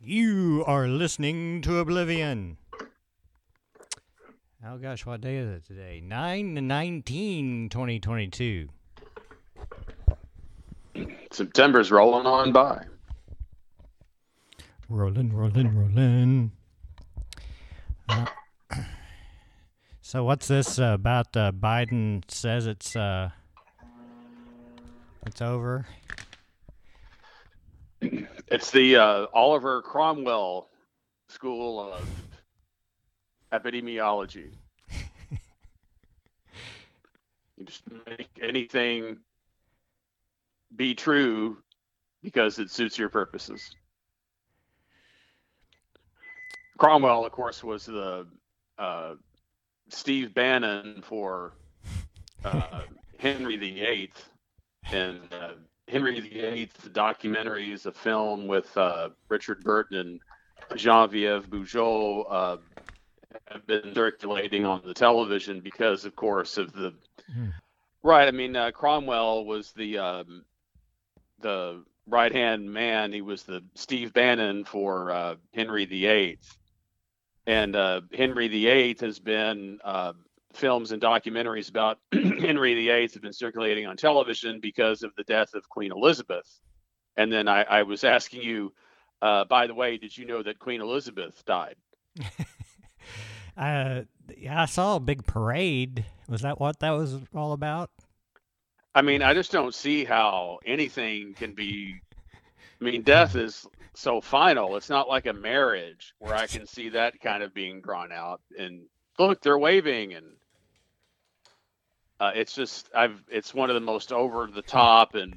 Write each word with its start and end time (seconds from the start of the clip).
You 0.00 0.62
are 0.64 0.86
listening 0.86 1.60
to 1.62 1.78
Oblivion. 1.78 2.56
Oh 4.64 4.78
gosh, 4.78 5.04
what 5.04 5.20
day 5.20 5.38
is 5.38 5.48
it 5.48 5.66
today? 5.66 6.00
9 6.00 6.54
19 6.68 7.68
2022. 7.68 8.68
September's 11.32 11.90
rolling 11.90 12.26
on 12.26 12.52
by. 12.52 12.84
Rolling, 14.88 15.32
rolling, 15.32 15.76
rolling. 15.76 16.52
Uh, 18.08 18.26
so, 20.00 20.22
what's 20.22 20.46
this 20.46 20.78
uh, 20.78 20.92
about? 20.94 21.36
Uh, 21.36 21.50
Biden 21.50 22.22
says 22.30 22.68
it's 22.68 22.94
uh, 22.94 23.30
it's 25.26 25.42
over. 25.42 25.86
It's 28.50 28.70
the 28.70 28.96
uh, 28.96 29.26
Oliver 29.34 29.82
Cromwell 29.82 30.70
School 31.28 31.92
of 31.92 32.08
Epidemiology. 33.52 34.52
you 37.58 37.64
just 37.66 37.82
make 38.06 38.30
anything 38.40 39.18
be 40.74 40.94
true 40.94 41.58
because 42.22 42.58
it 42.58 42.70
suits 42.70 42.98
your 42.98 43.10
purposes. 43.10 43.74
Cromwell, 46.78 47.26
of 47.26 47.32
course, 47.32 47.62
was 47.62 47.84
the 47.84 48.26
uh, 48.78 49.14
Steve 49.90 50.32
Bannon 50.32 51.02
for 51.02 51.52
uh, 52.46 52.80
Henry 53.18 53.58
VIII, 53.58 54.10
and 54.90 55.20
uh, 55.32 55.52
Henry 55.88 56.20
VIII, 56.20 56.70
the 56.82 56.90
documentary 56.90 57.72
is 57.72 57.86
a 57.86 57.92
film 57.92 58.46
with 58.46 58.76
uh, 58.76 59.10
Richard 59.28 59.62
Burton 59.64 59.98
and 59.98 60.20
Genevieve 60.78 61.48
Bujold, 61.48 62.26
uh, 62.30 62.56
have 63.48 63.66
been 63.66 63.94
circulating 63.94 64.64
on 64.64 64.82
the 64.84 64.94
television 64.94 65.60
because, 65.60 66.04
of 66.04 66.14
course, 66.16 66.58
of 66.58 66.72
the 66.72 66.94
Hmm. 67.32 67.48
right. 68.02 68.26
I 68.26 68.30
mean, 68.30 68.56
uh, 68.56 68.70
Cromwell 68.70 69.44
was 69.44 69.72
the 69.72 69.98
um, 69.98 70.44
the 71.40 71.84
right 72.06 72.32
hand 72.32 72.72
man. 72.72 73.12
He 73.12 73.20
was 73.20 73.42
the 73.42 73.62
Steve 73.74 74.12
Bannon 74.14 74.64
for 74.64 75.10
uh, 75.10 75.34
Henry 75.52 75.84
VIII, 75.84 76.38
and 77.46 77.76
uh, 77.76 78.00
Henry 78.14 78.48
VIII 78.48 78.96
has 79.00 79.18
been 79.18 79.78
uh, 79.84 80.14
films 80.52 80.92
and 80.92 81.02
documentaries 81.02 81.68
about 81.68 81.98
Henry 82.12 82.74
VIII 82.74 83.08
have 83.12 83.22
been 83.22 83.32
circulating 83.32 83.86
on 83.86 83.96
television 83.96 84.60
because 84.60 85.02
of 85.02 85.14
the 85.16 85.24
death 85.24 85.54
of 85.54 85.68
Queen 85.68 85.92
Elizabeth. 85.92 86.60
And 87.16 87.32
then 87.32 87.48
I, 87.48 87.62
I 87.62 87.82
was 87.82 88.04
asking 88.04 88.42
you, 88.42 88.72
uh, 89.20 89.44
by 89.44 89.66
the 89.66 89.74
way, 89.74 89.98
did 89.98 90.16
you 90.16 90.24
know 90.24 90.42
that 90.42 90.58
Queen 90.58 90.80
Elizabeth 90.80 91.44
died? 91.44 91.76
Uh, 93.58 94.02
yeah, 94.36 94.62
I 94.62 94.66
saw 94.66 94.96
a 94.96 95.00
big 95.00 95.26
parade. 95.26 96.04
Was 96.28 96.42
that 96.42 96.60
what 96.60 96.78
that 96.78 96.90
was 96.90 97.16
all 97.34 97.52
about? 97.52 97.90
I 98.94 99.02
mean, 99.02 99.20
I 99.20 99.34
just 99.34 99.50
don't 99.50 99.74
see 99.74 100.04
how 100.04 100.60
anything 100.64 101.34
can 101.34 101.54
be. 101.54 101.96
I 102.80 102.84
mean, 102.84 103.02
death 103.02 103.34
is 103.34 103.66
so 103.94 104.20
final. 104.20 104.76
It's 104.76 104.88
not 104.88 105.08
like 105.08 105.26
a 105.26 105.32
marriage 105.32 106.14
where 106.20 106.36
I 106.36 106.46
can 106.46 106.66
see 106.66 106.90
that 106.90 107.20
kind 107.20 107.42
of 107.42 107.52
being 107.52 107.80
drawn 107.80 108.12
out. 108.12 108.40
And 108.56 108.82
look, 109.18 109.40
they're 109.42 109.58
waving, 109.58 110.14
and 110.14 110.26
uh, 112.20 112.32
it's 112.34 112.54
just 112.54 112.88
I've. 112.94 113.22
It's 113.28 113.52
one 113.54 113.70
of 113.70 113.74
the 113.74 113.80
most 113.80 114.12
over 114.12 114.46
the 114.46 114.62
top 114.62 115.14
and 115.14 115.36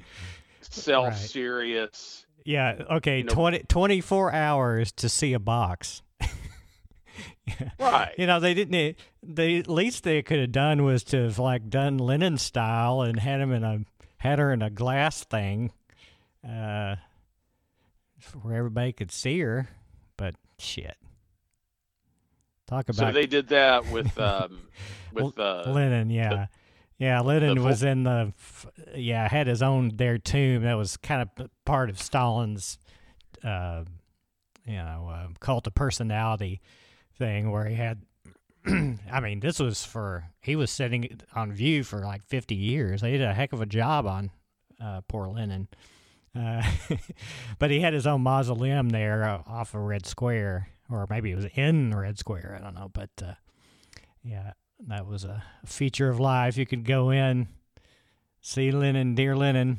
self 0.60 1.16
serious. 1.28 2.26
Yeah, 2.44 2.82
okay, 2.96 3.18
You 3.18 3.24
know- 3.24 3.34
20, 3.34 3.60
24 3.68 4.32
hours 4.32 4.90
to 4.92 5.08
see 5.08 5.32
a 5.32 5.38
box. 5.38 6.02
Right. 7.78 8.14
You 8.16 8.26
know, 8.26 8.40
they 8.40 8.54
didn't. 8.54 8.96
The 9.22 9.62
least 9.64 10.04
they 10.04 10.22
could 10.22 10.38
have 10.38 10.52
done 10.52 10.84
was 10.84 11.02
to 11.04 11.24
have 11.24 11.38
like 11.38 11.68
done 11.68 11.98
Lenin 11.98 12.38
style 12.38 13.02
and 13.02 13.18
had 13.18 13.40
him 13.40 13.52
in 13.52 13.64
a 13.64 13.80
had 14.18 14.38
her 14.38 14.52
in 14.52 14.62
a 14.62 14.70
glass 14.70 15.24
thing, 15.24 15.72
uh, 16.48 16.96
where 18.40 18.56
everybody 18.56 18.92
could 18.92 19.10
see 19.10 19.40
her. 19.40 19.68
But 20.16 20.36
shit, 20.58 20.96
talk 22.66 22.88
about. 22.88 23.08
So 23.08 23.12
they 23.12 23.26
did 23.26 23.48
that 23.48 23.90
with 23.90 24.18
um, 24.20 24.68
with 25.12 25.38
uh, 25.38 25.64
Lenin. 25.66 26.10
Yeah, 26.10 26.46
yeah. 26.98 27.20
Lenin 27.20 27.56
the 27.56 27.62
was 27.62 27.82
in 27.82 28.04
the 28.04 28.32
yeah 28.94 29.28
had 29.28 29.46
his 29.46 29.62
own 29.62 29.96
their 29.96 30.18
tomb 30.18 30.62
that 30.62 30.74
was 30.74 30.96
kind 30.96 31.22
of 31.22 31.48
part 31.64 31.90
of 31.90 32.00
Stalin's, 32.00 32.78
uh, 33.44 33.84
you 34.66 34.76
know, 34.76 35.10
uh, 35.12 35.28
cult 35.40 35.66
of 35.66 35.74
personality 35.74 36.60
thing 37.18 37.50
where 37.50 37.66
he 37.66 37.74
had. 37.74 38.02
I 38.64 39.18
mean, 39.20 39.40
this 39.40 39.58
was 39.58 39.84
for 39.84 40.24
he 40.40 40.54
was 40.54 40.70
sitting 40.70 41.20
on 41.34 41.52
view 41.52 41.82
for 41.82 42.00
like 42.00 42.22
fifty 42.24 42.54
years. 42.54 43.00
They 43.00 43.12
did 43.12 43.22
a 43.22 43.34
heck 43.34 43.52
of 43.52 43.60
a 43.60 43.66
job 43.66 44.06
on 44.06 44.30
uh, 44.80 45.00
poor 45.08 45.28
Lenin. 45.28 45.68
Uh, 46.34 46.62
but 47.58 47.70
he 47.70 47.80
had 47.80 47.92
his 47.92 48.06
own 48.06 48.22
mausoleum 48.22 48.88
there 48.88 49.24
uh, 49.24 49.42
off 49.46 49.74
of 49.74 49.82
Red 49.82 50.06
Square, 50.06 50.68
or 50.94 51.06
maybe 51.08 51.30
it 51.30 51.36
was 51.36 51.46
in 51.54 51.94
Red 51.94 52.18
Square. 52.18 52.58
I 52.58 52.62
don't 52.62 52.74
know, 52.74 52.90
but 52.92 53.10
uh, 53.22 53.34
yeah, 54.22 54.52
that 54.88 55.06
was 55.06 55.24
a 55.24 55.42
feature 55.64 56.08
of 56.08 56.20
life. 56.20 56.56
You 56.56 56.66
could 56.66 56.84
go 56.84 57.10
in, 57.10 57.48
see 58.40 58.70
Lenin, 58.70 59.14
dear 59.14 59.36
Lenin, 59.36 59.78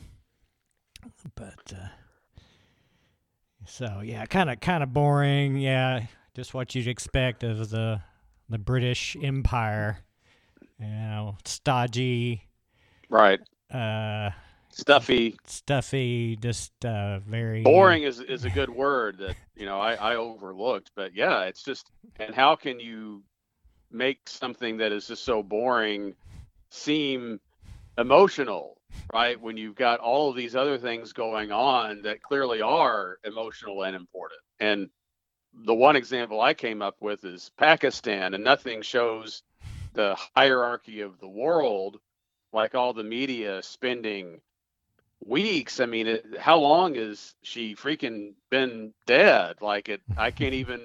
but 1.36 1.74
uh, 1.74 1.88
so 3.66 4.02
yeah, 4.04 4.26
kind 4.26 4.50
of 4.50 4.60
kind 4.60 4.84
of 4.84 4.94
boring. 4.94 5.58
Yeah, 5.58 6.06
just 6.36 6.54
what 6.54 6.76
you'd 6.76 6.88
expect 6.88 7.44
of 7.44 7.70
the 7.70 8.02
the 8.50 8.58
British 8.58 9.16
Empire. 9.22 10.00
You 10.80 10.88
know, 10.88 11.38
stodgy, 11.46 12.48
right 13.10 13.40
uh, 13.74 14.30
stuffy. 14.74 15.38
stuffy, 15.46 16.36
just 16.36 16.86
uh, 16.86 17.20
very 17.20 17.62
Boring 17.62 18.04
is 18.04 18.20
is 18.20 18.46
a 18.46 18.50
good 18.50 18.70
word 18.70 19.20
that 19.20 19.36
you 19.56 19.66
know 19.66 19.80
I, 19.80 19.94
I 19.94 20.16
overlooked, 20.16 20.92
but 20.96 21.16
yeah, 21.16 21.44
it's 21.44 21.64
just 21.64 21.92
and 22.18 22.34
how 22.36 22.56
can 22.56 22.80
you 22.80 23.24
make 23.92 24.28
something 24.28 24.78
that 24.78 24.92
is 24.92 25.08
just 25.08 25.24
so 25.24 25.44
boring 25.44 26.16
seem 26.70 27.40
emotional, 27.98 28.78
right? 29.14 29.40
When 29.40 29.56
you've 29.58 29.76
got 29.76 30.00
all 30.00 30.30
of 30.30 30.36
these 30.36 30.56
other 30.56 30.78
things 30.78 31.14
going 31.14 31.52
on 31.52 32.02
that 32.02 32.24
clearly 32.24 32.62
are 32.62 33.20
emotional 33.24 33.84
and 33.84 33.96
important. 33.96 34.42
And 34.60 34.90
the 35.54 35.76
one 35.76 35.96
example 35.96 36.42
I 36.42 36.56
came 36.56 36.82
up 36.82 36.96
with 37.00 37.24
is 37.24 37.52
Pakistan, 37.58 38.34
and 38.34 38.44
nothing 38.44 38.82
shows 38.82 39.44
the 39.94 40.18
hierarchy 40.36 41.02
of 41.02 41.20
the 41.20 41.28
world 41.28 42.00
like 42.52 42.74
all 42.76 42.94
the 42.94 43.04
media 43.04 43.62
spending 43.62 44.42
weeks. 45.26 45.80
I 45.80 45.86
mean, 45.86 46.08
it, 46.08 46.26
how 46.40 46.60
long 46.60 46.96
has 46.96 47.36
she 47.44 47.76
freaking 47.76 48.34
been 48.50 48.94
dead? 49.06 49.58
Like 49.62 49.90
it, 49.90 50.02
I 50.18 50.32
can't 50.40 50.54
even. 50.54 50.82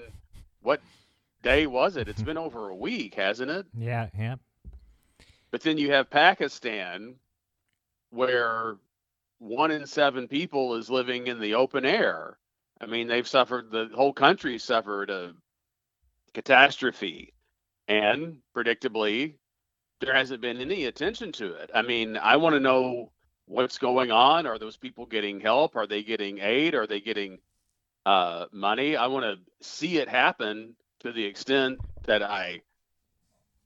What 0.63 0.81
day 1.43 1.67
was 1.67 1.97
it? 1.97 2.09
It's 2.09 2.23
been 2.23 2.39
over 2.39 2.69
a 2.69 2.77
week, 2.77 3.15
hasn't 3.15 3.51
it? 3.51 3.67
yeah, 3.79 4.09
yeah. 4.19 4.37
But 5.51 5.63
then 5.63 5.79
you 5.79 5.93
have 5.93 6.11
Pakistan, 6.11 7.15
where 8.11 8.77
one 9.39 9.71
in 9.71 9.87
seven 9.87 10.29
people 10.29 10.75
is 10.75 10.91
living 10.91 11.27
in 11.27 11.41
the 11.41 11.55
open 11.55 11.85
air. 11.85 12.37
I 12.81 12.87
mean, 12.87 13.09
they've 13.09 13.27
suffered, 13.27 13.71
the 13.71 13.91
whole 13.95 14.13
country 14.13 14.59
suffered 14.59 15.11
a 15.11 15.33
catastrophe. 16.35 17.33
And 17.89 18.39
predictably, 18.55 19.35
there 20.01 20.15
hasn't 20.15 20.43
been 20.43 20.61
any 20.61 20.85
attention 20.85 21.33
to 21.33 21.55
it. 21.55 21.71
I 21.75 21.83
mean, 21.83 22.17
I 22.17 22.37
want 22.37 22.55
to 22.55 22.61
know 22.61 23.11
what's 23.49 23.79
going 23.79 24.11
on. 24.11 24.47
Are 24.47 24.59
those 24.59 24.77
people 24.77 25.07
getting 25.07 25.41
help? 25.41 25.77
Are 25.77 25.87
they 25.87 26.03
getting 26.03 26.39
aid? 26.39 26.75
Are 26.75 26.87
they 26.87 27.01
getting 27.01 27.39
uh, 28.07 28.47
money? 28.53 28.97
I 28.97 29.07
want 29.07 29.25
to 29.25 29.67
see 29.67 29.99
it 29.99 30.09
happen 30.09 30.75
to 31.01 31.13
the 31.13 31.25
extent 31.25 31.79
that 32.05 32.23
I 32.23 32.61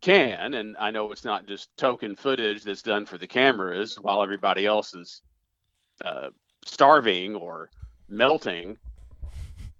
can. 0.00 0.54
And 0.54 0.76
I 0.78 0.90
know 0.90 1.10
it's 1.12 1.24
not 1.24 1.46
just 1.46 1.74
token 1.76 2.16
footage 2.16 2.62
that's 2.64 2.82
done 2.82 3.06
for 3.06 3.18
the 3.18 3.26
cameras 3.26 3.98
while 4.00 4.22
everybody 4.22 4.66
else 4.66 4.94
is 4.94 5.22
uh, 6.04 6.30
starving 6.64 7.34
or 7.34 7.70
melting, 8.08 8.78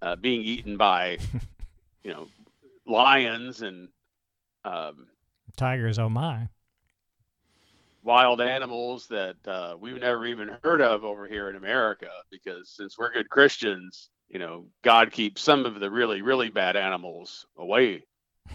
uh, 0.01 0.15
being 0.15 0.41
eaten 0.41 0.77
by, 0.77 1.17
you 2.03 2.11
know, 2.11 2.27
lions 2.85 3.61
and 3.61 3.89
um, 4.65 5.07
Tigers, 5.55 5.99
oh 5.99 6.09
my. 6.09 6.49
Wild 8.03 8.41
animals 8.41 9.07
that 9.07 9.35
uh, 9.47 9.75
we've 9.79 9.99
never 9.99 10.25
even 10.25 10.57
heard 10.63 10.81
of 10.81 11.03
over 11.03 11.27
here 11.27 11.49
in 11.49 11.55
America. 11.55 12.09
Because 12.31 12.69
since 12.69 12.97
we're 12.97 13.13
good 13.13 13.29
Christians, 13.29 14.09
you 14.29 14.39
know, 14.39 14.65
God 14.83 15.11
keeps 15.11 15.41
some 15.41 15.65
of 15.65 15.79
the 15.79 15.89
really, 15.89 16.21
really 16.21 16.49
bad 16.49 16.75
animals 16.75 17.45
away. 17.57 18.03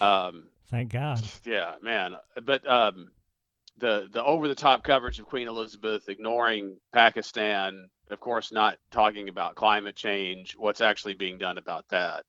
Um, 0.00 0.48
Thank 0.70 0.90
God. 0.90 1.22
yeah, 1.44 1.74
man. 1.80 2.16
But 2.44 2.68
um, 2.68 3.12
the 3.78 4.08
the 4.12 4.24
over 4.24 4.48
the 4.48 4.54
top 4.54 4.82
coverage 4.82 5.20
of 5.20 5.26
Queen 5.26 5.46
Elizabeth, 5.46 6.08
ignoring 6.08 6.76
Pakistan, 6.92 7.88
of 8.10 8.20
course, 8.20 8.52
not 8.52 8.78
talking 8.90 9.28
about 9.28 9.54
climate 9.54 9.96
change, 9.96 10.56
what's 10.56 10.80
actually 10.80 11.14
being 11.14 11.38
done 11.38 11.58
about 11.58 11.86
that. 11.90 12.24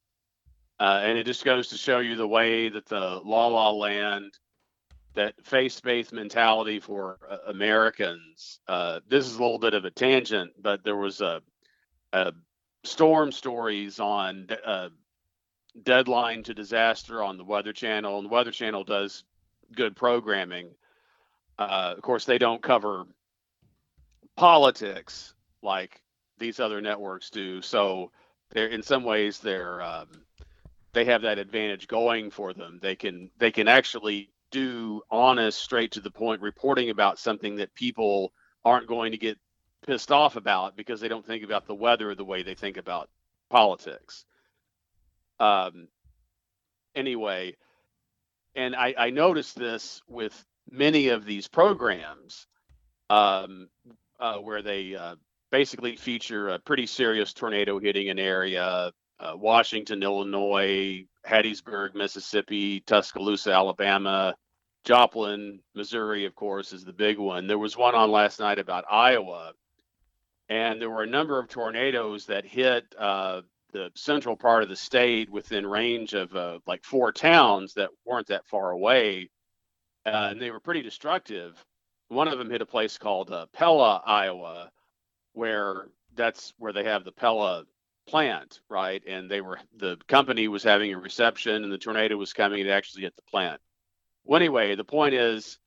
Uh, 0.79 1.01
and 1.03 1.17
it 1.17 1.25
just 1.25 1.45
goes 1.45 1.69
to 1.69 1.77
show 1.77 1.99
you 1.99 2.15
the 2.15 2.27
way 2.27 2.69
that 2.69 2.85
the 2.85 3.21
la 3.23 3.47
la 3.47 3.71
land, 3.71 4.31
that 5.15 5.33
faith 5.43 5.81
based 5.83 6.13
mentality 6.13 6.79
for 6.79 7.17
uh, 7.29 7.37
Americans. 7.47 8.59
Uh, 8.67 8.99
this 9.07 9.25
is 9.25 9.35
a 9.35 9.41
little 9.41 9.59
bit 9.59 9.73
of 9.73 9.85
a 9.85 9.91
tangent, 9.91 10.51
but 10.61 10.83
there 10.83 10.95
was 10.95 11.21
a, 11.21 11.41
a 12.13 12.33
storm 12.83 13.31
stories 13.31 13.99
on 13.99 14.47
uh, 14.65 14.89
deadline 15.83 16.43
to 16.43 16.53
disaster 16.53 17.23
on 17.23 17.37
the 17.37 17.43
Weather 17.43 17.73
Channel, 17.73 18.17
and 18.17 18.25
the 18.25 18.33
Weather 18.33 18.51
Channel 18.51 18.83
does 18.83 19.23
good 19.73 19.95
programming. 19.95 20.69
Uh, 21.57 21.93
of 21.95 22.01
course, 22.01 22.25
they 22.25 22.37
don't 22.37 22.61
cover 22.61 23.05
politics 24.35 25.33
like 25.61 26.01
these 26.37 26.59
other 26.59 26.81
networks 26.81 27.29
do. 27.29 27.61
So 27.61 28.11
they're 28.51 28.67
in 28.67 28.83
some 28.83 29.03
ways 29.03 29.39
they're 29.39 29.81
um, 29.81 30.07
they 30.93 31.05
have 31.05 31.21
that 31.23 31.39
advantage 31.39 31.87
going 31.87 32.31
for 32.31 32.53
them. 32.53 32.79
They 32.81 32.95
can 32.95 33.31
they 33.37 33.51
can 33.51 33.67
actually 33.67 34.29
do 34.51 35.01
honest, 35.09 35.59
straight 35.59 35.91
to 35.93 36.01
the 36.01 36.11
point 36.11 36.41
reporting 36.41 36.89
about 36.89 37.19
something 37.19 37.57
that 37.57 37.73
people 37.73 38.31
aren't 38.63 38.87
going 38.87 39.11
to 39.11 39.17
get 39.17 39.37
pissed 39.85 40.11
off 40.11 40.35
about 40.35 40.75
because 40.75 40.99
they 40.99 41.07
don't 41.07 41.25
think 41.25 41.43
about 41.43 41.67
the 41.67 41.75
weather 41.75 42.15
the 42.15 42.25
way 42.25 42.43
they 42.43 42.55
think 42.55 42.77
about 42.77 43.09
politics. 43.49 44.25
Um, 45.39 45.87
anyway, 46.95 47.55
and 48.55 48.75
I, 48.75 48.95
I 48.97 49.09
noticed 49.09 49.55
this 49.57 50.01
with 50.07 50.45
many 50.69 51.09
of 51.09 51.25
these 51.25 51.47
programs 51.47 52.47
um, 53.09 53.69
uh, 54.19 54.37
where 54.37 54.61
they 54.61 54.95
uh, 54.95 55.15
basically 55.51 55.95
feature 55.97 56.49
a 56.49 56.59
pretty 56.59 56.87
serious 56.87 57.33
tornado 57.33 57.79
hitting 57.79 58.09
an 58.09 58.19
area 58.19 58.91
uh, 59.19 59.33
Washington, 59.35 60.03
Illinois, 60.03 61.05
Hattiesburg, 61.27 61.95
Mississippi, 61.95 62.81
Tuscaloosa, 62.81 63.51
Alabama, 63.51 64.35
Joplin, 64.83 65.59
Missouri, 65.73 66.25
of 66.25 66.35
course, 66.35 66.71
is 66.71 66.85
the 66.85 66.93
big 66.93 67.17
one. 67.17 67.47
There 67.47 67.57
was 67.57 67.75
one 67.75 67.95
on 67.95 68.11
last 68.11 68.39
night 68.39 68.59
about 68.59 68.85
Iowa, 68.89 69.53
and 70.49 70.79
there 70.79 70.89
were 70.89 71.03
a 71.03 71.07
number 71.07 71.39
of 71.39 71.47
tornadoes 71.47 72.25
that 72.27 72.45
hit 72.45 72.83
uh, 72.97 73.41
the 73.71 73.91
central 73.95 74.37
part 74.37 74.63
of 74.63 74.69
the 74.69 74.75
state 74.75 75.29
within 75.29 75.65
range 75.65 76.13
of 76.13 76.35
uh, 76.35 76.59
like 76.67 76.83
four 76.83 77.11
towns 77.11 77.73
that 77.73 77.89
weren't 78.05 78.27
that 78.27 78.45
far 78.45 78.71
away, 78.71 79.29
uh, 80.05 80.29
and 80.31 80.39
they 80.39 80.51
were 80.51 80.59
pretty 80.59 80.83
destructive. 80.83 81.63
One 82.09 82.27
of 82.27 82.37
them 82.37 82.51
hit 82.51 82.61
a 82.61 82.65
place 82.67 82.99
called 82.99 83.31
uh, 83.31 83.47
Pella, 83.51 84.03
Iowa, 84.05 84.69
where 85.33 85.87
that's 86.15 86.53
where 86.59 86.71
they 86.71 86.83
have 86.83 87.03
the 87.03 87.11
Pella 87.11 87.65
plant, 88.07 88.59
right? 88.69 89.01
And 89.07 89.29
they 89.29 89.41
were 89.41 89.59
the 89.77 89.97
company 90.07 90.47
was 90.47 90.63
having 90.63 90.93
a 90.93 90.99
reception, 90.99 91.63
and 91.63 91.71
the 91.71 91.77
tornado 91.77 92.17
was 92.17 92.33
coming 92.33 92.63
to 92.63 92.71
actually 92.71 93.03
hit 93.03 93.15
the 93.15 93.21
plant. 93.23 93.61
Well, 94.23 94.39
anyway, 94.39 94.75
the 94.75 94.83
point 94.83 95.13
is, 95.13 95.59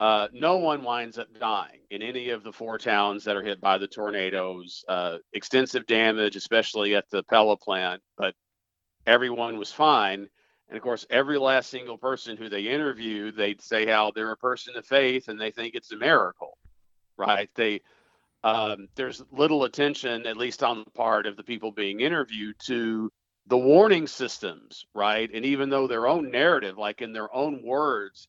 uh, 0.00 0.28
no 0.32 0.56
one 0.56 0.82
winds 0.82 1.18
up 1.18 1.28
dying 1.38 1.80
in 1.90 2.02
any 2.02 2.30
of 2.30 2.42
the 2.42 2.52
four 2.52 2.76
towns 2.76 3.24
that 3.24 3.36
are 3.36 3.42
hit 3.42 3.60
by 3.60 3.78
the 3.78 3.86
tornadoes. 3.86 4.84
Uh, 4.88 5.18
extensive 5.32 5.86
damage, 5.86 6.36
especially 6.36 6.94
at 6.94 7.08
the 7.10 7.22
Pella 7.22 7.56
plant, 7.56 8.02
but 8.16 8.34
everyone 9.06 9.58
was 9.58 9.72
fine. 9.72 10.28
And 10.68 10.76
of 10.76 10.82
course, 10.82 11.06
every 11.10 11.38
last 11.38 11.70
single 11.70 11.98
person 11.98 12.36
who 12.36 12.48
they 12.48 12.62
interview, 12.62 13.30
they'd 13.30 13.60
say 13.60 13.86
how 13.86 14.10
they're 14.10 14.32
a 14.32 14.36
person 14.36 14.76
of 14.76 14.86
faith 14.86 15.28
and 15.28 15.40
they 15.40 15.50
think 15.50 15.74
it's 15.74 15.92
a 15.92 15.96
miracle, 15.96 16.56
right? 17.16 17.50
They 17.54 17.82
um, 18.44 18.88
there's 18.96 19.22
little 19.32 19.64
attention, 19.64 20.26
at 20.26 20.36
least 20.36 20.62
on 20.62 20.80
the 20.84 20.90
part 20.90 21.26
of 21.26 21.36
the 21.36 21.44
people 21.44 21.72
being 21.72 22.00
interviewed, 22.00 22.56
to 22.66 23.10
the 23.46 23.58
warning 23.58 24.06
systems, 24.06 24.86
right? 24.94 25.30
And 25.32 25.44
even 25.44 25.70
though 25.70 25.86
their 25.86 26.06
own 26.06 26.30
narrative, 26.30 26.78
like 26.78 27.02
in 27.02 27.12
their 27.12 27.34
own 27.34 27.62
words, 27.64 28.28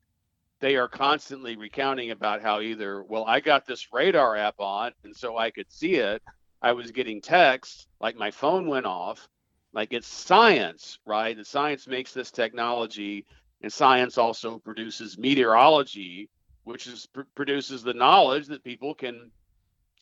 they 0.60 0.75
are 0.75 0.88
constantly 0.88 1.57
recounting 1.57 2.12
about 2.12 2.42
how 2.42 2.62
either, 2.62 3.04
well, 3.04 3.25
I 3.25 3.39
got 3.39 3.65
this 3.65 3.88
radar 3.94 4.36
app 4.38 4.60
on 4.60 4.92
and 5.04 5.15
so 5.15 5.38
I 5.38 5.51
could 5.51 5.71
see 5.71 5.95
it. 5.95 6.21
I 6.62 6.71
was 6.71 6.92
getting 6.92 7.21
texts, 7.21 7.88
like 8.00 8.16
my 8.16 8.31
phone 8.31 8.68
went 8.68 8.86
off. 8.86 9.27
Like 9.74 9.94
it's 9.94 10.07
science, 10.07 11.00
right? 11.06 11.36
And 11.36 11.45
science 11.45 11.88
makes 11.88 12.13
this 12.13 12.31
technology, 12.31 13.25
and 13.62 13.74
science 13.74 14.18
also 14.18 14.59
produces 14.59 15.18
meteorology, 15.18 16.30
which 16.63 16.88
is 16.88 17.07
pr- 17.07 17.21
produces 17.36 17.83
the 17.83 17.94
knowledge 17.94 18.48
that 18.48 18.63
people 18.63 18.94
can 18.95 19.31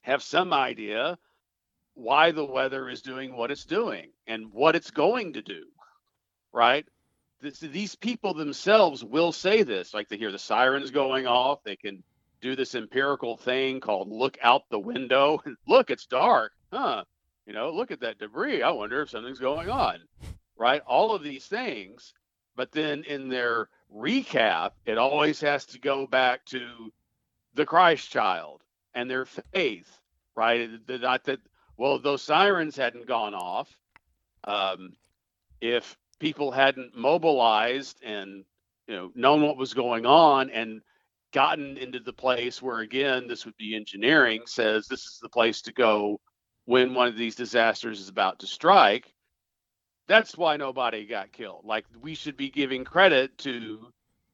have 0.01 0.23
some 0.23 0.53
idea 0.53 1.17
why 1.93 2.31
the 2.31 2.45
weather 2.45 2.89
is 2.89 3.01
doing 3.01 3.35
what 3.35 3.51
it's 3.51 3.65
doing 3.65 4.09
and 4.27 4.51
what 4.51 4.75
it's 4.75 4.91
going 4.91 5.33
to 5.33 5.41
do, 5.41 5.65
right? 6.51 6.85
This, 7.41 7.59
these 7.59 7.95
people 7.95 8.33
themselves 8.33 9.03
will 9.03 9.31
say 9.31 9.63
this, 9.63 9.93
like 9.93 10.09
they 10.09 10.17
hear 10.17 10.31
the 10.31 10.39
sirens 10.39 10.91
going 10.91 11.27
off. 11.27 11.63
They 11.63 11.75
can 11.75 12.03
do 12.41 12.55
this 12.55 12.75
empirical 12.75 13.37
thing 13.37 13.79
called 13.79 14.09
look 14.09 14.37
out 14.41 14.63
the 14.69 14.79
window 14.79 15.39
look, 15.67 15.91
it's 15.91 16.07
dark, 16.07 16.53
huh? 16.71 17.03
You 17.45 17.53
know, 17.53 17.71
look 17.71 17.91
at 17.91 18.01
that 18.01 18.19
debris. 18.19 18.63
I 18.63 18.71
wonder 18.71 19.01
if 19.01 19.09
something's 19.09 19.39
going 19.39 19.69
on, 19.69 19.99
right? 20.55 20.81
All 20.87 21.13
of 21.13 21.23
these 21.23 21.45
things. 21.45 22.13
But 22.55 22.71
then 22.71 23.03
in 23.03 23.29
their 23.29 23.69
recap, 23.93 24.71
it 24.85 24.97
always 24.97 25.41
has 25.41 25.65
to 25.67 25.79
go 25.79 26.05
back 26.05 26.45
to 26.45 26.91
the 27.53 27.65
Christ 27.65 28.11
child 28.11 28.61
and 28.93 29.09
their 29.09 29.25
faith, 29.25 29.99
right? 30.35 30.69
Not 30.87 31.23
that, 31.25 31.39
well, 31.77 31.99
those 31.99 32.21
sirens 32.21 32.75
hadn't 32.75 33.07
gone 33.07 33.33
off. 33.33 33.75
Um, 34.43 34.93
if 35.61 35.95
people 36.19 36.51
hadn't 36.51 36.95
mobilized 36.95 38.01
and 38.03 38.45
you 38.87 38.95
know 38.95 39.11
known 39.15 39.41
what 39.41 39.57
was 39.57 39.73
going 39.73 40.05
on 40.05 40.49
and 40.51 40.81
gotten 41.33 41.77
into 41.77 41.99
the 41.99 42.13
place 42.13 42.61
where 42.61 42.79
again 42.79 43.27
this 43.27 43.45
would 43.45 43.57
be 43.57 43.75
engineering 43.75 44.41
says 44.45 44.87
this 44.87 45.01
is 45.01 45.19
the 45.21 45.29
place 45.29 45.61
to 45.61 45.73
go 45.73 46.19
when 46.65 46.93
one 46.93 47.07
of 47.07 47.17
these 47.17 47.35
disasters 47.35 47.99
is 47.99 48.09
about 48.09 48.37
to 48.39 48.47
strike 48.47 49.13
that's 50.07 50.37
why 50.37 50.57
nobody 50.57 51.05
got 51.05 51.31
killed 51.31 51.63
like 51.63 51.85
we 52.01 52.13
should 52.13 52.37
be 52.37 52.49
giving 52.49 52.83
credit 52.83 53.35
to 53.37 53.87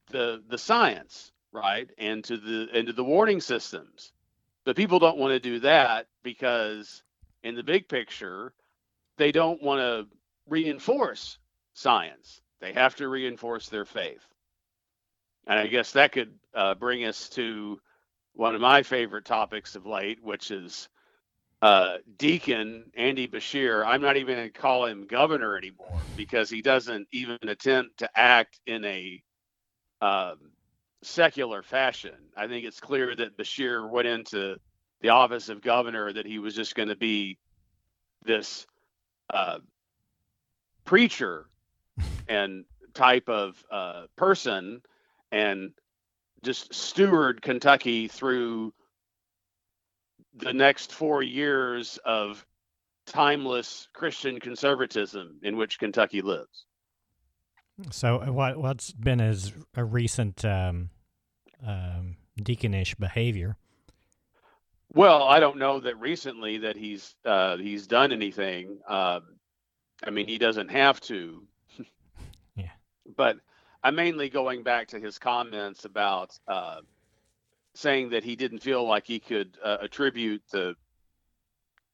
the 0.10 0.44
the 0.50 0.58
science 0.58 1.32
right 1.54 1.90
and 1.98 2.24
to 2.24 2.38
the 2.38 2.68
and 2.74 2.88
to 2.88 2.94
the 2.94 3.04
warning 3.04 3.40
systems 3.40 4.12
but 4.68 4.76
people 4.76 5.00
don't 5.00 5.18
want 5.18 5.32
to 5.32 5.40
do 5.40 5.62
that 5.62 6.08
because, 6.24 7.02
in 7.42 7.56
the 7.56 7.64
big 7.64 7.88
picture, 7.88 8.54
they 9.16 9.32
don't 9.32 9.64
want 9.64 9.80
to 9.80 10.14
reinforce 10.46 11.38
science. 11.74 12.42
They 12.60 12.74
have 12.74 12.94
to 12.98 13.08
reinforce 13.08 13.70
their 13.70 13.86
faith. 13.86 14.28
And 15.48 15.58
I 15.58 15.68
guess 15.68 15.94
that 15.94 16.12
could 16.12 16.34
uh, 16.54 16.76
bring 16.76 17.06
us 17.06 17.30
to 17.30 17.80
one 18.34 18.56
of 18.56 18.60
my 18.60 18.84
favorite 18.84 19.24
topics 19.24 19.78
of 19.78 19.86
late, 19.86 20.22
which 20.22 20.52
is 20.52 20.90
uh, 21.62 22.00
Deacon 22.18 22.92
Andy 22.94 23.26
Beshear 23.26 23.86
I'm 23.86 24.02
not 24.02 24.18
even 24.18 24.36
going 24.36 24.52
to 24.52 24.60
call 24.60 24.86
him 24.86 25.08
governor 25.08 25.56
anymore 25.56 26.02
because 26.18 26.50
he 26.50 26.62
doesn't 26.62 27.08
even 27.14 27.38
attempt 27.44 28.00
to 28.00 28.10
act 28.20 28.60
in 28.68 28.84
a 28.84 29.24
um, 30.02 30.52
secular 31.04 31.62
fashion. 31.62 32.16
I 32.36 32.48
think 32.48 32.66
it's 32.66 32.80
clear 32.80 33.16
that 33.16 33.38
Beshear 33.38 33.90
went 33.90 34.08
into 34.08 34.58
the 35.02 35.10
office 35.10 35.50
of 35.50 35.62
governor 35.62 36.12
that 36.12 36.26
he 36.26 36.40
was 36.40 36.56
just 36.56 36.76
going 36.76 36.90
to 36.90 36.96
be 36.96 37.38
this 38.24 38.66
uh, 39.32 39.60
preacher 40.86 41.48
and 42.28 42.66
type 42.94 43.30
of 43.30 43.64
uh, 43.72 44.04
person 44.16 44.82
and 45.32 45.72
just 46.44 46.74
steward 46.74 47.42
Kentucky 47.42 48.08
through 48.08 48.74
the 50.36 50.54
next 50.54 50.94
four 50.94 51.24
years 51.24 52.00
of 52.06 52.46
timeless 53.06 53.88
Christian 53.94 54.40
conservatism 54.40 55.40
in 55.42 55.58
which 55.58 55.80
Kentucky 55.80 56.22
lives. 56.22 56.67
So, 57.92 58.22
uh, 58.22 58.32
what 58.32 58.58
what's 58.58 58.92
been 58.92 59.20
his 59.20 59.54
a 59.76 59.84
recent 59.84 60.44
um, 60.44 60.90
um, 61.66 62.18
deaconish 62.42 62.96
behavior? 62.96 63.58
Well, 64.94 65.24
I 65.24 65.40
don't 65.40 65.58
know 65.58 65.80
that 65.82 66.00
recently 66.00 66.60
that 66.60 66.76
he's 66.76 67.16
uh, 67.26 67.58
he's 67.58 67.88
done 67.88 68.12
anything. 68.12 68.80
Um, 68.88 69.38
I 70.04 70.10
mean, 70.10 70.28
he 70.28 70.38
doesn't 70.38 70.70
have 70.70 71.00
to. 71.02 71.44
yeah. 72.56 72.72
But 73.16 73.38
I'm 73.84 73.96
mainly 73.96 74.30
going 74.30 74.64
back 74.64 74.88
to 74.90 75.00
his 75.00 75.20
comments 75.20 75.86
about 75.86 76.38
uh, 76.48 76.82
saying 77.76 78.10
that 78.10 78.24
he 78.24 78.36
didn't 78.36 78.60
feel 78.60 78.88
like 78.88 79.06
he 79.06 79.20
could 79.20 79.58
uh, 79.64 79.78
attribute 79.82 80.42
the 80.52 80.76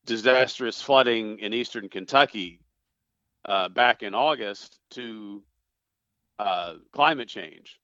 disastrous 0.06 0.82
flooding 0.82 1.40
in 1.40 1.54
eastern 1.54 1.90
Kentucky 1.90 2.60
uh, 3.46 3.70
back 3.70 4.04
in 4.04 4.13
August 4.16 4.80
to 4.92 5.44
uh, 6.40 6.75
climate 6.92 7.30
change. 7.30 7.80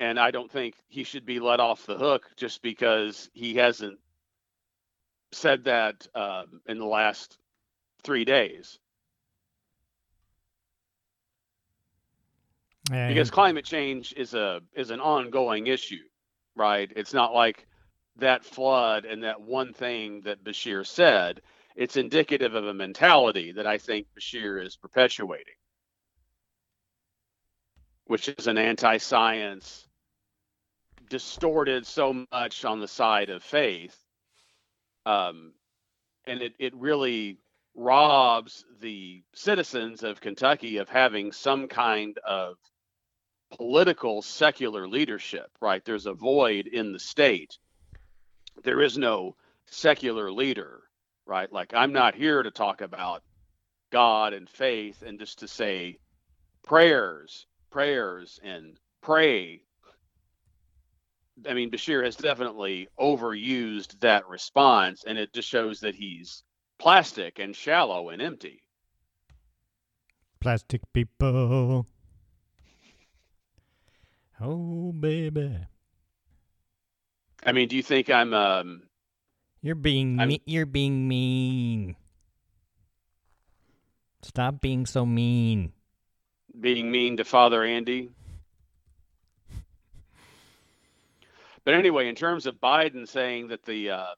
and 0.00 0.18
I 0.18 0.30
don't 0.30 0.50
think 0.50 0.74
he 0.88 1.04
should 1.04 1.26
be 1.26 1.38
let 1.38 1.60
off 1.60 1.86
the 1.86 1.96
hook 1.98 2.30
just 2.36 2.62
because 2.62 3.30
he 3.34 3.54
hasn't 3.56 3.98
said 5.32 5.64
that 5.64 6.06
um, 6.14 6.62
in 6.66 6.78
the 6.78 6.86
last 6.86 7.38
three 8.02 8.24
days. 8.24 8.78
And 12.90 13.14
because 13.14 13.30
climate 13.30 13.64
change 13.64 14.14
is 14.16 14.34
a 14.34 14.62
is 14.74 14.90
an 14.90 15.00
ongoing 15.00 15.66
issue, 15.68 16.02
right? 16.56 16.90
It's 16.96 17.14
not 17.14 17.34
like 17.34 17.66
that 18.16 18.44
flood 18.44 19.04
and 19.04 19.22
that 19.22 19.40
one 19.40 19.72
thing 19.72 20.22
that 20.22 20.42
Beshear 20.44 20.86
said. 20.86 21.42
It's 21.76 21.96
indicative 21.96 22.54
of 22.54 22.66
a 22.66 22.74
mentality 22.74 23.52
that 23.52 23.66
I 23.66 23.78
think 23.78 24.08
Beshear 24.18 24.64
is 24.64 24.76
perpetuating, 24.76 25.54
which 28.10 28.28
is 28.28 28.48
an 28.48 28.58
anti-science, 28.58 29.86
distorted 31.10 31.86
so 31.86 32.26
much 32.32 32.64
on 32.64 32.80
the 32.80 32.88
side 32.88 33.30
of 33.30 33.40
faith, 33.40 33.96
um, 35.06 35.52
and 36.26 36.42
it 36.42 36.52
it 36.58 36.74
really 36.74 37.38
robs 37.76 38.64
the 38.80 39.22
citizens 39.32 40.02
of 40.02 40.20
Kentucky 40.20 40.78
of 40.78 40.88
having 40.88 41.30
some 41.30 41.68
kind 41.68 42.18
of 42.26 42.56
political 43.56 44.22
secular 44.22 44.88
leadership, 44.88 45.48
right? 45.60 45.84
There's 45.84 46.06
a 46.06 46.12
void 46.12 46.66
in 46.66 46.92
the 46.92 46.98
state. 46.98 47.58
There 48.64 48.82
is 48.82 48.98
no 48.98 49.36
secular 49.66 50.32
leader, 50.32 50.80
right? 51.26 51.52
Like, 51.52 51.74
I'm 51.74 51.92
not 51.92 52.16
here 52.16 52.42
to 52.42 52.50
talk 52.50 52.80
about 52.80 53.22
God 53.92 54.32
and 54.32 54.50
faith 54.50 55.00
and 55.02 55.16
just 55.16 55.38
to 55.38 55.46
say 55.46 56.00
prayers, 56.64 57.46
prayers, 57.70 58.38
and 58.42 58.76
pray. 59.02 59.62
I 61.48 61.54
mean, 61.54 61.70
Beshear 61.70 62.04
has 62.04 62.16
definitely 62.16 62.88
overused 62.98 63.98
that 64.00 64.28
response, 64.28 65.04
and 65.06 65.16
it 65.18 65.32
just 65.32 65.48
shows 65.48 65.80
that 65.80 65.94
he's 65.94 66.42
plastic 66.78 67.38
and 67.38 67.54
shallow 67.56 68.10
and 68.10 68.20
empty. 68.20 68.62
plastic 70.40 70.80
people. 70.92 71.86
Oh, 74.42 74.92
baby. 74.92 75.54
I 77.44 77.52
mean, 77.52 77.68
do 77.68 77.76
you 77.76 77.82
think 77.82 78.08
I'm 78.10 78.32
um, 78.32 78.82
You're 79.60 79.74
being 79.74 80.18
I'm- 80.18 80.28
me- 80.28 80.42
you're 80.46 80.64
being 80.66 81.06
mean. 81.08 81.96
Stop 84.22 84.60
being 84.62 84.86
so 84.86 85.04
mean. 85.06 85.72
Being 86.58 86.90
mean 86.90 87.16
to 87.18 87.24
Father 87.24 87.64
Andy. 87.64 88.10
But 91.64 91.74
anyway, 91.74 92.08
in 92.08 92.14
terms 92.14 92.46
of 92.46 92.60
Biden 92.60 93.06
saying 93.06 93.48
that 93.48 93.64
the 93.64 93.90
uh, 93.90 94.14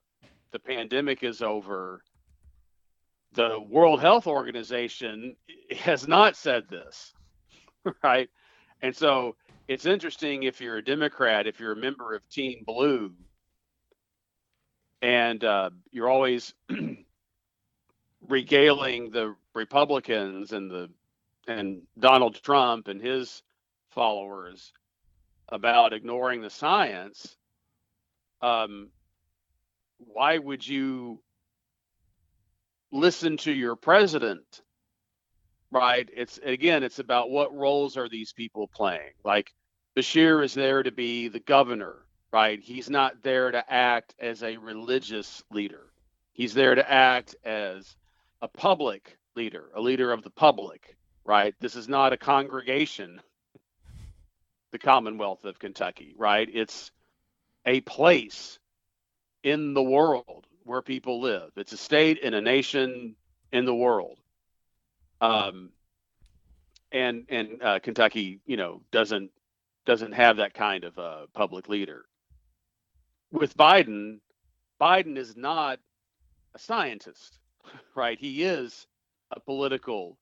the 0.53 0.59
pandemic 0.59 1.23
is 1.23 1.43
over, 1.43 2.03
the 3.33 3.61
World 3.61 4.01
Health 4.01 4.27
Organization 4.27 5.37
has 5.77 6.07
not 6.07 6.37
said 6.37 6.69
this, 6.69 7.13
right? 8.05 8.29
And 8.81 8.95
so 8.95 9.37
it's 9.69 9.87
interesting 9.87 10.45
if 10.45 10.61
you're 10.61 10.79
a 10.79 10.85
Democrat, 10.85 11.47
if 11.47 11.59
you're 11.59 11.73
a 11.73 11.77
member 11.77 12.15
of 12.15 12.29
Team 12.29 12.63
Blue, 12.67 13.13
and 15.01 15.43
uh, 15.43 15.71
you're 15.91 16.11
always 16.11 16.55
regaling 18.29 19.11
the 19.11 19.35
Republicans 19.55 20.53
and 20.53 20.71
the 20.71 20.91
and 21.47 21.83
Donald 21.99 22.41
Trump 22.43 22.89
and 22.89 23.01
his 23.01 23.43
followers 23.91 24.73
about 25.49 25.93
ignoring 25.93 26.41
the 26.41 26.51
science, 26.51 27.37
um, 28.41 28.91
why 29.99 30.39
would 30.39 30.67
you 30.67 31.21
listen 32.91 33.37
to 33.39 33.53
your 33.53 33.77
president? 33.77 34.63
Right? 35.71 36.09
It's 36.15 36.39
again, 36.43 36.83
it's 36.83 36.99
about 36.99 37.31
what 37.31 37.55
roles 37.55 37.97
are 37.97 38.09
these 38.09 38.33
people 38.33 38.69
playing? 38.69 39.13
Like 39.25 39.53
Beshear 39.97 40.45
is 40.45 40.55
there 40.55 40.83
to 40.83 40.91
be 40.93 41.29
the 41.29 41.41
governor, 41.41 42.07
right? 42.33 42.61
He's 42.61 42.91
not 42.91 43.23
there 43.23 43.51
to 43.51 43.73
act 43.73 44.15
as 44.19 44.43
a 44.43 44.57
religious 44.57 45.43
leader. 45.51 45.93
He's 46.33 46.55
there 46.55 46.75
to 46.75 46.91
act 46.91 47.37
as 47.45 47.97
a 48.41 48.49
public 48.49 49.19
leader, 49.37 49.71
a 49.75 49.81
leader 49.81 50.13
of 50.13 50.23
the 50.23 50.31
public, 50.31 50.97
right? 51.25 51.55
This 51.61 51.77
is 51.77 51.89
not 51.89 52.13
a 52.13 52.17
congregation, 52.17 53.21
the 54.71 54.79
Commonwealth 54.79 55.45
of 55.45 55.59
Kentucky, 55.59 56.15
right? 56.17 56.49
It's 56.53 56.91
a 57.67 57.81
place 57.81 58.59
in 59.43 59.75
the 59.75 59.83
world 59.83 60.47
where 60.65 60.83
people 60.83 61.21
live. 61.21 61.51
It's 61.57 61.73
a 61.73 61.77
state 61.77 62.21
and 62.23 62.35
a 62.35 62.41
nation 62.41 63.17
in 63.53 63.65
the 63.65 63.75
world. 63.75 64.19
Um, 65.21 65.71
and 66.91 67.25
and 67.29 67.63
uh, 67.63 67.79
Kentucky, 67.79 68.41
you 68.47 68.57
know, 68.57 68.83
doesn't 68.91 69.31
doesn't 69.87 70.13
have 70.13 70.37
that 70.37 70.55
kind 70.55 70.85
of 70.85 70.99
uh, 70.99 71.27
public 71.33 71.69
leader. 71.69 72.05
With 73.31 73.57
Biden, 73.57 74.21
Biden 74.81 75.17
is 75.17 75.37
not 75.37 75.79
a 76.55 76.59
scientist, 76.59 77.39
right? 77.95 78.19
He 78.19 78.43
is 78.43 78.87
a 79.31 79.41
political 79.41 80.19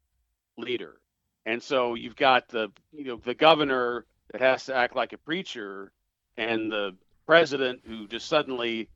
leader. 0.60 1.00
And 1.46 1.62
so 1.62 1.94
you've 1.94 2.16
got 2.16 2.48
the 2.48 2.68
you 2.92 3.04
know 3.04 3.16
the 3.16 3.34
governor 3.34 4.06
that 4.32 4.40
has 4.40 4.66
to 4.66 4.74
act 4.74 4.94
like 4.94 5.12
a 5.12 5.18
preacher 5.18 5.92
and 6.36 6.70
the 6.70 6.96
president 7.26 7.80
who 7.84 8.06
just 8.06 8.28
suddenly 8.28 8.88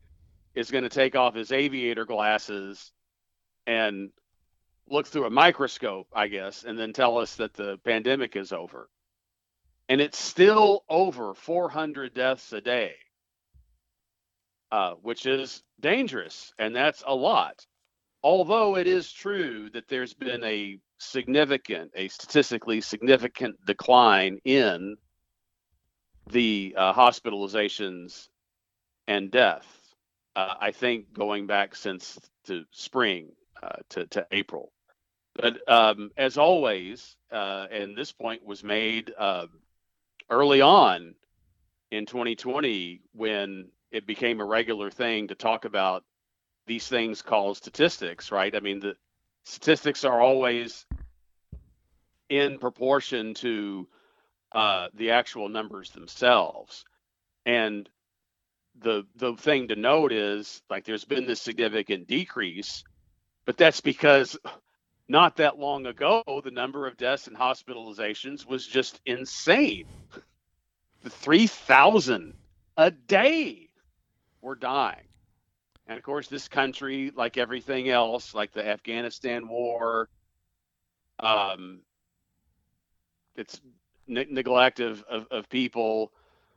is 0.53 0.71
going 0.71 0.83
to 0.83 0.89
take 0.89 1.15
off 1.15 1.35
his 1.35 1.51
aviator 1.51 2.05
glasses 2.05 2.91
and 3.67 4.11
look 4.89 5.07
through 5.07 5.25
a 5.25 5.29
microscope, 5.29 6.07
I 6.13 6.27
guess, 6.27 6.63
and 6.63 6.77
then 6.77 6.93
tell 6.93 7.17
us 7.17 7.35
that 7.35 7.53
the 7.53 7.77
pandemic 7.83 8.35
is 8.35 8.53
over. 8.53 8.89
And 9.89 9.99
it's 9.99 10.17
still 10.17 10.83
over 10.87 11.33
400 11.33 12.13
deaths 12.13 12.53
a 12.53 12.61
day, 12.61 12.95
uh, 14.71 14.93
which 15.01 15.25
is 15.25 15.63
dangerous, 15.79 16.53
and 16.57 16.75
that's 16.75 17.03
a 17.05 17.15
lot 17.15 17.65
although 18.25 18.75
it 18.75 18.87
is 18.87 19.11
true 19.11 19.69
that 19.69 19.87
there's 19.87 20.15
been 20.15 20.43
a 20.43 20.79
significant, 20.97 21.91
a 21.95 22.07
statistically 22.07 22.81
significant 22.81 23.63
decline 23.65 24.39
in 24.45 24.95
the 26.31 26.75
uh, 26.77 26.93
hospitalizations 26.93 28.27
and 29.07 29.31
death. 29.31 29.65
uh, 30.35 30.55
I 30.59 30.71
think 30.71 31.13
going 31.13 31.47
back 31.47 31.75
since 31.75 32.19
to 32.45 32.65
spring 32.71 33.29
uh, 33.63 33.77
to, 33.89 34.05
to 34.07 34.27
April. 34.31 34.71
But 35.35 35.57
um, 35.69 36.11
as 36.17 36.37
always, 36.37 37.15
uh, 37.31 37.67
and 37.71 37.97
this 37.97 38.11
point 38.11 38.45
was 38.45 38.63
made 38.63 39.13
uh, 39.17 39.47
early 40.29 40.61
on 40.61 41.15
in 41.91 42.05
2020 42.05 43.01
when 43.13 43.69
it 43.91 44.07
became 44.07 44.39
a 44.41 44.45
regular 44.45 44.89
thing 44.89 45.27
to 45.29 45.35
talk 45.35 45.65
about 45.65 46.03
these 46.67 46.87
things 46.87 47.21
called 47.21 47.57
statistics, 47.57 48.31
right? 48.31 48.55
I 48.55 48.59
mean, 48.59 48.79
the 48.79 48.95
statistics 49.45 50.03
are 50.03 50.19
always 50.19 50.85
in 52.29 52.57
proportion 52.59 53.33
to 53.35 53.87
uh, 54.51 54.87
the 54.93 55.11
actual 55.11 55.47
numbers 55.47 55.91
themselves. 55.91 56.83
And 57.45 57.87
the 58.81 59.05
the 59.15 59.35
thing 59.35 59.69
to 59.69 59.75
note 59.75 60.11
is 60.11 60.61
like 60.69 60.83
there's 60.83 61.05
been 61.05 61.25
this 61.25 61.41
significant 61.41 62.07
decrease, 62.07 62.83
but 63.45 63.55
that's 63.55 63.81
because 63.81 64.37
not 65.07 65.37
that 65.37 65.57
long 65.59 65.85
ago 65.85 66.23
the 66.43 66.51
number 66.51 66.87
of 66.87 66.97
deaths 66.97 67.27
and 67.27 67.37
hospitalizations 67.37 68.45
was 68.45 68.67
just 68.67 68.99
insane. 69.05 69.85
The 71.03 71.11
3,000 71.11 72.33
a 72.77 72.89
day 72.89 73.69
were 74.41 74.55
dying. 74.55 75.04
And 75.87 75.97
of 75.97 76.03
course, 76.03 76.27
this 76.27 76.47
country, 76.47 77.11
like 77.15 77.37
everything 77.37 77.89
else, 77.89 78.33
like 78.33 78.51
the 78.51 78.65
Afghanistan 78.67 79.47
war, 79.47 80.09
um, 81.19 81.81
it's 83.35 83.61
ne- 84.07 84.27
neglect 84.29 84.79
of, 84.79 85.03
of, 85.03 85.27
of 85.29 85.49
people, 85.49 86.11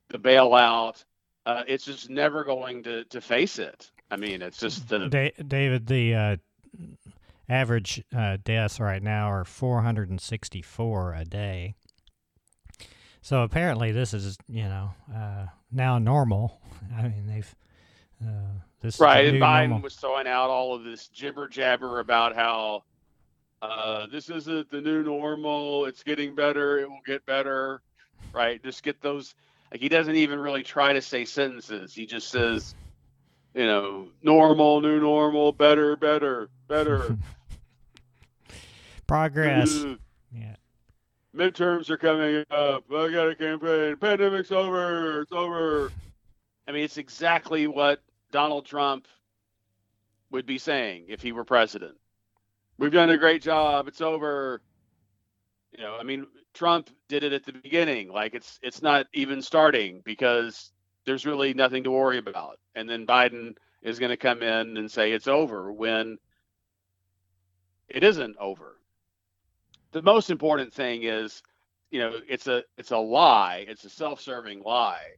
the 0.08 0.18
bailout, 0.18 1.04
uh, 1.46 1.62
it's 1.66 1.84
just 1.84 2.08
never 2.08 2.44
going 2.44 2.82
to, 2.84 3.04
to 3.04 3.20
face 3.20 3.58
it. 3.58 3.90
I 4.10 4.16
mean, 4.16 4.40
it's 4.40 4.58
just 4.58 4.88
the 4.88 5.08
Da- 5.08 5.34
David, 5.46 5.86
the 5.86 6.14
uh, 6.14 6.36
average 7.48 8.02
uh, 8.16 8.38
deaths 8.42 8.80
right 8.80 9.02
now 9.02 9.30
are 9.30 9.44
464 9.44 11.14
a 11.14 11.24
day. 11.24 11.74
So 13.20 13.42
apparently, 13.42 13.92
this 13.92 14.14
is 14.14 14.38
you 14.46 14.64
know 14.64 14.92
uh, 15.14 15.46
now 15.70 15.98
normal. 15.98 16.60
I 16.96 17.02
mean, 17.02 17.26
they've 17.26 17.54
uh, 18.24 18.30
this 18.80 18.94
is 18.94 19.00
right. 19.00 19.26
And 19.26 19.40
Biden 19.40 19.68
normal. 19.70 19.84
was 19.84 19.96
throwing 19.96 20.26
out 20.26 20.50
all 20.50 20.74
of 20.74 20.84
this 20.84 21.08
jibber 21.08 21.48
jabber 21.48 22.00
about 22.00 22.34
how 22.34 22.84
uh, 23.60 24.06
this 24.06 24.30
isn't 24.30 24.70
the 24.70 24.80
new 24.80 25.02
normal. 25.02 25.86
It's 25.86 26.02
getting 26.02 26.34
better. 26.34 26.78
It 26.78 26.88
will 26.88 27.00
get 27.06 27.24
better. 27.26 27.82
Right. 28.32 28.62
Just 28.62 28.82
get 28.82 29.00
those. 29.00 29.34
Like 29.70 29.80
he 29.80 29.88
doesn't 29.88 30.14
even 30.16 30.38
really 30.38 30.62
try 30.62 30.92
to 30.92 31.02
say 31.02 31.24
sentences. 31.24 31.94
He 31.94 32.06
just 32.06 32.30
says, 32.30 32.74
you 33.54 33.66
know, 33.66 34.08
normal, 34.22 34.80
new 34.80 35.00
normal, 35.00 35.52
better, 35.52 35.96
better, 35.96 36.48
better. 36.68 37.16
Progress. 39.06 39.84
Yeah. 40.32 40.56
midterms 41.34 41.88
are 41.90 41.96
coming 41.96 42.44
up. 42.50 42.84
I 42.90 43.10
got 43.10 43.28
a 43.30 43.34
campaign. 43.34 43.96
Pandemic's 43.96 44.52
over. 44.52 45.22
It's 45.22 45.32
over. 45.32 45.90
I 46.68 46.72
mean, 46.72 46.84
it's 46.84 46.98
exactly 46.98 47.66
what 47.66 48.02
Donald 48.30 48.66
Trump 48.66 49.08
would 50.30 50.46
be 50.46 50.58
saying 50.58 51.06
if 51.08 51.22
he 51.22 51.32
were 51.32 51.44
president. 51.44 51.96
We've 52.78 52.92
done 52.92 53.10
a 53.10 53.16
great 53.16 53.42
job. 53.42 53.88
It's 53.88 54.02
over. 54.02 54.60
You 55.72 55.82
know, 55.82 55.96
I 55.98 56.02
mean, 56.02 56.26
Trump 56.52 56.90
did 57.08 57.24
it 57.24 57.32
at 57.32 57.44
the 57.44 57.52
beginning. 57.52 58.12
Like 58.12 58.34
it's 58.34 58.58
it's 58.62 58.82
not 58.82 59.06
even 59.14 59.40
starting 59.42 60.02
because 60.04 60.72
there's 61.06 61.26
really 61.26 61.54
nothing 61.54 61.84
to 61.84 61.90
worry 61.90 62.18
about. 62.18 62.58
And 62.74 62.88
then 62.88 63.06
Biden 63.06 63.56
is 63.82 63.98
going 63.98 64.10
to 64.10 64.16
come 64.16 64.42
in 64.42 64.76
and 64.76 64.90
say 64.90 65.12
it's 65.12 65.28
over 65.28 65.72
when 65.72 66.18
it 67.88 68.04
isn't 68.04 68.36
over 68.38 68.78
the 69.92 70.02
most 70.02 70.30
important 70.30 70.72
thing 70.72 71.02
is 71.04 71.42
you 71.90 72.00
know 72.00 72.12
it's 72.28 72.46
a 72.46 72.62
it's 72.76 72.90
a 72.90 72.96
lie 72.96 73.64
it's 73.68 73.84
a 73.84 73.90
self-serving 73.90 74.62
lie 74.62 75.14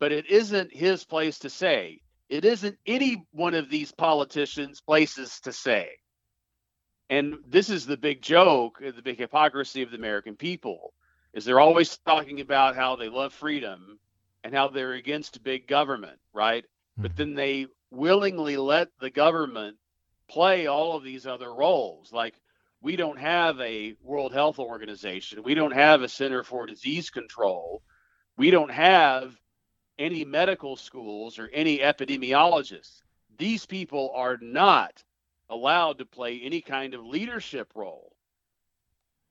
but 0.00 0.10
it 0.10 0.28
isn't 0.28 0.74
his 0.74 1.04
place 1.04 1.38
to 1.40 1.50
say. 1.50 2.00
It 2.28 2.44
isn't 2.44 2.78
any 2.86 3.24
one 3.32 3.54
of 3.54 3.70
these 3.70 3.92
politicians 3.92 4.80
places 4.80 5.40
to 5.42 5.52
say. 5.52 5.90
And 7.08 7.38
this 7.46 7.70
is 7.70 7.86
the 7.86 7.96
big 7.96 8.22
joke 8.22 8.80
uh, 8.84 8.90
the 8.94 9.02
big 9.02 9.18
hypocrisy 9.18 9.82
of 9.82 9.90
the 9.90 9.96
american 9.96 10.36
people 10.36 10.94
is 11.34 11.44
they're 11.44 11.60
always 11.60 11.96
talking 12.06 12.40
about 12.40 12.76
how 12.76 12.96
they 12.96 13.08
love 13.08 13.32
freedom 13.32 13.98
and 14.42 14.54
how 14.54 14.68
they're 14.68 14.92
against 14.94 15.42
big 15.42 15.66
government 15.66 16.18
right? 16.32 16.64
Hmm. 16.96 17.02
But 17.02 17.16
then 17.16 17.34
they 17.34 17.66
willingly 17.90 18.56
let 18.56 18.88
the 19.00 19.10
government 19.10 19.76
play 20.28 20.66
all 20.66 20.96
of 20.96 21.02
these 21.02 21.26
other 21.26 21.52
roles. 21.52 22.12
Like 22.12 22.34
we 22.80 22.96
don't 22.96 23.18
have 23.18 23.60
a 23.60 23.94
World 24.02 24.32
Health 24.32 24.58
Organization. 24.58 25.42
We 25.42 25.54
don't 25.54 25.72
have 25.72 26.02
a 26.02 26.08
Center 26.08 26.42
for 26.42 26.66
Disease 26.66 27.10
Control. 27.10 27.82
We 28.36 28.50
don't 28.50 28.70
have 28.70 29.36
any 30.00 30.24
medical 30.24 30.76
schools 30.76 31.38
or 31.38 31.48
any 31.52 31.78
epidemiologists. 31.78 33.02
These 33.38 33.66
people 33.66 34.12
are 34.16 34.38
not 34.40 35.04
allowed 35.50 35.98
to 35.98 36.06
play 36.06 36.40
any 36.42 36.60
kind 36.62 36.94
of 36.94 37.04
leadership 37.04 37.70
role, 37.74 38.16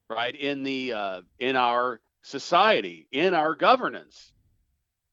right? 0.09 0.35
In 0.35 0.63
the 0.63 0.93
uh, 0.93 1.21
in 1.39 1.55
our 1.55 1.99
society, 2.21 3.07
in 3.11 3.33
our 3.33 3.55
governance, 3.55 4.31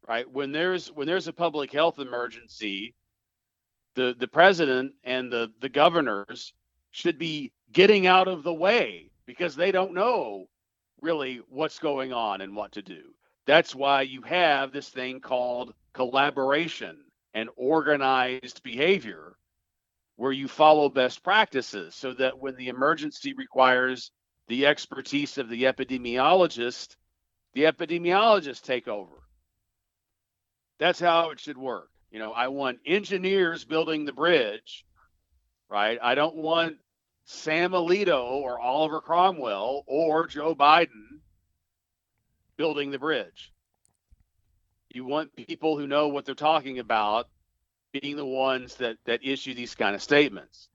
right? 0.06 0.30
When 0.30 0.52
there's 0.52 0.88
when 0.92 1.06
there's 1.06 1.28
a 1.28 1.32
public 1.32 1.72
health 1.72 1.98
emergency, 1.98 2.94
the 3.94 4.14
the 4.18 4.28
president 4.28 4.92
and 5.04 5.32
the 5.32 5.50
the 5.60 5.70
governors 5.70 6.52
should 6.90 7.18
be 7.18 7.52
getting 7.72 8.06
out 8.06 8.28
of 8.28 8.42
the 8.42 8.54
way 8.54 9.10
because 9.26 9.56
they 9.56 9.72
don't 9.72 9.94
know 9.94 10.46
really 11.00 11.40
what's 11.48 11.78
going 11.78 12.12
on 12.12 12.40
and 12.40 12.54
what 12.54 12.72
to 12.72 12.82
do. 12.82 13.02
That's 13.46 13.74
why 13.74 14.02
you 14.02 14.22
have 14.22 14.72
this 14.72 14.88
thing 14.88 15.20
called 15.20 15.72
collaboration 15.92 16.98
and 17.32 17.48
organized 17.56 18.62
behavior 18.62 19.36
where 20.16 20.32
you 20.32 20.48
follow 20.48 20.88
best 20.88 21.22
practices 21.22 21.94
so 21.94 22.12
that 22.14 22.38
when 22.38 22.56
the 22.56 22.68
emergency 22.68 23.34
requires 23.34 24.10
the 24.48 24.66
expertise 24.66 25.38
of 25.38 25.48
the 25.48 25.64
epidemiologist, 25.64 26.96
the 27.54 27.64
epidemiologists 27.64 28.62
take 28.62 28.88
over. 28.88 29.14
That's 30.78 31.00
how 31.00 31.30
it 31.30 31.40
should 31.40 31.58
work. 31.58 31.90
You 32.10 32.18
know, 32.18 32.32
I 32.32 32.48
want 32.48 32.78
engineers 32.86 33.64
building 33.64 34.04
the 34.04 34.12
bridge, 34.12 34.84
right? 35.68 35.98
I 36.02 36.14
don't 36.14 36.36
want 36.36 36.76
Sam 37.24 37.72
Alito 37.72 38.24
or 38.24 38.58
Oliver 38.58 39.00
Cromwell 39.00 39.84
or 39.86 40.26
Joe 40.26 40.54
Biden 40.54 41.20
building 42.56 42.90
the 42.90 42.98
bridge. 42.98 43.52
You 44.92 45.04
want 45.04 45.36
people 45.36 45.78
who 45.78 45.86
know 45.86 46.08
what 46.08 46.24
they're 46.24 46.34
talking 46.34 46.78
about 46.78 47.28
being 47.92 48.16
the 48.16 48.26
ones 48.26 48.76
that 48.76 48.96
that 49.04 49.24
issue 49.24 49.54
these 49.54 49.74
kind 49.74 49.94
of 49.94 50.02
statements. 50.02 50.68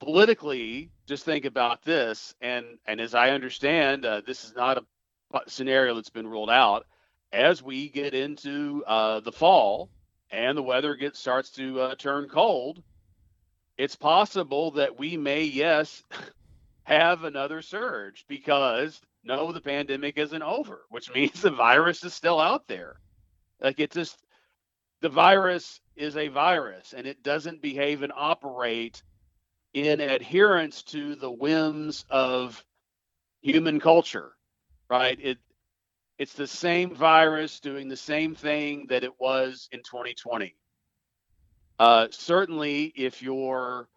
Politically, 0.00 0.90
just 1.06 1.24
think 1.24 1.44
about 1.44 1.82
this, 1.82 2.34
and 2.40 2.64
and 2.86 3.00
as 3.00 3.14
I 3.14 3.30
understand, 3.30 4.04
uh, 4.04 4.22
this 4.26 4.44
is 4.44 4.54
not 4.54 4.78
a 4.78 5.40
scenario 5.46 5.94
that's 5.94 6.10
been 6.10 6.28
ruled 6.28 6.50
out. 6.50 6.86
As 7.32 7.62
we 7.62 7.88
get 7.88 8.14
into 8.14 8.82
uh, 8.86 9.20
the 9.20 9.32
fall 9.32 9.90
and 10.30 10.56
the 10.56 10.62
weather 10.62 10.94
gets 10.94 11.18
starts 11.18 11.50
to 11.50 11.80
uh, 11.80 11.94
turn 11.96 12.28
cold, 12.28 12.82
it's 13.76 13.96
possible 13.96 14.72
that 14.72 14.98
we 14.98 15.16
may, 15.16 15.44
yes, 15.44 16.02
have 16.84 17.24
another 17.24 17.60
surge 17.62 18.24
because 18.28 19.00
no, 19.24 19.52
the 19.52 19.60
pandemic 19.60 20.18
isn't 20.18 20.42
over, 20.42 20.82
which 20.90 21.10
means 21.14 21.40
the 21.40 21.50
virus 21.50 22.04
is 22.04 22.14
still 22.14 22.40
out 22.40 22.66
there. 22.68 22.96
Like 23.60 23.80
it 23.80 23.90
just, 23.90 24.18
the 25.00 25.08
virus 25.08 25.80
is 25.96 26.16
a 26.16 26.28
virus 26.28 26.94
and 26.96 27.06
it 27.06 27.22
doesn't 27.22 27.62
behave 27.62 28.02
and 28.02 28.12
operate 28.14 29.02
in 29.74 30.00
adherence 30.00 30.82
to 30.82 31.14
the 31.16 31.30
whims 31.30 32.04
of 32.10 32.64
human 33.42 33.80
culture, 33.80 34.32
right? 34.88 35.18
It, 35.20 35.38
it's 36.18 36.32
the 36.32 36.46
same 36.46 36.94
virus 36.94 37.60
doing 37.60 37.88
the 37.88 37.96
same 37.96 38.34
thing 38.34 38.86
that 38.88 39.04
it 39.04 39.20
was 39.20 39.68
in 39.70 39.80
2020. 39.80 40.54
Uh, 41.78 42.08
certainly, 42.10 42.92
if 42.96 43.22
you're 43.22 43.88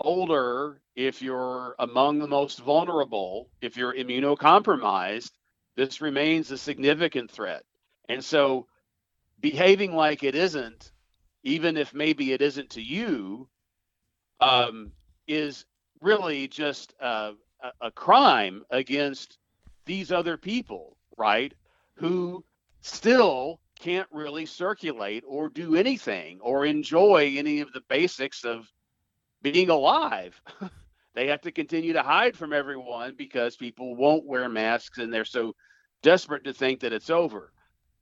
older, 0.00 0.80
if 0.96 1.22
you're 1.22 1.74
among 1.78 2.18
the 2.18 2.26
most 2.26 2.60
vulnerable, 2.60 3.48
if 3.60 3.76
you're 3.76 3.94
immunocompromised, 3.94 5.30
this 5.76 6.00
remains 6.00 6.50
a 6.50 6.58
significant 6.58 7.30
threat. 7.30 7.64
And 8.08 8.24
so, 8.24 8.66
behaving 9.40 9.94
like 9.94 10.22
it 10.22 10.34
isn't, 10.34 10.92
even 11.42 11.76
if 11.76 11.94
maybe 11.94 12.32
it 12.32 12.42
isn't 12.42 12.70
to 12.70 12.82
you, 12.82 13.48
um, 14.40 14.92
is 15.26 15.64
really 16.00 16.48
just 16.48 16.94
a, 17.00 17.32
a 17.80 17.90
crime 17.90 18.64
against 18.70 19.38
these 19.86 20.12
other 20.12 20.36
people, 20.36 20.96
right? 21.16 21.52
Who 21.94 22.44
still 22.80 23.60
can't 23.78 24.08
really 24.10 24.46
circulate 24.46 25.24
or 25.26 25.48
do 25.48 25.76
anything 25.76 26.38
or 26.40 26.66
enjoy 26.66 27.34
any 27.36 27.60
of 27.60 27.72
the 27.72 27.82
basics 27.88 28.44
of 28.44 28.70
being 29.42 29.70
alive. 29.70 30.40
they 31.14 31.28
have 31.28 31.40
to 31.42 31.52
continue 31.52 31.92
to 31.92 32.02
hide 32.02 32.36
from 32.36 32.52
everyone 32.52 33.14
because 33.16 33.56
people 33.56 33.96
won't 33.96 34.26
wear 34.26 34.48
masks 34.48 34.98
and 34.98 35.12
they're 35.12 35.24
so 35.24 35.54
desperate 36.02 36.44
to 36.44 36.52
think 36.52 36.80
that 36.80 36.92
it's 36.92 37.10
over. 37.10 37.52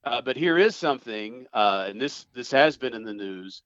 Uh, 0.05 0.21
but 0.21 0.37
here 0.37 0.59
is 0.59 0.77
something, 0.77 1.47
uh, 1.53 1.87
and 1.89 2.01
this 2.01 2.27
this 2.35 2.51
has 2.51 2.77
been 2.77 2.95
in 2.95 3.03
the 3.03 3.13
news. 3.13 3.63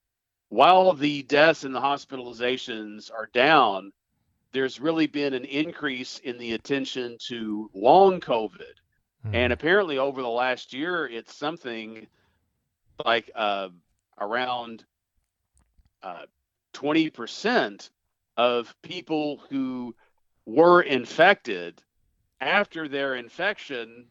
While 0.49 0.93
the 0.93 1.23
deaths 1.23 1.63
and 1.63 1.73
the 1.73 1.81
hospitalizations 1.81 3.11
are 3.11 3.29
down, 3.33 3.91
there's 4.51 4.79
really 4.79 5.07
been 5.07 5.33
an 5.33 5.45
increase 5.45 6.19
in 6.19 6.37
the 6.37 6.53
attention 6.53 7.17
to 7.27 7.69
long 7.73 8.19
COVID 8.19 8.73
Hmm. 9.23 9.35
and 9.35 9.53
apparently 9.53 9.97
over 9.97 10.21
the 10.21 10.29
last 10.29 10.73
year 10.73 11.07
it's 11.07 11.35
something 11.35 12.07
like 13.03 13.31
uh, 13.35 13.69
around 14.19 14.83
uh, 16.01 16.23
20% 16.73 17.89
of 18.37 18.75
people 18.81 19.41
who 19.49 19.95
were 20.45 20.81
infected 20.81 21.81
after 22.41 22.87
their 22.87 23.15
infection 23.15 24.05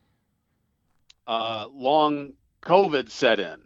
uh, 1.27 1.67
long 1.73 2.33
covid 2.63 3.11
set 3.11 3.39
in 3.41 3.61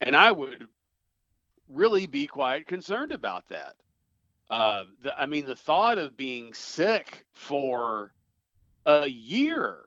and 0.00 0.16
i 0.16 0.30
would 0.30 0.66
really 1.68 2.06
be 2.06 2.26
quite 2.26 2.66
concerned 2.66 3.12
about 3.12 3.48
that 3.48 3.74
uh, 4.50 4.84
the, 5.02 5.18
i 5.18 5.26
mean 5.26 5.46
the 5.46 5.56
thought 5.56 5.98
of 5.98 6.16
being 6.16 6.52
sick 6.52 7.24
for 7.32 8.12
a 8.86 9.06
year 9.06 9.78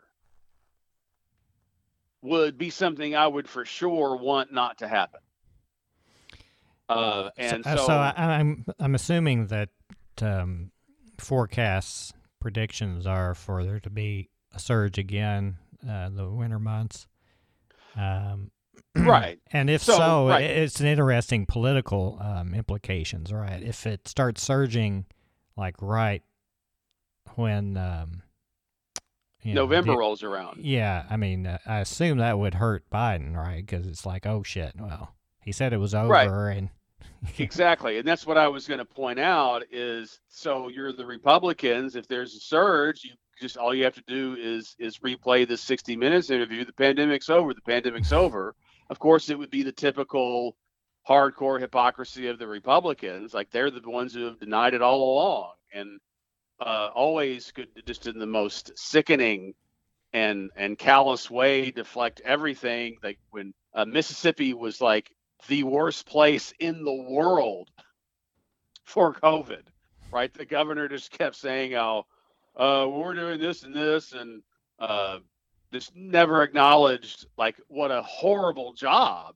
would 2.26 2.58
be 2.58 2.70
something 2.70 3.16
I 3.16 3.28
would 3.28 3.48
for 3.48 3.66
sure 3.66 4.16
want 4.18 4.52
not 4.52 4.80
to 4.80 4.88
happen. 4.88 5.22
Uh, 6.88 7.30
and 7.38 7.64
so, 7.64 7.76
so, 7.78 7.88
so 7.88 7.94
I, 7.94 8.14
I'm 8.18 8.66
I'm 8.80 8.96
assuming 8.96 9.48
that 9.48 9.70
um, 10.22 10.72
forecasts 11.18 12.14
predictions 12.40 13.08
are 13.08 13.34
for 13.34 13.64
there 13.64 13.80
to 13.80 13.90
be 13.90 14.30
a 14.54 14.60
surge 14.60 14.98
again 14.98 15.58
uh, 15.88 16.10
the 16.10 16.30
winter 16.30 16.60
months. 16.60 17.08
Um, 17.96 18.52
right. 18.96 19.40
And 19.52 19.70
if 19.70 19.84
So, 19.84 19.98
so, 19.98 20.28
right. 20.30 20.44
it's 20.44 20.80
an 20.80 20.88
interesting 20.88 21.46
political 21.46 22.20
um, 22.22 22.54
implications, 22.54 23.32
right? 23.32 23.64
If 23.64 23.88
it 23.88 24.08
starts 24.08 24.44
surging, 24.44 25.06
like 25.58 25.76
right 25.82 26.22
when 27.36 27.78
um, 27.78 28.22
you 29.42 29.54
know, 29.54 29.62
November 29.62 29.94
rolls 29.94 30.24
around. 30.24 30.64
Yeah, 30.64 31.06
I 31.10 31.18
mean, 31.18 31.48
uh, 31.48 31.58
I 31.66 31.80
assume 31.80 32.18
that 32.18 32.38
would 32.38 32.56
hurt 32.56 32.90
Biden, 32.92 33.36
right? 33.36 33.66
Because 33.66 33.88
it's 33.88 34.06
like, 34.06 34.26
oh 34.26 34.44
shit, 34.44 34.74
well, 34.80 35.15
he 35.46 35.52
said 35.54 35.72
it 35.72 35.78
was 35.78 35.96
over, 35.96 36.10
Right. 36.10 36.58
and 36.58 36.70
Exactly. 37.40 37.98
And 37.98 38.08
that's 38.08 38.26
what 38.28 38.38
I 38.38 38.48
was 38.48 38.68
going 38.68 38.80
to 38.80 38.86
point 38.86 39.20
out 39.20 39.64
is 39.72 40.20
so 40.28 40.68
you're 40.68 40.92
the 40.92 41.06
Republicans. 41.06 41.96
If 41.96 42.08
there's 42.08 42.36
a 42.36 42.40
surge, 42.40 43.04
you 43.04 43.12
just 43.42 43.58
all 43.58 43.74
you 43.74 43.84
have 43.84 43.96
to 43.96 44.04
do 44.08 44.36
is 44.40 44.76
is 44.80 45.00
replay 45.00 45.48
the 45.48 45.58
60 45.58 45.96
minutes 45.96 46.30
interview. 46.30 46.66
The 46.66 46.74
pandemic's 46.74 47.30
over. 47.30 47.54
The 47.54 47.62
pandemic's 47.62 48.12
over. 48.24 48.56
Of 48.90 49.00
course, 49.00 49.30
it 49.30 49.38
would 49.40 49.50
be 49.50 49.64
the 49.64 49.72
typical 49.72 50.56
hardcore 51.10 51.60
hypocrisy 51.60 52.28
of 52.28 52.40
the 52.40 52.48
Republicans. 52.48 53.34
Like 53.34 53.52
they're 53.52 53.72
the 53.72 53.82
ones 53.90 54.14
who 54.14 54.26
have 54.26 54.40
denied 54.40 54.74
it 54.74 54.82
all 54.82 55.14
along 55.14 55.52
and 55.74 56.00
uh, 56.60 56.90
always 56.96 57.52
could 57.52 57.68
just 57.86 58.08
in 58.08 58.18
the 58.20 58.26
most 58.26 58.72
sickening 58.78 59.54
and 60.14 60.50
and 60.56 60.78
callous 60.78 61.30
way 61.30 61.72
deflect 61.72 62.22
everything. 62.24 62.98
Like 63.04 63.20
when 63.32 63.54
uh, 63.74 63.86
Mississippi 63.86 64.54
was 64.54 64.80
like 64.80 65.12
the 65.48 65.64
worst 65.64 66.06
place 66.06 66.54
in 66.60 66.84
the 66.84 66.94
world 66.94 67.70
for 68.84 69.14
COVID, 69.14 69.64
right? 70.12 70.34
The 70.34 70.46
governor 70.46 70.88
just 70.88 71.12
kept 71.12 71.36
saying, 71.36 71.76
"Oh, 71.76 72.06
uh, 72.56 72.88
we're 72.90 73.14
doing 73.14 73.40
this 73.40 73.64
and 73.64 73.76
this," 73.76 74.14
and 74.14 74.44
uh, 74.80 75.20
just 75.72 75.96
never 75.96 76.44
acknowledged 76.44 77.28
like 77.38 77.56
what 77.68 77.92
a 77.92 78.02
horrible 78.04 78.74
job 78.74 79.36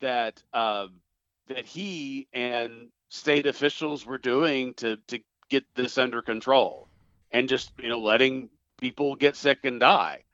that 0.00 0.42
um, 0.52 1.00
that 1.48 1.66
he 1.66 2.28
and 2.32 2.88
state 3.08 3.46
officials 3.46 4.04
were 4.04 4.18
doing 4.18 4.74
to 4.74 4.96
to 5.08 5.20
get 5.48 5.64
this 5.74 5.98
under 5.98 6.22
control, 6.22 6.88
and 7.30 7.48
just 7.48 7.72
you 7.78 7.88
know 7.88 8.00
letting 8.00 8.48
people 8.78 9.14
get 9.14 9.36
sick 9.36 9.64
and 9.64 9.80
die. 9.80 10.24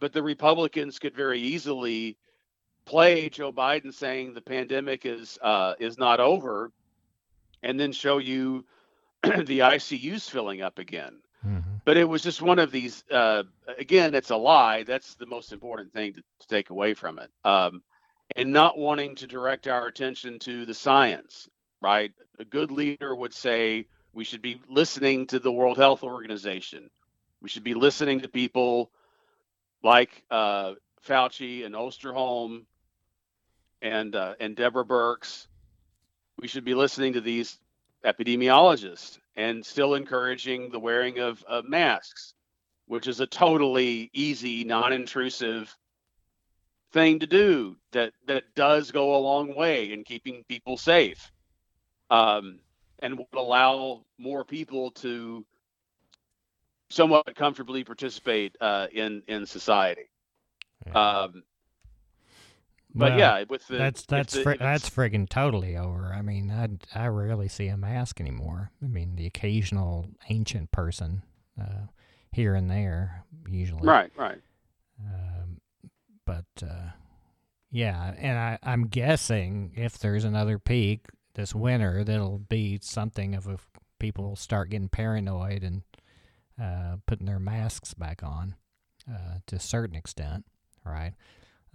But 0.00 0.12
the 0.12 0.22
Republicans 0.22 0.98
could 0.98 1.14
very 1.14 1.40
easily 1.40 2.16
play 2.88 3.28
Joe 3.28 3.52
Biden 3.52 3.92
saying 3.92 4.32
the 4.32 4.40
pandemic 4.40 5.04
is 5.04 5.38
uh, 5.42 5.74
is 5.78 5.98
not 5.98 6.20
over, 6.20 6.72
and 7.62 7.78
then 7.78 7.92
show 7.92 8.16
you 8.16 8.64
the 9.22 9.58
ICUs 9.60 10.28
filling 10.28 10.62
up 10.62 10.78
again. 10.78 11.20
Mhm. 11.46 11.62
But 11.84 11.98
it 11.98 12.04
was 12.04 12.22
just 12.22 12.40
one 12.40 12.58
of 12.58 12.72
these. 12.72 13.04
Uh, 13.10 13.42
again, 13.78 14.14
it's 14.14 14.30
a 14.30 14.36
lie. 14.36 14.84
That's 14.84 15.14
the 15.16 15.26
most 15.26 15.52
important 15.52 15.92
thing 15.92 16.14
to, 16.14 16.20
to 16.20 16.48
take 16.48 16.70
away 16.70 16.94
from 16.94 17.18
it. 17.18 17.30
Um, 17.44 17.82
and 18.34 18.52
not 18.52 18.78
wanting 18.78 19.16
to 19.16 19.26
direct 19.26 19.68
our 19.68 19.86
attention 19.86 20.38
to 20.40 20.64
the 20.64 20.74
science. 20.74 21.48
Right, 21.80 22.12
a 22.40 22.44
good 22.44 22.70
leader 22.70 23.14
would 23.14 23.34
say 23.34 23.86
we 24.14 24.24
should 24.24 24.42
be 24.42 24.60
listening 24.68 25.26
to 25.28 25.38
the 25.38 25.52
World 25.52 25.76
Health 25.76 26.02
Organization. 26.02 26.90
We 27.40 27.48
should 27.48 27.62
be 27.64 27.74
listening 27.74 28.20
to 28.22 28.28
people 28.28 28.90
like 29.84 30.24
uh, 30.28 30.72
Fauci 31.06 31.64
and 31.64 31.74
Osterholm 31.76 32.64
and 33.82 34.14
uh, 34.14 34.34
and 34.40 34.56
Deborah 34.56 34.84
Birx. 34.84 35.46
We 36.40 36.48
should 36.48 36.64
be 36.64 36.74
listening 36.74 37.14
to 37.14 37.20
these 37.20 37.58
epidemiologists 38.04 39.18
and 39.36 39.64
still 39.64 39.94
encouraging 39.94 40.70
the 40.70 40.78
wearing 40.78 41.18
of, 41.18 41.42
of 41.44 41.68
masks, 41.68 42.34
which 42.86 43.06
is 43.06 43.20
a 43.20 43.26
totally 43.26 44.10
easy, 44.12 44.64
non-intrusive 44.64 45.74
thing 46.92 47.18
to 47.18 47.26
do 47.26 47.76
that 47.92 48.12
that 48.26 48.44
does 48.54 48.90
go 48.90 49.16
a 49.16 49.18
long 49.18 49.54
way 49.54 49.92
in 49.92 50.04
keeping 50.04 50.44
people 50.48 50.76
safe, 50.76 51.30
um, 52.10 52.60
and 53.00 53.18
would 53.18 53.26
allow 53.34 54.04
more 54.16 54.44
people 54.44 54.90
to 54.92 55.44
somewhat 56.88 57.34
comfortably 57.36 57.84
participate 57.84 58.56
uh, 58.60 58.86
in 58.92 59.22
in 59.28 59.46
society. 59.46 60.08
Um, 60.94 61.42
but 62.98 63.10
Well, 63.12 63.18
yeah, 63.18 63.44
with 63.48 63.66
the 63.68 63.76
that's 63.78 64.02
if 64.02 64.06
that's 64.08 64.32
the- 64.34 64.40
if 64.40 64.46
it's- 64.46 64.58
that's 64.82 64.90
friggin' 64.90 65.28
totally 65.28 65.76
over. 65.76 66.12
I 66.12 66.20
mean, 66.22 66.50
I 66.50 66.68
I 66.94 67.06
rarely 67.06 67.48
see 67.48 67.68
a 67.68 67.76
mask 67.76 68.20
anymore. 68.20 68.72
I 68.82 68.86
mean, 68.88 69.16
the 69.16 69.26
occasional 69.26 70.10
ancient 70.28 70.70
person 70.72 71.22
uh, 71.60 71.86
here 72.32 72.54
and 72.54 72.70
there, 72.70 73.24
usually. 73.48 73.86
right, 73.86 74.12
right. 74.16 74.40
Um, 75.00 75.60
but 76.24 76.44
uh, 76.62 76.90
yeah, 77.70 78.14
and 78.18 78.38
I, 78.38 78.58
I'm 78.62 78.86
guessing 78.88 79.72
if 79.76 79.98
there's 79.98 80.24
another 80.24 80.58
peak 80.58 81.06
this 81.34 81.54
winter, 81.54 82.04
that'll 82.04 82.38
be 82.38 82.78
something 82.82 83.34
of 83.34 83.46
a 83.46 83.58
people 83.98 84.24
will 84.24 84.36
start 84.36 84.70
getting 84.70 84.88
paranoid 84.88 85.62
and 85.64 85.82
uh, 86.60 86.96
putting 87.06 87.26
their 87.26 87.38
masks 87.40 87.94
back 87.94 88.22
on 88.22 88.54
uh, 89.10 89.38
to 89.46 89.56
a 89.56 89.60
certain 89.60 89.96
extent, 89.96 90.44
right? 90.84 91.14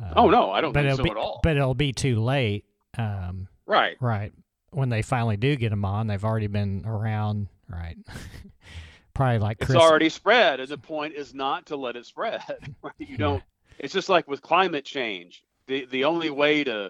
Uh, 0.02 0.14
Oh 0.16 0.30
no, 0.30 0.52
I 0.52 0.62
don't 0.62 0.74
but 0.74 0.84
think 0.84 0.98
so 0.98 1.04
be, 1.04 1.10
at 1.12 1.18
all. 1.18 1.40
But 1.44 1.58
it'll 1.58 1.76
be 1.76 1.92
too 1.94 2.22
late. 2.22 2.66
Um, 2.98 3.48
right. 3.66 3.98
Right. 4.00 4.32
When 4.72 4.90
they 4.90 5.02
finally 5.02 5.38
do 5.38 5.56
get 5.56 5.70
them 5.70 5.86
on, 5.86 6.08
they've 6.08 6.24
already 6.24 6.48
been 6.48 6.84
around. 6.86 7.48
Right. 7.70 7.98
Probably 9.14 9.38
like 9.40 9.58
It's 9.62 9.76
already 9.76 10.10
spread, 10.10 10.60
and 10.60 10.68
the 10.70 10.78
point 10.78 11.14
is 11.14 11.34
not 11.36 11.68
to 11.68 11.76
let 11.76 11.96
it 11.96 12.06
spread. 12.06 12.42
Right? 12.82 12.94
You 12.98 13.08
Yeah. 13.12 13.18
don't. 13.18 13.44
It's 13.80 13.94
just 13.94 14.10
like 14.10 14.28
with 14.28 14.42
climate 14.42 14.86
change. 14.86 15.44
The 15.68 15.86
the 15.86 16.04
only 16.06 16.30
way 16.30 16.64
to 16.64 16.90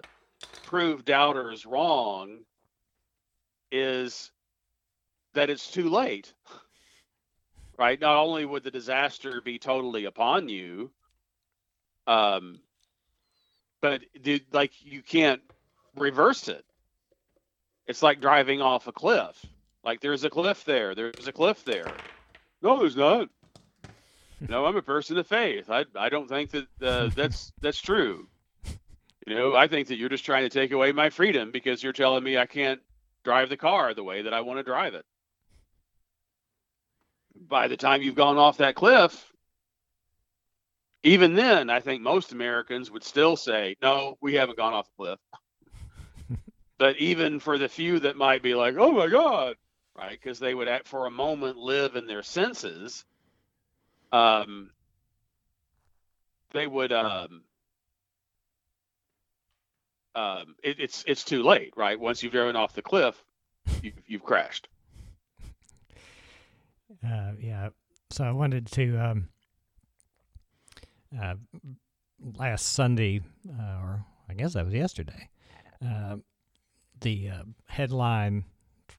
prove 0.64 1.04
doubters 1.04 1.64
wrong 1.66 2.38
is 3.70 4.30
that 5.34 5.50
it's 5.50 5.70
too 5.70 5.88
late. 5.88 6.32
Right? 7.78 8.00
Not 8.00 8.16
only 8.16 8.44
would 8.44 8.62
the 8.62 8.70
disaster 8.70 9.40
be 9.40 9.58
totally 9.58 10.04
upon 10.04 10.48
you, 10.48 10.90
um, 12.06 12.60
but 13.84 14.00
the, 14.22 14.42
like 14.50 14.72
you 14.82 15.02
can't 15.02 15.42
reverse 15.94 16.48
it. 16.48 16.64
It's 17.86 18.02
like 18.02 18.18
driving 18.18 18.62
off 18.62 18.86
a 18.86 18.92
cliff. 18.92 19.44
Like 19.84 20.00
there's 20.00 20.24
a 20.24 20.30
cliff 20.30 20.64
there. 20.64 20.94
There's 20.94 21.28
a 21.28 21.32
cliff 21.32 21.66
there. 21.66 21.88
No, 22.62 22.78
there's 22.78 22.96
not. 22.96 23.28
No, 24.48 24.64
I'm 24.64 24.76
a 24.76 24.80
person 24.80 25.18
of 25.18 25.26
faith. 25.26 25.68
I 25.68 25.84
I 25.94 26.08
don't 26.08 26.30
think 26.30 26.52
that 26.52 26.66
uh, 26.80 27.10
that's 27.14 27.52
that's 27.60 27.78
true. 27.78 28.26
You 29.26 29.34
know, 29.34 29.54
I 29.54 29.68
think 29.68 29.88
that 29.88 29.96
you're 29.96 30.08
just 30.08 30.24
trying 30.24 30.44
to 30.44 30.48
take 30.48 30.72
away 30.72 30.92
my 30.92 31.10
freedom 31.10 31.50
because 31.50 31.82
you're 31.82 31.92
telling 31.92 32.24
me 32.24 32.38
I 32.38 32.46
can't 32.46 32.80
drive 33.22 33.50
the 33.50 33.58
car 33.58 33.92
the 33.92 34.02
way 34.02 34.22
that 34.22 34.32
I 34.32 34.40
want 34.40 34.60
to 34.60 34.62
drive 34.62 34.94
it. 34.94 35.04
By 37.36 37.68
the 37.68 37.76
time 37.76 38.00
you've 38.00 38.14
gone 38.14 38.38
off 38.38 38.56
that 38.58 38.76
cliff, 38.76 39.30
even 41.04 41.34
then, 41.34 41.68
I 41.68 41.80
think 41.80 42.02
most 42.02 42.32
Americans 42.32 42.90
would 42.90 43.04
still 43.04 43.36
say, 43.36 43.76
"No, 43.82 44.16
we 44.22 44.34
haven't 44.34 44.56
gone 44.56 44.72
off 44.72 44.88
the 44.88 45.04
cliff." 45.04 45.18
but 46.78 46.96
even 46.96 47.38
for 47.38 47.58
the 47.58 47.68
few 47.68 48.00
that 48.00 48.16
might 48.16 48.42
be 48.42 48.54
like, 48.54 48.76
"Oh 48.78 48.90
my 48.90 49.08
God," 49.08 49.56
right? 49.96 50.18
Because 50.18 50.38
they 50.38 50.54
would, 50.54 50.66
act 50.66 50.88
for 50.88 51.06
a 51.06 51.10
moment, 51.10 51.58
live 51.58 51.94
in 51.94 52.06
their 52.06 52.22
senses. 52.22 53.04
Um, 54.12 54.70
they 56.52 56.66
would. 56.66 56.90
Um, 56.90 57.42
um, 60.14 60.54
it, 60.62 60.80
it's 60.80 61.04
it's 61.06 61.24
too 61.24 61.42
late, 61.42 61.74
right? 61.76 62.00
Once 62.00 62.22
you've 62.22 62.32
driven 62.32 62.56
off 62.56 62.72
the 62.72 62.82
cliff, 62.82 63.22
you've, 63.82 63.94
you've 64.06 64.24
crashed. 64.24 64.68
Uh, 67.06 67.32
yeah. 67.38 67.68
So 68.10 68.24
I 68.24 68.30
wanted 68.30 68.66
to 68.68 68.96
um, 68.96 69.28
uh, 71.20 71.34
last 72.38 72.72
Sunday, 72.72 73.20
uh, 73.48 73.78
or 73.80 74.04
I 74.28 74.34
guess 74.34 74.54
that 74.54 74.64
was 74.64 74.74
yesterday. 74.74 75.28
Uh, 75.84 76.16
the 77.00 77.28
uh, 77.28 77.42
headline 77.66 78.44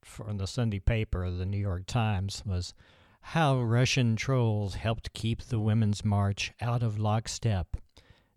from 0.03 0.37
the 0.37 0.47
Sunday 0.47 0.79
paper, 0.79 1.29
the 1.31 1.45
New 1.45 1.57
York 1.57 1.85
Times, 1.87 2.43
was 2.45 2.73
"How 3.21 3.59
Russian 3.59 4.15
Trolls 4.15 4.75
Helped 4.75 5.13
Keep 5.13 5.43
the 5.43 5.59
Women's 5.59 6.05
March 6.05 6.51
Out 6.61 6.83
of 6.83 6.99
Lockstep." 6.99 7.77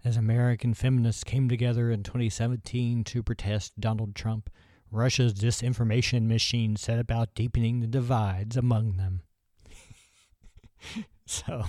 As 0.04 0.16
American 0.16 0.74
feminists 0.74 1.24
came 1.24 1.48
together 1.48 1.90
in 1.90 2.04
2017 2.04 3.02
to 3.04 3.22
protest 3.22 3.78
Donald 3.80 4.14
Trump, 4.14 4.48
Russia's 4.90 5.34
disinformation 5.34 6.26
machine 6.26 6.76
set 6.76 6.98
about 6.98 7.34
deepening 7.34 7.80
the 7.80 7.86
divides 7.86 8.56
among 8.56 8.96
them. 8.96 9.22
so, 11.26 11.64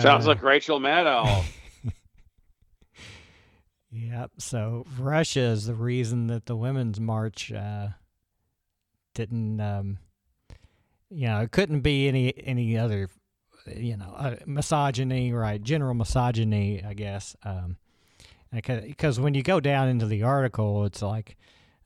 Sounds 0.00 0.26
uh, 0.26 0.28
like 0.28 0.42
Rachel 0.42 0.80
Maddow. 0.80 1.44
Yep. 3.92 4.30
So 4.38 4.86
Russia 4.98 5.40
is 5.40 5.66
the 5.66 5.74
reason 5.74 6.28
that 6.28 6.46
the 6.46 6.56
women's 6.56 6.98
march 6.98 7.52
uh, 7.52 7.88
didn't. 9.14 9.60
Um, 9.60 9.98
you 11.10 11.26
know, 11.26 11.40
it 11.40 11.52
couldn't 11.52 11.80
be 11.80 12.08
any 12.08 12.32
any 12.42 12.78
other. 12.78 13.10
You 13.66 13.96
know, 13.96 14.12
uh, 14.16 14.36
misogyny, 14.46 15.32
right? 15.32 15.62
General 15.62 15.94
misogyny, 15.94 16.82
I 16.82 16.94
guess. 16.94 17.36
Um, 17.44 17.76
because 18.50 19.20
when 19.20 19.34
you 19.34 19.42
go 19.42 19.60
down 19.60 19.88
into 19.88 20.06
the 20.06 20.24
article, 20.24 20.84
it's 20.84 21.00
like, 21.00 21.36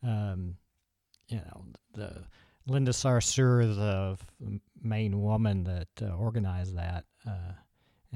um, 0.03 0.57
you 1.29 1.37
know, 1.37 1.65
the 1.93 2.25
Linda 2.67 2.93
Sarsour, 2.93 3.77
the 3.77 4.19
main 4.83 5.21
woman 5.21 5.65
that 5.65 5.89
uh, 6.01 6.15
organized 6.17 6.77
that, 6.79 7.05
uh, 7.29 7.53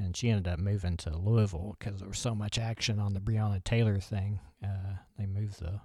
and 0.00 0.16
she 0.16 0.30
ended 0.30 0.52
up 0.52 0.58
moving 0.58 0.96
to 0.98 1.16
Louisville 1.16 1.76
because 1.78 2.00
there 2.00 2.08
was 2.08 2.18
so 2.18 2.34
much 2.34 2.58
action 2.58 2.98
on 2.98 3.12
the 3.12 3.20
Breonna 3.20 3.62
Taylor 3.62 3.98
thing. 3.98 4.40
Uh, 4.64 4.96
they 5.18 5.26
moved 5.26 5.60
the 5.60 5.80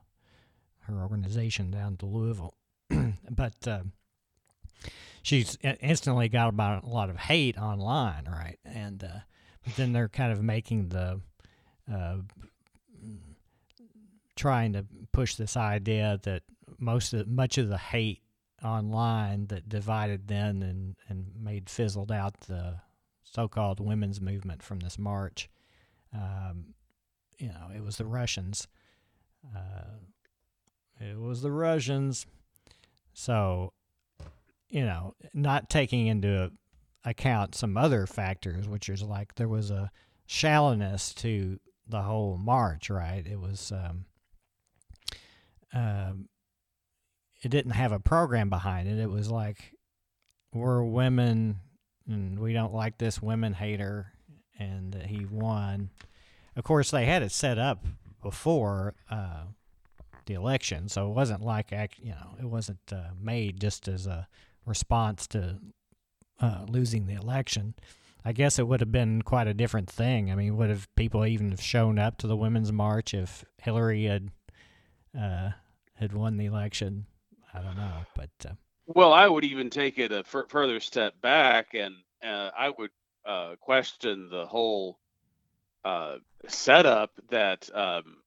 her 0.82 1.01
organization 1.01 1.71
down 1.71 1.97
to 1.97 2.06
Louisville, 2.06 2.54
but 3.30 3.67
uh, 3.67 3.82
she's 5.23 5.58
instantly 5.82 6.30
got 6.30 6.49
about 6.49 6.84
a 6.84 6.88
lot 6.88 7.10
of 7.10 7.17
hate 7.17 7.58
online, 7.58 8.25
right? 8.30 8.60
And 8.63 9.04
uh, 9.04 9.19
but 9.63 9.75
then 9.75 9.93
they're 9.93 10.10
kind 10.10 10.32
of 10.32 10.43
making 10.43 10.89
the 10.89 11.21
uh, 11.91 12.17
trying 14.36 14.73
to 14.73 14.86
push 15.12 15.36
this 15.36 15.58
idea 15.58 16.19
that 16.23 16.43
most 16.78 17.13
of 17.13 17.28
much 17.28 17.58
of 17.58 17.69
the 17.69 17.78
hate 17.78 18.21
online 18.63 19.47
that 19.47 19.69
divided 19.69 20.28
then 20.28 20.62
and, 20.62 20.95
and 21.08 21.25
made 21.39 21.69
fizzled 21.69 22.12
out 22.12 22.39
the 22.41 22.80
so-called 23.25 23.79
women's 23.79 24.21
movement 24.21 24.63
from 24.63 24.79
this 24.79 24.97
march. 24.97 25.49
Um, 26.13 26.75
you 27.38 27.49
know, 27.49 27.69
it 27.75 27.83
was 27.83 27.97
the 27.97 28.05
Russians. 28.05 28.67
Uh, 29.53 29.99
it 31.01 31.19
was 31.19 31.41
the 31.41 31.51
Russians. 31.51 32.25
So, 33.13 33.73
you 34.69 34.85
know, 34.85 35.15
not 35.33 35.69
taking 35.69 36.07
into 36.07 36.51
account 37.03 37.55
some 37.55 37.75
other 37.75 38.07
factors, 38.07 38.69
which 38.69 38.88
is 38.88 39.03
like 39.03 39.35
there 39.35 39.49
was 39.49 39.69
a 39.69 39.91
shallowness 40.25 41.13
to 41.15 41.59
the 41.88 42.01
whole 42.01 42.38
march, 42.38 42.89
right? 42.89 43.25
It 43.25 43.39
was, 43.39 43.71
um, 43.71 44.05
um, 45.73 46.29
it 47.43 47.49
didn't 47.49 47.73
have 47.73 47.91
a 47.91 47.99
program 47.99 48.49
behind 48.49 48.88
it. 48.88 48.97
It 48.97 49.09
was 49.09 49.29
like, 49.29 49.73
we're 50.53 50.83
women 50.83 51.57
and 52.07 52.39
we 52.39 52.53
don't 52.53 52.73
like 52.73 52.97
this 52.97 53.21
women 53.21 53.53
hater, 53.53 54.13
and 54.59 54.93
he 54.93 55.25
won. 55.25 55.89
Of 56.55 56.63
course, 56.63 56.91
they 56.91 57.05
had 57.05 57.23
it 57.23 57.31
set 57.31 57.57
up 57.57 57.85
before 58.21 58.95
uh, 59.09 59.43
the 60.25 60.33
election, 60.33 60.89
so 60.89 61.09
it 61.09 61.13
wasn't 61.13 61.41
like 61.41 61.71
you 61.71 62.11
know 62.11 62.35
it 62.39 62.45
wasn't 62.45 62.79
uh, 62.91 63.09
made 63.19 63.59
just 63.59 63.87
as 63.87 64.07
a 64.07 64.27
response 64.65 65.27
to 65.27 65.59
uh, 66.39 66.65
losing 66.67 67.07
the 67.07 67.13
election. 67.13 67.75
I 68.27 68.31
guess 68.31 68.57
it 68.57 68.67
would 68.67 68.79
have 68.79 68.91
been 68.91 69.21
quite 69.21 69.47
a 69.47 69.53
different 69.53 69.87
thing. 69.87 70.31
I 70.31 70.35
mean, 70.35 70.57
would 70.57 70.69
have 70.69 70.93
people 70.95 71.25
even 71.25 71.51
have 71.51 71.61
shown 71.61 71.99
up 71.99 72.17
to 72.17 72.27
the 72.27 72.35
women's 72.35 72.71
march 72.71 73.13
if 73.13 73.45
Hillary 73.57 74.05
had 74.05 74.31
uh, 75.17 75.51
had 75.95 76.13
won 76.13 76.37
the 76.37 76.45
election? 76.45 77.05
I 77.53 77.61
don't 77.61 77.77
know, 77.77 77.99
but 78.15 78.31
uh, 78.45 78.53
well, 78.86 79.13
I 79.13 79.28
would 79.28 79.43
even 79.43 79.69
take 79.69 79.98
it 79.98 80.12
a 80.12 80.19
f- 80.19 80.50
further 80.50 80.80
step 80.80 81.19
back, 81.21 81.74
and 81.74 81.95
uh, 82.24 82.52
I 82.58 82.71
would 82.78 82.91
uh, 83.26 83.56
question 83.60 84.30
the 84.30 84.45
whole 84.45 85.00
uh, 85.84 86.17
setup 86.48 87.12
that 87.30 87.69
um, 87.74 88.17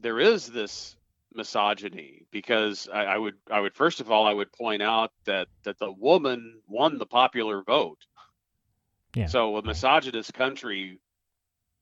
there 0.00 0.20
is 0.20 0.46
this 0.46 0.96
misogyny 1.34 2.26
because 2.30 2.88
I, 2.92 3.04
I, 3.04 3.18
would 3.18 3.36
I 3.50 3.60
would 3.60 3.74
first 3.74 4.00
of 4.00 4.10
all 4.10 4.26
I 4.26 4.34
would 4.34 4.52
point 4.52 4.82
out 4.82 5.12
that 5.24 5.48
that 5.62 5.78
the 5.78 5.90
woman 5.90 6.60
won 6.68 6.98
the 6.98 7.06
popular 7.06 7.62
vote. 7.62 8.04
Yeah. 9.14 9.26
So 9.26 9.56
a 9.56 9.62
misogynist 9.62 10.34
country 10.34 10.98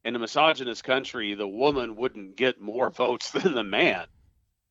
in 0.05 0.17
a 0.17 0.19
misogynist 0.19 0.85
country, 0.85 1.35
the 1.35 1.49
woman 1.49 1.97
wouldn't 1.97 2.37
get 2.37 2.61
more 2.61 2.91
votes 2.91 3.31
than 3.31 3.55
the 3.55 3.65
man. 3.65 4.07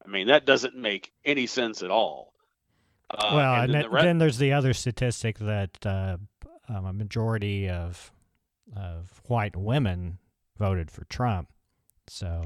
I 0.04 0.10
mean, 0.10 0.28
that 0.28 0.46
doesn't 0.46 0.76
make 0.76 1.12
any 1.26 1.46
sense 1.46 1.84
at 1.84 1.92
all. 1.92 2.29
Uh, 3.12 3.32
well, 3.34 3.62
and 3.64 3.74
then, 3.74 3.82
the 3.84 3.90
re- 3.90 4.02
then, 4.04 4.18
there's 4.20 4.38
the 4.38 4.54
other 4.54 4.74
statistic 4.74 5.40
that 5.40 5.86
uh, 5.86 6.18
um, 6.68 6.86
a 6.86 6.94
majority 6.94 7.70
of 7.70 8.12
of 8.76 9.22
white 9.26 9.56
women 9.56 10.20
voted 10.58 10.92
for 10.92 11.06
Trump. 11.06 11.50
So, 12.08 12.44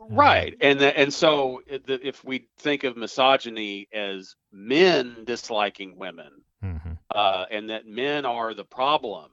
uh, 0.00 0.06
right, 0.08 0.56
and 0.60 0.80
the, 0.80 0.98
and 0.98 1.14
so 1.14 1.62
if 1.66 2.24
we 2.24 2.48
think 2.58 2.84
of 2.84 2.96
misogyny 2.96 3.88
as 3.92 4.34
men 4.50 5.18
disliking 5.24 5.96
women, 5.96 6.30
mm-hmm. 6.64 6.92
uh, 7.10 7.44
and 7.50 7.70
that 7.70 7.86
men 7.86 8.26
are 8.26 8.54
the 8.54 8.64
problem, 8.64 9.30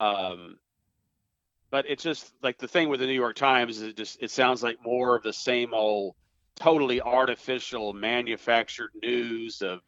um, 0.00 0.58
but 1.70 1.86
it's 1.88 2.02
just 2.02 2.32
like 2.42 2.58
the 2.58 2.68
thing 2.68 2.90
with 2.90 3.00
the 3.00 3.06
New 3.06 3.12
York 3.12 3.36
Times 3.36 3.78
is 3.78 3.82
it 3.82 3.96
just 3.96 4.22
it 4.22 4.30
sounds 4.30 4.62
like 4.62 4.78
more 4.84 5.16
of 5.16 5.22
the 5.22 5.32
same 5.32 5.72
old 5.72 6.14
totally 6.56 7.00
artificial 7.00 7.92
manufactured 7.92 8.90
news 9.02 9.62
of 9.62 9.80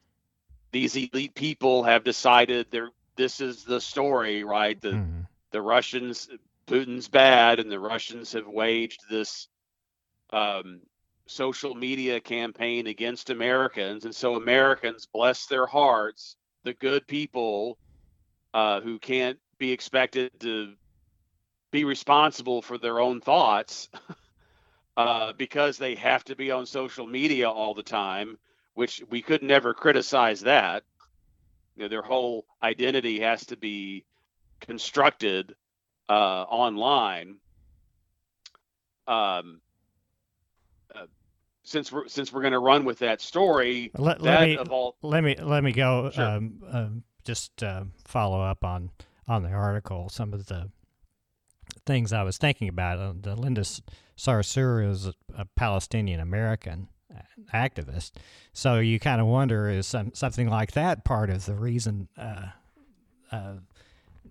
these 0.73 0.97
elite 0.97 1.35
people 1.35 1.85
have 1.85 2.05
decided 2.05 2.67
they're 2.71 2.91
this 3.17 3.41
is 3.41 3.65
the 3.65 3.81
story 3.81 4.45
right 4.45 4.81
the 4.81 4.91
mm-hmm. 4.91 5.21
the 5.51 5.63
russians 5.63 6.29
putin's 6.67 7.09
bad 7.09 7.61
and 7.61 7.71
the 7.71 7.81
russians 7.81 8.33
have 8.33 8.47
waged 8.47 9.01
this 9.09 9.49
um, 10.33 10.81
social 11.27 11.75
media 11.75 12.21
campaign 12.21 12.87
against 12.87 13.31
americans 13.31 14.05
and 14.05 14.15
so 14.15 14.37
americans 14.37 15.07
bless 15.07 15.47
their 15.47 15.67
hearts 15.67 16.37
the 16.65 16.75
good 16.75 17.07
people 17.07 17.79
uh, 18.55 18.81
who 18.81 18.99
can't 18.99 19.39
be 19.59 19.73
expected 19.73 20.31
to 20.41 20.73
be 21.71 21.85
responsible 21.85 22.63
for 22.63 22.79
their 22.79 23.01
own 23.01 23.21
thoughts 23.21 23.89
uh, 24.97 25.33
because 25.35 25.79
they 25.79 25.95
have 25.95 26.25
to 26.25 26.37
be 26.37 26.51
on 26.51 26.67
social 26.67 27.07
media 27.07 27.51
all 27.51 27.75
the 27.75 27.83
time, 27.83 28.39
which 28.75 29.03
we 29.11 29.23
could 29.23 29.43
never 29.43 29.75
criticize 29.75 30.41
that. 30.43 30.85
You 31.77 31.85
know, 31.85 31.89
their 31.89 32.03
whole 32.03 32.47
identity 32.63 33.21
has 33.21 33.47
to 33.47 33.57
be 33.57 34.05
constructed 34.61 35.55
uh, 36.09 36.13
online. 36.13 37.37
Um, 39.07 39.61
uh, 40.95 41.07
since 41.63 41.93
we're 41.93 42.09
since 42.09 42.33
we're 42.33 42.41
going 42.41 42.53
to 42.53 42.59
run 42.59 42.85
with 42.85 43.01
that 43.01 43.21
story, 43.21 43.91
let, 43.97 44.19
that 44.21 44.41
let 44.41 44.49
me 44.49 44.57
all... 44.57 44.97
let 45.03 45.23
me 45.23 45.37
let 45.37 45.63
me 45.63 45.73
go. 45.73 46.11
Sure. 46.13 46.25
Um, 46.25 46.63
um, 46.71 47.03
just 47.25 47.63
uh, 47.63 47.85
follow 48.05 48.41
up 48.41 48.65
on 48.65 48.91
on 49.29 49.43
the 49.43 49.51
article. 49.51 50.09
Some 50.09 50.33
of 50.33 50.47
the 50.47 50.71
things 51.85 52.13
I 52.13 52.23
was 52.23 52.39
thinking 52.39 52.69
about. 52.69 52.99
Uh, 52.99 53.13
the 53.21 53.37
Linda 53.37 53.65
Sarsour 54.17 54.89
is 54.89 55.07
a, 55.37 55.45
Palestinian 55.57 56.21
American 56.21 56.89
activist, 57.53 58.13
so 58.53 58.79
you 58.79 58.99
kind 58.99 59.21
of 59.21 59.27
wonder 59.27 59.69
is 59.69 59.87
some, 59.87 60.13
something 60.15 60.49
like 60.49 60.73
that 60.73 61.05
part 61.05 61.31
of 61.31 61.45
the 61.45 61.55
reason? 61.55 62.09
Uh, 62.17 62.47
uh, 63.31 63.55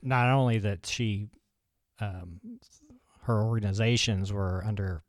not 0.01 0.29
only 0.29 0.59
that 0.59 0.85
she, 0.85 1.29
um, 1.99 2.39
her 3.23 3.43
organizations 3.43 4.31
were 4.31 4.63
under 4.65 5.03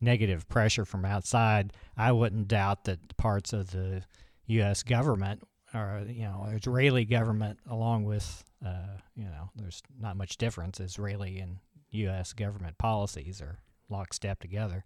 negative 0.00 0.48
pressure 0.48 0.84
from 0.84 1.04
outside, 1.04 1.72
I 1.96 2.12
wouldn't 2.12 2.48
doubt 2.48 2.84
that 2.84 3.16
parts 3.16 3.52
of 3.52 3.70
the 3.70 4.02
U.S. 4.46 4.82
government 4.82 5.42
or 5.74 6.04
you 6.08 6.22
know 6.22 6.48
Israeli 6.50 7.04
government, 7.04 7.58
along 7.68 8.04
with 8.04 8.44
uh, 8.64 8.98
you 9.16 9.24
know, 9.24 9.50
there's 9.56 9.82
not 10.00 10.16
much 10.16 10.36
difference. 10.36 10.80
Israeli 10.80 11.38
and 11.38 11.58
U.S. 11.90 12.32
government 12.32 12.78
policies 12.78 13.40
are 13.40 13.58
lockstep 13.88 14.40
together. 14.40 14.84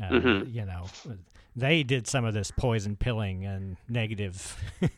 Uh, 0.00 0.10
mm-hmm. 0.10 0.50
You 0.50 0.64
know, 0.64 0.86
they 1.56 1.82
did 1.82 2.06
some 2.06 2.24
of 2.24 2.34
this 2.34 2.50
poison 2.50 2.96
pilling 2.96 3.44
and 3.44 3.76
negative 3.88 4.56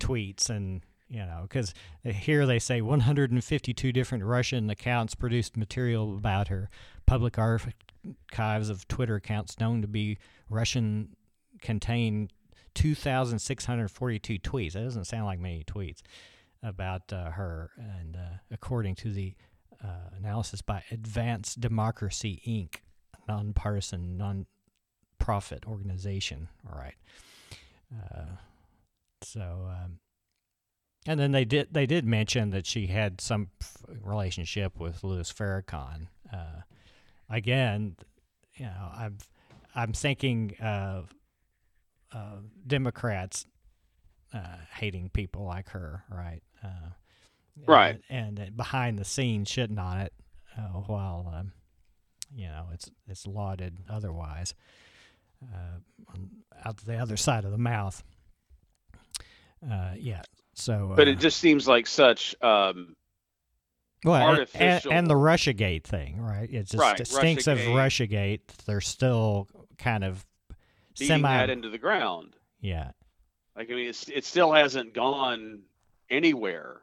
tweets, 0.00 0.48
and 0.48 0.82
you 1.08 1.18
know, 1.18 1.40
because 1.42 1.74
here 2.04 2.46
they 2.46 2.58
say 2.58 2.80
152 2.80 3.92
different 3.92 4.24
Russian 4.24 4.70
accounts 4.70 5.14
produced 5.14 5.56
material 5.56 6.16
about 6.16 6.48
her. 6.48 6.70
Public 7.04 7.36
archives 7.38 8.70
of 8.70 8.86
Twitter 8.88 9.16
accounts 9.16 9.58
known 9.58 9.82
to 9.82 9.88
be 9.88 10.18
Russian 10.48 11.16
contain 11.60 12.28
2,642 12.74 14.38
tweets. 14.38 14.72
That 14.72 14.84
doesn't 14.84 15.04
sound 15.04 15.26
like 15.26 15.38
many 15.38 15.64
tweets 15.64 16.00
about 16.62 17.12
uh, 17.12 17.30
her. 17.30 17.70
And 17.76 18.16
uh, 18.16 18.38
according 18.50 18.94
to 18.96 19.12
the 19.12 19.34
uh, 19.84 20.16
analysis 20.16 20.62
by 20.62 20.82
Advanced 20.90 21.60
Democracy 21.60 22.40
Inc., 22.46 22.80
nonpartisan, 23.28 24.16
non-profit 24.16 25.64
organization. 25.66 26.48
All 26.70 26.78
right. 26.78 26.94
Uh, 27.92 28.36
so, 29.22 29.68
um, 29.68 29.98
and 31.06 31.18
then 31.18 31.32
they 31.32 31.44
did 31.44 31.68
they 31.72 31.86
did 31.86 32.04
mention 32.04 32.50
that 32.50 32.66
she 32.66 32.86
had 32.86 33.20
some 33.20 33.48
relationship 34.00 34.78
with 34.78 35.02
Louis 35.02 35.32
Farrakhan. 35.32 36.06
Uh, 36.32 36.62
again, 37.28 37.96
you 38.54 38.66
know, 38.66 38.90
I'm 38.96 39.18
I'm 39.74 39.92
thinking 39.92 40.54
of 40.60 41.12
uh, 42.12 42.36
Democrats 42.66 43.46
uh, 44.32 44.56
hating 44.74 45.10
people 45.10 45.44
like 45.44 45.70
her, 45.70 46.04
right? 46.10 46.42
Uh, 47.60 47.72
right. 47.72 48.00
And, 48.08 48.38
and, 48.38 48.56
behind 48.56 48.98
the 48.98 49.04
scenes 49.04 49.48
shitting 49.50 49.78
on 49.78 50.00
it, 50.00 50.12
uh, 50.56 50.62
while 50.86 51.32
um, 51.34 51.52
you 52.34 52.46
know 52.48 52.66
it's 52.72 52.90
it's 53.08 53.26
lauded 53.26 53.78
otherwise, 53.88 54.54
uh, 55.42 55.78
out 56.64 56.76
the 56.78 56.96
other 56.96 57.16
side 57.16 57.44
of 57.44 57.50
the 57.50 57.58
mouth. 57.58 58.02
Uh, 59.68 59.92
yeah. 59.96 60.22
So, 60.54 60.92
But 60.96 61.08
uh, 61.08 61.12
it 61.12 61.18
just 61.18 61.38
seems 61.38 61.66
like 61.68 61.86
such. 61.86 62.34
Um, 62.42 62.96
well, 64.04 64.34
and- 64.40 64.48
and, 64.54 64.86
and 64.90 65.06
the 65.06 65.14
RussiaGate 65.14 65.84
thing, 65.84 66.20
right? 66.20 66.50
It 66.52 66.64
just 66.64 66.74
Right, 66.74 67.06
stinks 67.06 67.46
of 67.46 67.58
Russiagate. 67.58 68.40
RussiaGate. 68.48 68.64
They're 68.66 68.80
still 68.80 69.48
kind 69.78 70.02
of 70.04 70.26
semi. 70.94 71.22
that 71.22 71.50
into 71.50 71.68
the 71.68 71.78
ground. 71.78 72.34
yeah. 72.60 72.90
Like 73.54 73.70
I 73.70 73.74
mean, 73.74 73.88
it's, 73.88 74.08
it 74.08 74.24
still 74.24 74.50
hasn't 74.50 74.94
gone 74.94 75.60
anywhere, 76.08 76.80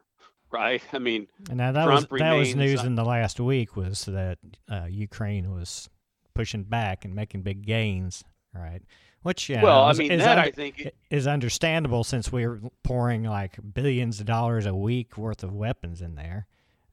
right? 0.50 0.82
I 0.92 0.98
mean, 0.98 1.26
And 1.48 1.58
now 1.58 1.72
that 1.72 1.84
Trump 1.84 2.10
was 2.10 2.18
that 2.20 2.32
was 2.34 2.54
news 2.54 2.80
un- 2.80 2.86
in 2.88 2.94
the 2.94 3.04
last 3.04 3.38
week 3.40 3.76
was 3.76 4.04
that 4.06 4.38
uh, 4.70 4.86
Ukraine 4.90 5.50
was 5.52 5.88
pushing 6.34 6.62
back 6.64 7.04
and 7.04 7.14
making 7.14 7.42
big 7.42 7.64
gains, 7.66 8.24
right? 8.54 8.82
Which 9.22 9.48
yeah, 9.50 9.62
well, 9.62 9.82
I 9.84 9.90
is- 9.90 9.98
mean 9.98 10.12
is 10.12 10.20
that 10.22 10.38
under- 10.38 10.48
I 10.48 10.50
think 10.50 10.90
is 11.10 11.26
understandable 11.26 12.04
since 12.04 12.32
we're 12.32 12.60
pouring 12.82 13.24
like 13.24 13.58
billions 13.74 14.18
of 14.20 14.26
dollars 14.26 14.64
a 14.66 14.74
week 14.74 15.16
worth 15.18 15.42
of 15.42 15.52
weapons 15.52 16.00
in 16.02 16.14
there. 16.14 16.46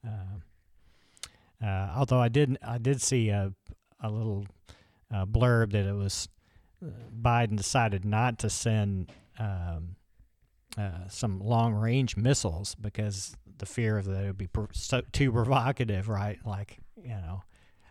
Um 0.04 0.44
uh, 1.64 1.92
although 1.96 2.20
I 2.20 2.28
did 2.30 2.58
I 2.62 2.78
did 2.78 3.02
see 3.02 3.30
a 3.30 3.54
a 4.02 4.10
little 4.12 4.46
uh, 5.12 5.26
blurb 5.26 5.72
that 5.72 5.86
it 5.86 5.96
was 5.96 6.28
uh, 6.86 6.90
Biden 7.20 7.56
decided 7.56 8.06
not 8.06 8.38
to 8.40 8.50
send 8.50 9.12
um, 9.40 9.96
uh, 10.78 11.08
some 11.10 11.40
long 11.40 11.74
range 11.74 12.16
missiles 12.18 12.76
because 12.76 13.36
the 13.58 13.66
fear 13.66 13.98
of 13.98 14.06
that 14.06 14.24
it 14.24 14.28
would 14.28 14.38
be 14.38 14.48
pro- 14.48 14.68
so, 14.72 15.02
too 15.12 15.32
provocative, 15.32 16.08
right? 16.10 16.40
Like 16.46 16.78
you 17.02 17.10
know. 17.10 17.42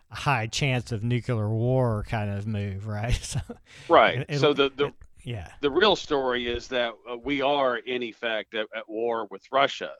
A 0.09 0.15
high 0.15 0.47
chance 0.47 0.93
of 0.93 1.03
nuclear 1.03 1.49
war 1.49 2.05
kind 2.07 2.29
of 2.29 2.47
move, 2.47 2.87
right? 2.87 3.13
So, 3.21 3.41
right. 3.89 4.25
it- 4.29 4.39
so 4.39 4.53
the 4.53 4.71
the 4.73 4.85
it- 4.85 4.93
yeah, 5.25 5.49
the 5.59 5.69
real 5.69 5.97
story 5.97 6.47
is 6.47 6.69
that 6.69 6.93
uh, 7.11 7.17
we 7.17 7.41
are 7.41 7.75
in 7.75 8.01
effect 8.03 8.53
at, 8.53 8.67
at 8.73 8.87
war 8.87 9.27
with 9.29 9.41
Russia, 9.51 9.91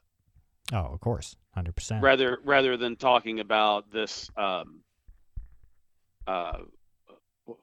Oh, 0.72 0.78
of 0.78 1.00
course, 1.00 1.36
hundred 1.54 1.74
percent. 1.76 2.02
rather 2.02 2.38
rather 2.42 2.78
than 2.78 2.96
talking 2.96 3.40
about 3.40 3.90
this. 3.92 4.30
Um, 4.38 4.80
uh, 6.26 6.60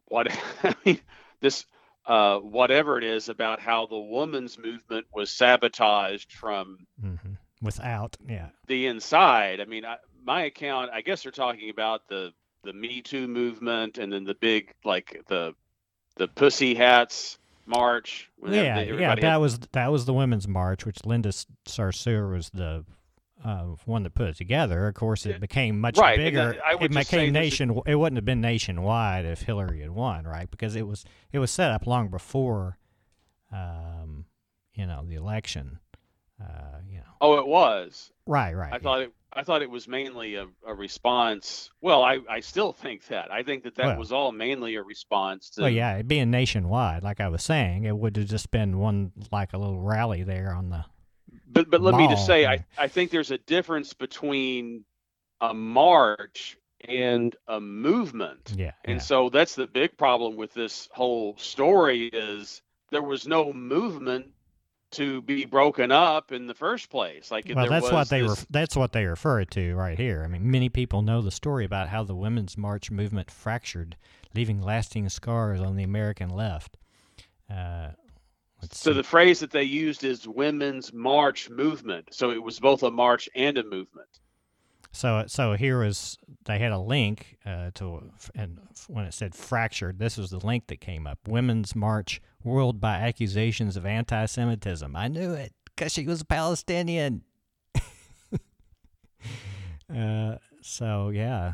what 0.05 0.27
I 0.63 0.75
mean, 0.85 0.99
this 1.41 1.65
uh, 2.07 2.37
whatever 2.39 2.97
it 2.97 3.03
is 3.03 3.29
about 3.29 3.59
how 3.59 3.85
the 3.87 3.97
women's 3.97 4.57
movement 4.57 5.05
was 5.13 5.29
sabotaged 5.29 6.31
from 6.33 6.85
hmm 6.99 7.15
Without, 7.61 8.15
yeah, 8.27 8.49
the 8.67 8.85
inside. 8.85 9.59
I 9.59 9.65
mean, 9.65 9.85
I, 9.85 9.95
my 10.23 10.43
account, 10.43 10.91
I 10.93 11.01
guess 11.01 11.23
they're 11.23 11.31
talking 11.31 11.69
about 11.69 12.07
the 12.07 12.31
the 12.63 12.73
Me 12.73 13.01
Too 13.01 13.27
movement, 13.27 13.97
and 13.97 14.11
then 14.11 14.23
the 14.23 14.35
big 14.35 14.73
like 14.83 15.23
the 15.27 15.55
the 16.17 16.27
Pussy 16.27 16.75
Hats 16.75 17.39
march. 17.65 18.29
yeah, 18.45 18.81
yeah. 18.81 19.15
That 19.15 19.23
had- 19.23 19.37
was 19.37 19.59
that 19.71 19.91
was 19.91 20.05
the 20.05 20.13
women's 20.13 20.47
march, 20.47 20.85
which 20.85 21.05
Linda 21.05 21.29
Sarsour 21.67 22.29
was 22.31 22.49
the 22.51 22.85
uh, 23.45 23.75
one 23.85 24.03
that 24.03 24.15
put 24.15 24.27
it 24.29 24.35
together. 24.35 24.87
Of 24.87 24.95
course, 24.95 25.25
it 25.25 25.39
became 25.39 25.79
much 25.79 25.97
Right, 25.97 26.17
bigger. 26.17 26.57
I 26.65 26.73
would 26.73 26.91
it 26.91 26.97
became 26.97 27.31
nation. 27.31 27.79
It 27.85 27.95
wouldn't 27.95 28.17
have 28.17 28.25
been 28.25 28.41
nationwide 28.41 29.25
if 29.25 29.43
Hillary 29.43 29.81
had 29.81 29.91
won, 29.91 30.25
right? 30.25 30.49
Because 30.49 30.75
it 30.75 30.87
was 30.87 31.05
it 31.31 31.39
was 31.39 31.51
set 31.51 31.71
up 31.71 31.85
long 31.85 32.09
before, 32.09 32.77
um, 33.51 34.25
you 34.73 34.87
know, 34.87 35.05
the 35.07 35.15
election. 35.15 35.79
Uh, 36.41 36.79
you 36.89 36.97
know, 36.97 37.03
oh, 37.21 37.37
it 37.37 37.47
was. 37.47 38.11
right, 38.25 38.53
right. 38.55 38.73
I 38.73 38.77
yeah. 38.77 38.81
thought 38.81 39.01
it. 39.03 39.13
I 39.37 39.43
thought 39.43 39.61
it 39.61 39.69
was 39.69 39.87
mainly 39.87 40.35
a, 40.35 40.47
a 40.65 40.73
response. 40.73 41.69
Well, 41.81 42.03
I, 42.03 42.19
I 42.29 42.39
still 42.39 42.71
think 42.71 43.07
that. 43.07 43.31
I 43.31 43.43
think 43.43 43.63
that 43.63 43.75
that 43.75 43.85
Well- 43.85 43.97
was 43.99 44.11
all 44.11 44.31
mainly 44.31 44.75
a 44.75 44.81
response 44.81 45.49
to. 45.51 45.61
Well, 45.61 45.69
yeah, 45.69 45.97
it 45.97 46.07
being 46.07 46.31
nationwide, 46.31 47.03
like 47.03 47.19
I 47.19 47.27
was 47.27 47.43
saying, 47.43 47.83
it 47.83 47.95
would 47.95 48.15
have 48.17 48.27
just 48.27 48.49
been 48.49 48.79
one 48.79 49.11
like 49.31 49.53
a 49.53 49.57
little 49.57 49.79
rally 49.79 50.23
there 50.23 50.51
on 50.53 50.69
the. 50.69 50.85
But 51.55 51.69
but 51.71 51.81
let 51.81 51.95
me 51.95 52.07
just 52.07 52.25
say. 52.25 52.45
I, 52.45 52.63
I 52.77 52.87
think 52.89 53.11
there's 53.11 53.31
a 53.31 53.37
difference 53.37 53.93
between 53.93 54.83
a 55.39 55.53
march 55.53 56.57
and 56.81 57.35
a 57.47 57.59
movement. 57.59 58.53
Yeah, 58.55 58.73
And 58.83 58.97
yeah. 58.97 59.01
so 59.01 59.29
that's 59.29 59.55
the 59.55 59.65
big 59.65 59.97
problem 59.97 60.35
with 60.35 60.53
this 60.53 60.89
whole 60.91 61.35
story 61.37 62.07
is 62.07 62.61
there 62.91 63.01
was 63.01 63.25
no 63.25 63.53
movement 63.53 64.27
to 64.91 65.21
be 65.21 65.45
broken 65.45 65.91
up 65.91 66.31
in 66.33 66.45
the 66.45 66.53
first 66.53 66.89
place. 66.89 67.31
Like 67.31 67.51
Well, 67.53 67.69
that's 67.69 67.91
what 67.91 68.09
they 68.09 68.21
this, 68.21 68.29
ref- 68.29 68.47
that's 68.49 68.75
what 68.75 68.91
they 68.91 69.05
refer 69.05 69.45
to 69.45 69.75
right 69.75 69.97
here. 69.97 70.23
I 70.23 70.27
mean, 70.27 70.51
many 70.51 70.69
people 70.69 71.01
know 71.01 71.21
the 71.21 71.31
story 71.31 71.65
about 71.65 71.89
how 71.89 72.03
the 72.03 72.15
women's 72.15 72.57
march 72.57 72.91
movement 72.91 73.31
fractured, 73.31 73.95
leaving 74.35 74.61
lasting 74.61 75.07
scars 75.09 75.61
on 75.61 75.75
the 75.75 75.83
American 75.83 76.29
left. 76.29 76.77
Let's 78.65 78.79
so 78.79 78.91
see. 78.91 78.97
the 78.97 79.03
phrase 79.03 79.39
that 79.39 79.51
they 79.51 79.63
used 79.63 80.03
is 80.03 80.27
women's 80.27 80.91
march 80.91 81.49
movement. 81.49 82.09
So 82.11 82.31
it 82.31 82.41
was 82.41 82.59
both 82.59 82.83
a 82.83 82.91
march 82.91 83.29
and 83.35 83.57
a 83.57 83.63
movement. 83.63 84.07
So, 84.91 85.25
so 85.27 85.53
here 85.53 85.79
was 85.79 86.17
they 86.45 86.57
had 86.57 86.71
a 86.71 86.79
link 86.79 87.37
uh, 87.45 87.71
to, 87.75 88.11
and 88.33 88.59
when 88.87 89.05
it 89.05 89.13
said 89.13 89.35
fractured, 89.35 89.99
this 89.99 90.17
was 90.17 90.31
the 90.31 90.39
link 90.39 90.67
that 90.67 90.79
came 90.79 91.05
up: 91.05 91.19
Women's 91.27 91.75
March 91.75 92.21
whirled 92.43 92.79
by 92.79 92.95
accusations 92.95 93.75
of 93.77 93.85
anti-Semitism. 93.85 94.95
I 94.95 95.07
knew 95.07 95.33
it 95.33 95.53
because 95.65 95.91
she 95.91 96.05
was 96.07 96.21
a 96.21 96.25
Palestinian. 96.25 97.23
uh, 99.93 100.37
so 100.61 101.09
yeah, 101.09 101.53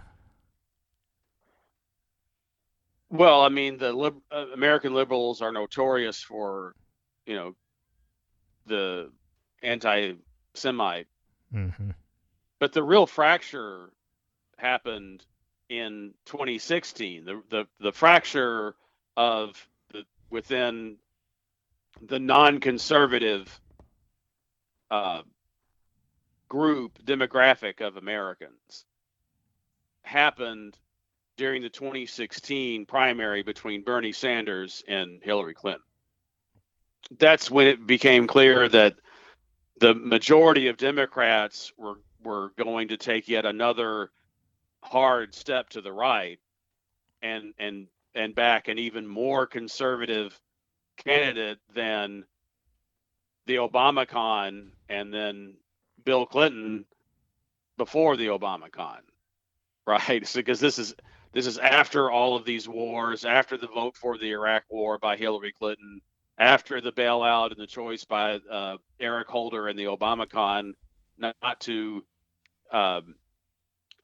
Well, 3.11 3.41
I 3.41 3.49
mean, 3.49 3.77
the 3.77 3.91
lib- 3.91 4.21
uh, 4.31 4.45
American 4.53 4.93
liberals 4.93 5.41
are 5.41 5.51
notorious 5.51 6.23
for, 6.23 6.75
you 7.25 7.35
know, 7.35 7.55
the 8.65 9.11
anti-Semite. 9.63 11.07
Hmm 11.51 11.91
but 12.61 12.73
the 12.73 12.83
real 12.83 13.07
fracture 13.07 13.89
happened 14.57 15.25
in 15.67 16.13
2016 16.25 17.25
the 17.25 17.41
the, 17.49 17.67
the 17.79 17.91
fracture 17.91 18.75
of 19.17 19.67
the 19.91 20.03
within 20.29 20.95
the 22.03 22.19
non-conservative 22.19 23.59
uh, 24.91 25.21
group 26.47 27.03
demographic 27.03 27.81
of 27.81 27.97
Americans 27.97 28.85
happened 30.03 30.77
during 31.37 31.63
the 31.63 31.69
2016 31.69 32.85
primary 32.85 33.41
between 33.41 33.83
Bernie 33.83 34.11
Sanders 34.11 34.83
and 34.87 35.21
Hillary 35.23 35.53
Clinton. 35.53 35.81
That's 37.17 37.51
when 37.51 37.67
it 37.67 37.85
became 37.85 38.27
clear 38.27 38.69
that 38.69 38.95
the 39.79 39.95
majority 39.95 40.67
of 40.67 40.77
Democrats 40.77 41.73
were 41.77 41.95
were 42.23 42.53
going 42.57 42.89
to 42.89 42.97
take 42.97 43.27
yet 43.27 43.45
another 43.45 44.11
hard 44.83 45.33
step 45.33 45.69
to 45.69 45.81
the 45.81 45.91
right 45.91 46.39
and 47.21 47.53
and 47.59 47.87
and 48.15 48.35
back 48.35 48.67
an 48.67 48.77
even 48.77 49.07
more 49.07 49.47
conservative 49.47 50.39
candidate 50.97 51.59
than 51.73 52.23
the 53.47 53.55
Obama 53.55 54.07
con 54.07 54.71
and 54.89 55.13
then 55.13 55.55
Bill 56.03 56.25
Clinton 56.25 56.85
before 57.77 58.17
the 58.17 58.27
Obama 58.27 58.71
con. 58.71 58.99
Right? 59.87 60.25
So 60.27 60.39
because 60.39 60.59
this 60.59 60.77
is 60.77 60.93
this 61.33 61.47
is 61.47 61.57
after 61.57 62.11
all 62.11 62.35
of 62.35 62.45
these 62.45 62.69
wars, 62.69 63.25
after 63.25 63.57
the 63.57 63.67
vote 63.67 63.97
for 63.97 64.15
the 64.17 64.29
Iraq 64.31 64.63
war 64.69 64.99
by 64.99 65.17
Hillary 65.17 65.51
Clinton, 65.51 66.01
after 66.41 66.81
the 66.81 66.91
bailout 66.91 67.51
and 67.51 67.59
the 67.59 67.67
choice 67.67 68.03
by 68.03 68.37
uh, 68.49 68.75
Eric 68.99 69.27
Holder 69.27 69.67
and 69.67 69.77
the 69.77 69.83
Obama 69.83 70.27
con 70.27 70.73
not, 71.19 71.35
not 71.43 71.61
to 71.61 72.03
um, 72.71 73.13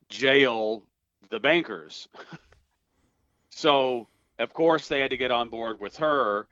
jail 0.07 0.83
the 1.31 1.39
bankers. 1.39 2.07
so, 3.49 4.07
of 4.37 4.53
course, 4.53 4.87
they 4.87 4.99
had 4.99 5.09
to 5.09 5.17
get 5.17 5.31
on 5.31 5.49
board 5.49 5.79
with 5.79 5.97
her. 5.97 6.47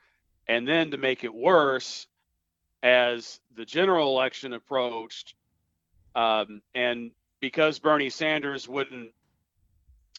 And 0.48 0.68
then 0.68 0.90
to 0.90 0.98
make 0.98 1.24
it 1.24 1.34
worse, 1.34 2.08
as 2.82 3.40
the 3.56 3.66
general 3.66 4.10
election 4.10 4.54
approached, 4.54 5.36
um, 6.16 6.64
and 6.74 7.12
because 7.40 7.78
Bernie 7.78 8.10
Sanders 8.10 8.68
wouldn't 8.68 9.12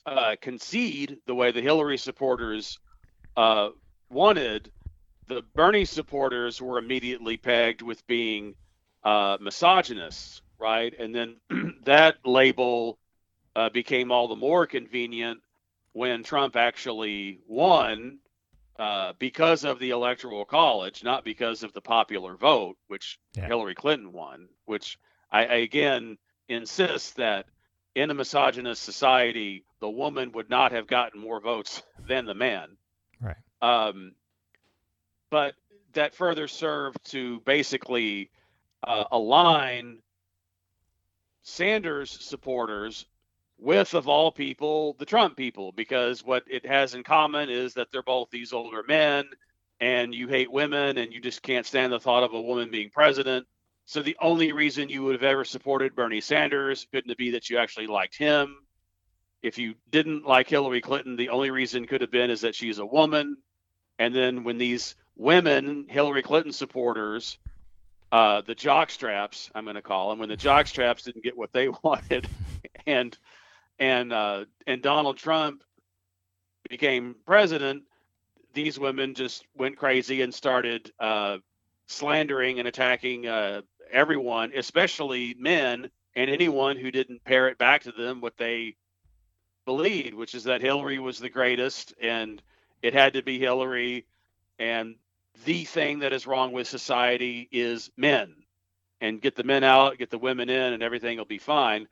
uh, 0.04 0.36
concede 0.40 1.18
the 1.26 1.34
way 1.34 1.50
the 1.50 1.60
Hillary 1.60 1.98
supporters 1.98 2.78
uh, 3.36 3.70
wanted, 4.10 4.70
the 5.28 5.42
Bernie 5.54 5.84
supporters 5.84 6.60
were 6.60 6.78
immediately 6.78 7.36
pegged 7.36 7.82
with 7.82 8.06
being 8.06 8.54
uh, 9.04 9.38
misogynists, 9.40 10.42
right? 10.58 10.94
And 10.98 11.14
then 11.14 11.36
that 11.84 12.16
label 12.24 12.98
uh, 13.54 13.70
became 13.70 14.10
all 14.10 14.28
the 14.28 14.36
more 14.36 14.66
convenient 14.66 15.40
when 15.92 16.22
Trump 16.22 16.56
actually 16.56 17.40
won 17.48 18.18
uh, 18.78 19.14
because 19.18 19.64
of 19.64 19.78
the 19.78 19.90
Electoral 19.90 20.44
College, 20.44 21.02
not 21.02 21.24
because 21.24 21.62
of 21.62 21.72
the 21.72 21.80
popular 21.80 22.36
vote, 22.36 22.76
which 22.88 23.18
Yeah. 23.34 23.46
Hillary 23.46 23.74
Clinton 23.74 24.12
won. 24.12 24.48
Which 24.66 24.98
I, 25.30 25.46
I 25.46 25.54
again 25.56 26.18
insist 26.48 27.16
that 27.16 27.46
in 27.94 28.10
a 28.10 28.14
misogynist 28.14 28.82
society, 28.82 29.64
the 29.80 29.88
woman 29.88 30.32
would 30.32 30.50
not 30.50 30.72
have 30.72 30.86
gotten 30.86 31.20
more 31.20 31.40
votes 31.40 31.82
than 32.06 32.26
the 32.26 32.34
man. 32.34 32.76
right. 33.20 33.36
Um, 33.62 34.12
but 35.36 35.54
that 35.92 36.14
further 36.14 36.48
served 36.48 36.96
to 37.10 37.40
basically 37.40 38.30
uh, 38.82 39.04
align 39.12 39.98
Sanders 41.42 42.10
supporters 42.10 43.04
with, 43.58 43.92
of 43.92 44.08
all 44.08 44.32
people, 44.32 44.96
the 44.98 45.04
Trump 45.04 45.36
people, 45.36 45.72
because 45.72 46.24
what 46.24 46.44
it 46.46 46.64
has 46.64 46.94
in 46.94 47.02
common 47.02 47.50
is 47.50 47.74
that 47.74 47.88
they're 47.92 48.02
both 48.02 48.30
these 48.30 48.54
older 48.54 48.82
men 48.88 49.26
and 49.78 50.14
you 50.14 50.26
hate 50.26 50.50
women 50.50 50.96
and 50.96 51.12
you 51.12 51.20
just 51.20 51.42
can't 51.42 51.66
stand 51.66 51.92
the 51.92 52.00
thought 52.00 52.22
of 52.22 52.32
a 52.32 52.40
woman 52.40 52.70
being 52.70 52.88
president. 52.88 53.46
So 53.84 54.00
the 54.00 54.16
only 54.22 54.52
reason 54.52 54.88
you 54.88 55.02
would 55.02 55.16
have 55.16 55.22
ever 55.22 55.44
supported 55.44 55.94
Bernie 55.94 56.22
Sanders 56.22 56.86
couldn't 56.90 57.10
it 57.10 57.18
be 57.18 57.32
that 57.32 57.50
you 57.50 57.58
actually 57.58 57.88
liked 57.88 58.16
him? 58.16 58.56
If 59.42 59.58
you 59.58 59.74
didn't 59.90 60.24
like 60.24 60.48
Hillary 60.48 60.80
Clinton, 60.80 61.14
the 61.14 61.28
only 61.28 61.50
reason 61.50 61.86
could 61.86 62.00
have 62.00 62.10
been 62.10 62.30
is 62.30 62.40
that 62.40 62.54
she's 62.54 62.78
a 62.78 62.86
woman. 62.86 63.36
And 63.98 64.14
then 64.14 64.42
when 64.42 64.56
these 64.56 64.94
women, 65.16 65.86
Hillary 65.88 66.22
Clinton 66.22 66.52
supporters, 66.52 67.38
uh, 68.12 68.42
the 68.42 68.54
jockstraps, 68.54 69.50
I'm 69.54 69.64
going 69.64 69.76
to 69.76 69.82
call 69.82 70.10
them, 70.10 70.18
when 70.18 70.28
the 70.28 70.36
jockstraps 70.36 71.04
didn't 71.04 71.24
get 71.24 71.36
what 71.36 71.52
they 71.52 71.68
wanted, 71.82 72.28
and 72.86 73.16
and 73.78 74.12
uh, 74.12 74.44
and 74.66 74.82
Donald 74.82 75.18
Trump 75.18 75.62
became 76.68 77.14
president, 77.26 77.84
these 78.54 78.78
women 78.78 79.14
just 79.14 79.44
went 79.56 79.76
crazy 79.76 80.22
and 80.22 80.32
started 80.32 80.90
uh, 80.98 81.38
slandering 81.86 82.58
and 82.58 82.66
attacking 82.66 83.26
uh, 83.26 83.62
everyone, 83.92 84.52
especially 84.56 85.34
men 85.38 85.90
and 86.14 86.30
anyone 86.30 86.76
who 86.76 86.90
didn't 86.90 87.24
parrot 87.24 87.58
back 87.58 87.82
to 87.82 87.92
them 87.92 88.20
what 88.20 88.36
they 88.38 88.74
believed, 89.66 90.14
which 90.14 90.34
is 90.34 90.44
that 90.44 90.62
Hillary 90.62 90.98
was 90.98 91.18
the 91.18 91.28
greatest 91.28 91.94
and 92.00 92.42
it 92.82 92.94
had 92.94 93.14
to 93.14 93.22
be 93.22 93.38
Hillary. 93.38 94.06
And 94.58 94.96
the 95.44 95.64
thing 95.64 96.00
that 96.00 96.12
is 96.12 96.26
wrong 96.26 96.52
with 96.52 96.66
society 96.66 97.48
is 97.52 97.90
men. 97.96 98.34
And 99.00 99.20
get 99.20 99.36
the 99.36 99.44
men 99.44 99.62
out, 99.62 99.98
get 99.98 100.10
the 100.10 100.18
women 100.18 100.48
in, 100.48 100.72
and 100.72 100.82
everything 100.82 101.18
will 101.18 101.26
be 101.26 101.38
fine. 101.38 101.86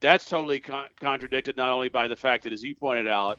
That's 0.00 0.24
totally 0.24 0.60
con- 0.60 0.88
contradicted 1.00 1.56
not 1.56 1.70
only 1.70 1.88
by 1.88 2.08
the 2.08 2.16
fact 2.16 2.44
that, 2.44 2.52
as 2.52 2.62
you 2.62 2.74
pointed 2.74 3.06
out, 3.06 3.38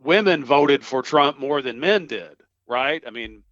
women 0.00 0.44
voted 0.44 0.84
for 0.84 1.02
Trump 1.02 1.38
more 1.38 1.62
than 1.62 1.80
men 1.80 2.06
did, 2.06 2.36
right? 2.66 3.02
I 3.06 3.10
mean, 3.10 3.42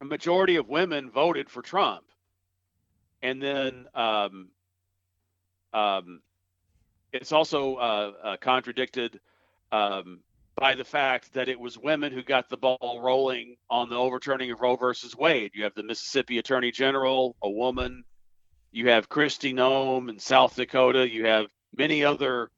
a 0.00 0.04
majority 0.04 0.56
of 0.56 0.68
women 0.68 1.10
voted 1.10 1.50
for 1.50 1.62
Trump, 1.62 2.04
and 3.22 3.42
then 3.42 3.86
um, 3.94 4.48
um, 5.72 6.20
it's 7.12 7.32
also 7.32 7.76
uh, 7.76 8.12
uh, 8.22 8.36
contradicted 8.36 9.20
um, 9.72 10.20
by 10.58 10.74
the 10.74 10.84
fact 10.84 11.32
that 11.34 11.48
it 11.48 11.58
was 11.58 11.78
women 11.78 12.12
who 12.12 12.22
got 12.22 12.48
the 12.48 12.56
ball 12.56 13.00
rolling 13.02 13.56
on 13.70 13.88
the 13.88 13.96
overturning 13.96 14.50
of 14.50 14.60
Roe 14.60 14.76
versus 14.76 15.16
Wade. 15.16 15.52
You 15.54 15.64
have 15.64 15.74
the 15.74 15.82
Mississippi 15.82 16.38
Attorney 16.38 16.72
General, 16.72 17.36
a 17.42 17.50
woman. 17.50 18.04
You 18.72 18.88
have 18.88 19.08
Kristi 19.08 19.54
Noem 19.54 20.08
in 20.08 20.18
South 20.18 20.56
Dakota. 20.56 21.08
You 21.08 21.26
have 21.26 21.46
many 21.76 22.04
other 22.04 22.50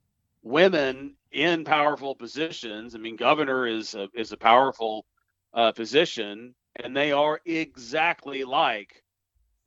women 0.42 1.16
in 1.30 1.64
powerful 1.64 2.14
positions. 2.14 2.94
I 2.94 2.98
mean, 2.98 3.16
governor 3.16 3.66
is 3.66 3.94
a, 3.94 4.08
is 4.14 4.32
a 4.32 4.36
powerful 4.36 5.04
uh, 5.52 5.72
position, 5.72 6.54
and 6.76 6.96
they 6.96 7.12
are 7.12 7.40
exactly 7.44 8.44
like 8.44 9.02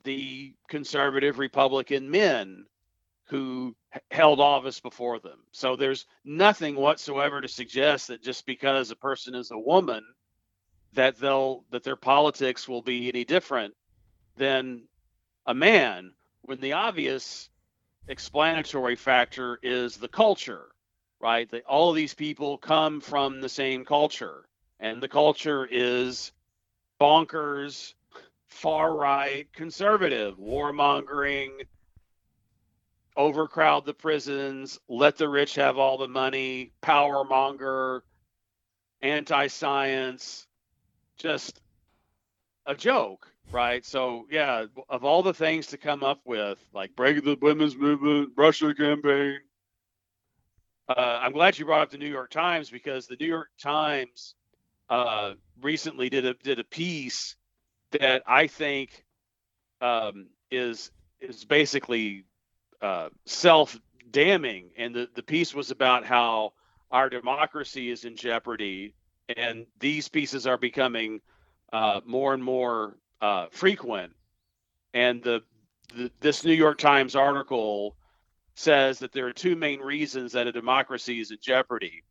the 0.04 0.54
conservative 0.68 1.38
Republican 1.38 2.10
men 2.10 2.66
who 3.26 3.76
held 4.12 4.40
office 4.40 4.80
before 4.80 5.20
them. 5.20 5.40
So 5.52 5.76
there's 5.76 6.06
nothing 6.26 6.76
whatsoever 6.76 7.42
to 7.42 7.48
suggest 7.48 8.08
that 8.08 8.24
just 8.24 8.46
because 8.46 8.92
a 8.92 8.96
person 8.96 9.36
is 9.36 9.52
a 9.52 9.58
woman 9.58 10.04
that 10.94 11.18
they'll 11.18 11.66
that 11.72 11.84
their 11.84 11.96
politics 11.96 12.68
will 12.68 12.82
be 12.82 13.10
any 13.10 13.26
different 13.26 13.74
than 14.38 14.84
a 15.46 15.54
man 15.54 16.14
when 16.42 16.60
the 16.60 16.74
obvious 16.74 17.50
explanatory 18.08 18.96
factor 18.96 19.60
is 19.64 19.98
the 19.98 20.08
culture 20.08 20.74
right? 21.24 21.50
That 21.52 21.66
all 21.66 21.90
of 21.90 21.96
these 21.96 22.14
people 22.14 22.58
come 22.58 23.00
from 23.00 23.40
the 23.40 23.48
same 23.48 23.86
culture, 23.86 24.44
and 24.82 25.02
the 25.02 25.08
culture 25.08 25.66
is 25.66 26.34
bonkers, 27.00 27.94
far 28.48 28.94
right, 28.94 29.48
conservative, 29.54 30.38
warmongering, 30.38 31.66
overcrowd 33.16 33.86
the 33.86 33.94
prisons, 33.94 34.80
let 34.88 35.18
the 35.18 35.30
rich 35.30 35.56
have 35.56 35.78
all 35.78 35.98
the 35.98 36.08
money, 36.08 36.72
power 36.82 37.24
monger, 37.24 38.04
anti 39.02 39.48
science, 39.48 40.48
just 41.18 41.62
a 42.66 42.76
joke, 42.76 43.28
right? 43.52 43.86
So, 43.86 44.26
yeah, 44.30 44.66
of 44.90 45.04
all 45.04 45.24
the 45.24 45.34
things 45.34 45.68
to 45.68 45.78
come 45.78 46.04
up 46.04 46.22
with, 46.26 46.60
like 46.74 46.96
breaking 46.96 47.26
the 47.26 47.38
women's 47.42 47.76
movement, 47.76 48.32
Russia 48.36 48.74
campaign, 48.74 49.40
uh, 50.90 51.20
I'm 51.22 51.32
glad 51.32 51.58
you 51.58 51.66
brought 51.66 51.82
up 51.82 51.92
the 51.92 51.98
New 51.98 52.10
York 52.10 52.30
Times 52.30 52.70
because 52.70 53.08
the 53.08 53.16
New 53.20 53.28
York 53.28 53.50
Times 53.62 54.36
uh, 54.90 55.34
recently 55.62 56.10
did 56.10 56.26
a 56.26 56.34
did 56.34 56.60
a 56.60 56.64
piece 56.64 57.36
that 57.92 58.24
I 58.28 58.48
think 58.48 59.06
um, 59.82 60.28
is 60.52 60.92
is 61.22 61.46
basically 61.46 62.26
uh, 62.84 63.10
self 63.26 63.80
damning, 64.12 64.70
and 64.78 64.94
the 64.94 65.10
the 65.16 65.24
piece 65.24 65.56
was 65.56 65.72
about 65.72 66.06
how 66.06 66.54
our 66.92 67.10
democracy 67.10 67.90
is 67.90 68.04
in 68.04 68.16
jeopardy, 68.16 68.94
and 69.36 69.66
these 69.80 70.10
pieces 70.10 70.46
are 70.46 70.58
becoming 70.58 71.22
uh, 71.72 72.02
more 72.06 72.34
and 72.34 72.44
more 72.44 72.98
uh, 73.22 73.48
frequent, 73.52 74.14
and 74.94 75.24
the, 75.24 75.42
the 75.96 76.12
this 76.20 76.44
New 76.44 76.54
York 76.54 76.78
Times 76.78 77.16
article 77.16 77.96
says 78.56 79.00
that 79.00 79.14
there 79.14 79.28
are 79.28 79.34
two 79.34 79.56
main 79.56 79.80
reasons 79.80 80.34
that 80.34 80.46
a 80.46 80.52
democracy 80.52 81.20
is 81.20 81.32
in 81.32 81.38
jeopardy. 81.42 82.04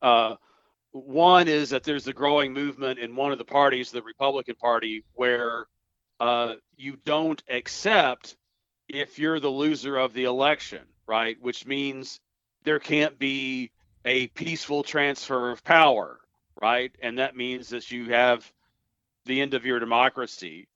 Uh, 0.00 0.36
one 0.92 1.48
is 1.48 1.70
that 1.70 1.82
there's 1.82 2.06
a 2.06 2.12
growing 2.12 2.52
movement 2.52 2.98
in 2.98 3.16
one 3.16 3.32
of 3.32 3.38
the 3.38 3.44
parties, 3.44 3.90
the 3.90 4.02
Republican 4.02 4.54
Party, 4.56 5.02
where 5.14 5.66
uh, 6.20 6.54
you 6.76 6.98
don't 7.04 7.42
accept 7.48 8.36
if 8.92 9.18
you're 9.18 9.40
the 9.40 9.48
loser 9.48 9.96
of 9.96 10.12
the 10.12 10.24
election, 10.24 10.82
right? 11.06 11.36
Which 11.40 11.66
means 11.66 12.20
there 12.64 12.78
can't 12.78 13.18
be 13.18 13.72
a 14.04 14.28
peaceful 14.28 14.82
transfer 14.82 15.50
of 15.50 15.64
power, 15.64 16.20
right? 16.60 16.92
And 17.02 17.18
that 17.18 17.36
means 17.36 17.70
that 17.70 17.90
you 17.90 18.10
have 18.10 18.50
the 19.24 19.40
end 19.40 19.54
of 19.54 19.64
your 19.66 19.80
democracy. 19.80 20.68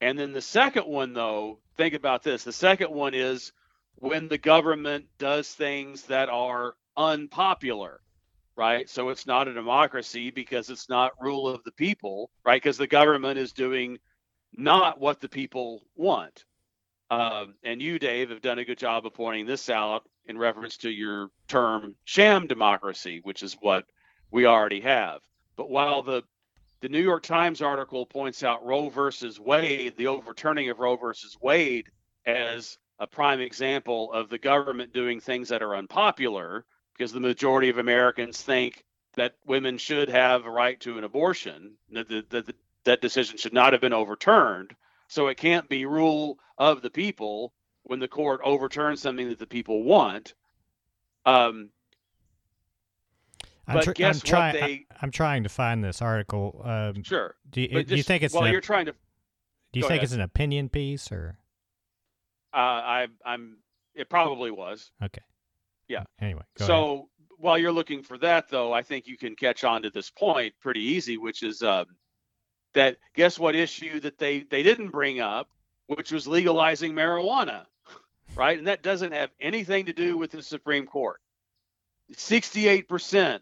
And 0.00 0.18
then 0.18 0.32
the 0.32 0.40
second 0.40 0.86
one, 0.86 1.12
though, 1.12 1.58
think 1.76 1.94
about 1.94 2.22
this 2.22 2.44
the 2.44 2.52
second 2.52 2.90
one 2.90 3.14
is 3.14 3.52
when 3.96 4.28
the 4.28 4.38
government 4.38 5.06
does 5.18 5.48
things 5.48 6.04
that 6.04 6.30
are 6.30 6.74
unpopular, 6.96 8.00
right? 8.56 8.88
So 8.88 9.10
it's 9.10 9.26
not 9.26 9.48
a 9.48 9.54
democracy 9.54 10.30
because 10.30 10.70
it's 10.70 10.88
not 10.88 11.12
rule 11.20 11.48
of 11.48 11.62
the 11.64 11.72
people, 11.72 12.30
right? 12.44 12.62
Because 12.62 12.78
the 12.78 12.86
government 12.86 13.38
is 13.38 13.52
doing 13.52 13.98
not 14.56 14.98
what 15.00 15.20
the 15.20 15.28
people 15.28 15.82
want. 15.96 16.44
Um, 17.10 17.54
and 17.64 17.82
you, 17.82 17.98
Dave, 17.98 18.30
have 18.30 18.40
done 18.40 18.60
a 18.60 18.64
good 18.64 18.78
job 18.78 19.04
of 19.04 19.14
pointing 19.14 19.46
this 19.46 19.68
out 19.68 20.08
in 20.26 20.38
reference 20.38 20.76
to 20.78 20.90
your 20.90 21.30
term 21.48 21.96
sham 22.04 22.46
democracy, 22.46 23.20
which 23.24 23.42
is 23.42 23.56
what 23.60 23.84
we 24.30 24.46
already 24.46 24.80
have. 24.80 25.20
But 25.56 25.70
while 25.70 26.02
the 26.02 26.22
the 26.80 26.88
New 26.88 27.02
York 27.02 27.22
Times 27.22 27.60
article 27.60 28.06
points 28.06 28.42
out 28.42 28.64
Roe 28.64 28.88
versus 28.88 29.38
Wade, 29.38 29.96
the 29.98 30.06
overturning 30.06 30.70
of 30.70 30.78
Roe 30.78 30.96
versus 30.96 31.36
Wade, 31.40 31.88
as 32.24 32.78
a 32.98 33.06
prime 33.06 33.40
example 33.40 34.12
of 34.12 34.30
the 34.30 34.38
government 34.38 34.92
doing 34.92 35.20
things 35.20 35.48
that 35.48 35.62
are 35.62 35.76
unpopular 35.76 36.64
because 36.94 37.12
the 37.12 37.20
majority 37.20 37.68
of 37.68 37.78
Americans 37.78 38.40
think 38.40 38.84
that 39.14 39.34
women 39.44 39.78
should 39.78 40.08
have 40.08 40.46
a 40.46 40.50
right 40.50 40.78
to 40.80 40.96
an 40.98 41.04
abortion, 41.04 41.72
that, 41.90 42.08
that, 42.08 42.30
that, 42.30 42.54
that 42.84 43.00
decision 43.00 43.36
should 43.36 43.52
not 43.52 43.72
have 43.72 43.80
been 43.80 43.92
overturned. 43.92 44.74
So 45.10 45.26
it 45.26 45.38
can't 45.38 45.68
be 45.68 45.86
rule 45.86 46.38
of 46.56 46.82
the 46.82 46.90
people 46.90 47.52
when 47.82 47.98
the 47.98 48.06
court 48.06 48.40
overturns 48.44 49.02
something 49.02 49.28
that 49.28 49.40
the 49.40 49.46
people 49.46 49.82
want. 49.82 50.34
Um, 51.26 51.70
I'm 53.66 53.74
but 53.74 53.84
tr- 53.84 53.92
guess 53.92 54.16
I'm 54.16 54.20
try- 54.20 54.52
what 54.52 54.60
they? 54.60 54.86
I'm 55.02 55.10
trying 55.10 55.42
to 55.42 55.48
find 55.48 55.82
this 55.82 56.00
article. 56.00 56.62
Um, 56.64 57.02
sure. 57.02 57.34
Do 57.50 57.60
you, 57.60 57.68
just, 57.68 57.88
do 57.88 57.96
you 57.96 58.02
think 58.04 58.22
it's? 58.22 58.32
Well, 58.32 58.48
you're 58.48 58.60
trying 58.60 58.86
to. 58.86 58.92
Do 59.72 59.80
you 59.80 59.82
think 59.82 59.94
ahead. 59.94 60.04
it's 60.04 60.12
an 60.12 60.20
opinion 60.20 60.68
piece 60.68 61.10
or? 61.10 61.38
Uh, 62.54 62.56
I, 62.56 63.06
I'm. 63.24 63.58
It 63.96 64.08
probably 64.08 64.52
was. 64.52 64.92
Okay. 65.02 65.22
Yeah. 65.88 66.04
Anyway. 66.20 66.42
so 66.56 66.92
ahead. 66.92 67.04
while 67.38 67.58
you're 67.58 67.72
looking 67.72 68.04
for 68.04 68.16
that, 68.18 68.48
though, 68.48 68.72
I 68.72 68.82
think 68.82 69.08
you 69.08 69.18
can 69.18 69.34
catch 69.34 69.64
on 69.64 69.82
to 69.82 69.90
this 69.90 70.08
point 70.08 70.54
pretty 70.60 70.82
easy, 70.82 71.18
which 71.18 71.42
is 71.42 71.64
um, 71.64 71.86
that 72.74 72.98
guess 73.14 73.38
what 73.38 73.56
issue 73.56 74.00
that 74.00 74.18
they 74.18 74.40
they 74.40 74.62
didn't 74.62 74.90
bring 74.90 75.20
up, 75.20 75.48
which 75.86 76.12
was 76.12 76.26
legalizing 76.26 76.92
marijuana, 76.92 77.64
right? 78.34 78.58
And 78.58 78.66
that 78.66 78.82
doesn't 78.82 79.12
have 79.12 79.30
anything 79.40 79.86
to 79.86 79.92
do 79.92 80.16
with 80.16 80.30
the 80.30 80.42
Supreme 80.42 80.86
Court. 80.86 81.20
68% 82.14 83.40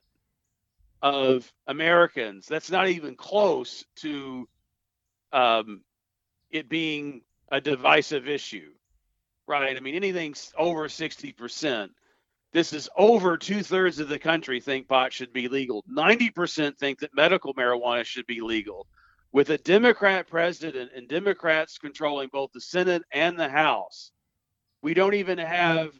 of 1.03 1.51
Americans. 1.66 2.47
That's 2.47 2.70
not 2.70 2.89
even 2.89 3.14
close 3.14 3.85
to 3.97 4.49
um, 5.33 5.83
it 6.51 6.68
being 6.68 7.22
a 7.51 7.61
divisive 7.61 8.29
issue, 8.29 8.72
right? 9.47 9.76
I 9.76 9.81
mean, 9.81 9.95
anything 9.95 10.35
over 10.57 10.89
60%. 10.89 11.91
This 12.53 12.72
is 12.72 12.89
over 12.97 13.37
two 13.37 13.62
thirds 13.62 13.99
of 13.99 14.09
the 14.09 14.18
country 14.18 14.61
think 14.61 14.89
pot 14.89 15.12
should 15.12 15.33
be 15.33 15.49
legal. 15.49 15.85
90% 15.91 16.76
think 16.76 17.01
that 17.01 17.14
medical 17.14 17.55
marijuana 17.55 18.05
should 18.05 18.26
be 18.26 18.41
legal. 18.41 18.87
With 19.33 19.51
a 19.51 19.59
Democrat 19.59 20.26
president 20.26 20.91
and 20.95 21.09
Democrats 21.09 21.79
controlling 21.79 22.29
both 22.33 22.51
the 22.53 22.61
Senate 22.61 23.03
and 23.12 23.39
the 23.39 23.49
House, 23.49 24.11
we 24.83 24.95
don't 24.95 25.14
even 25.14 25.39
have 25.39 25.93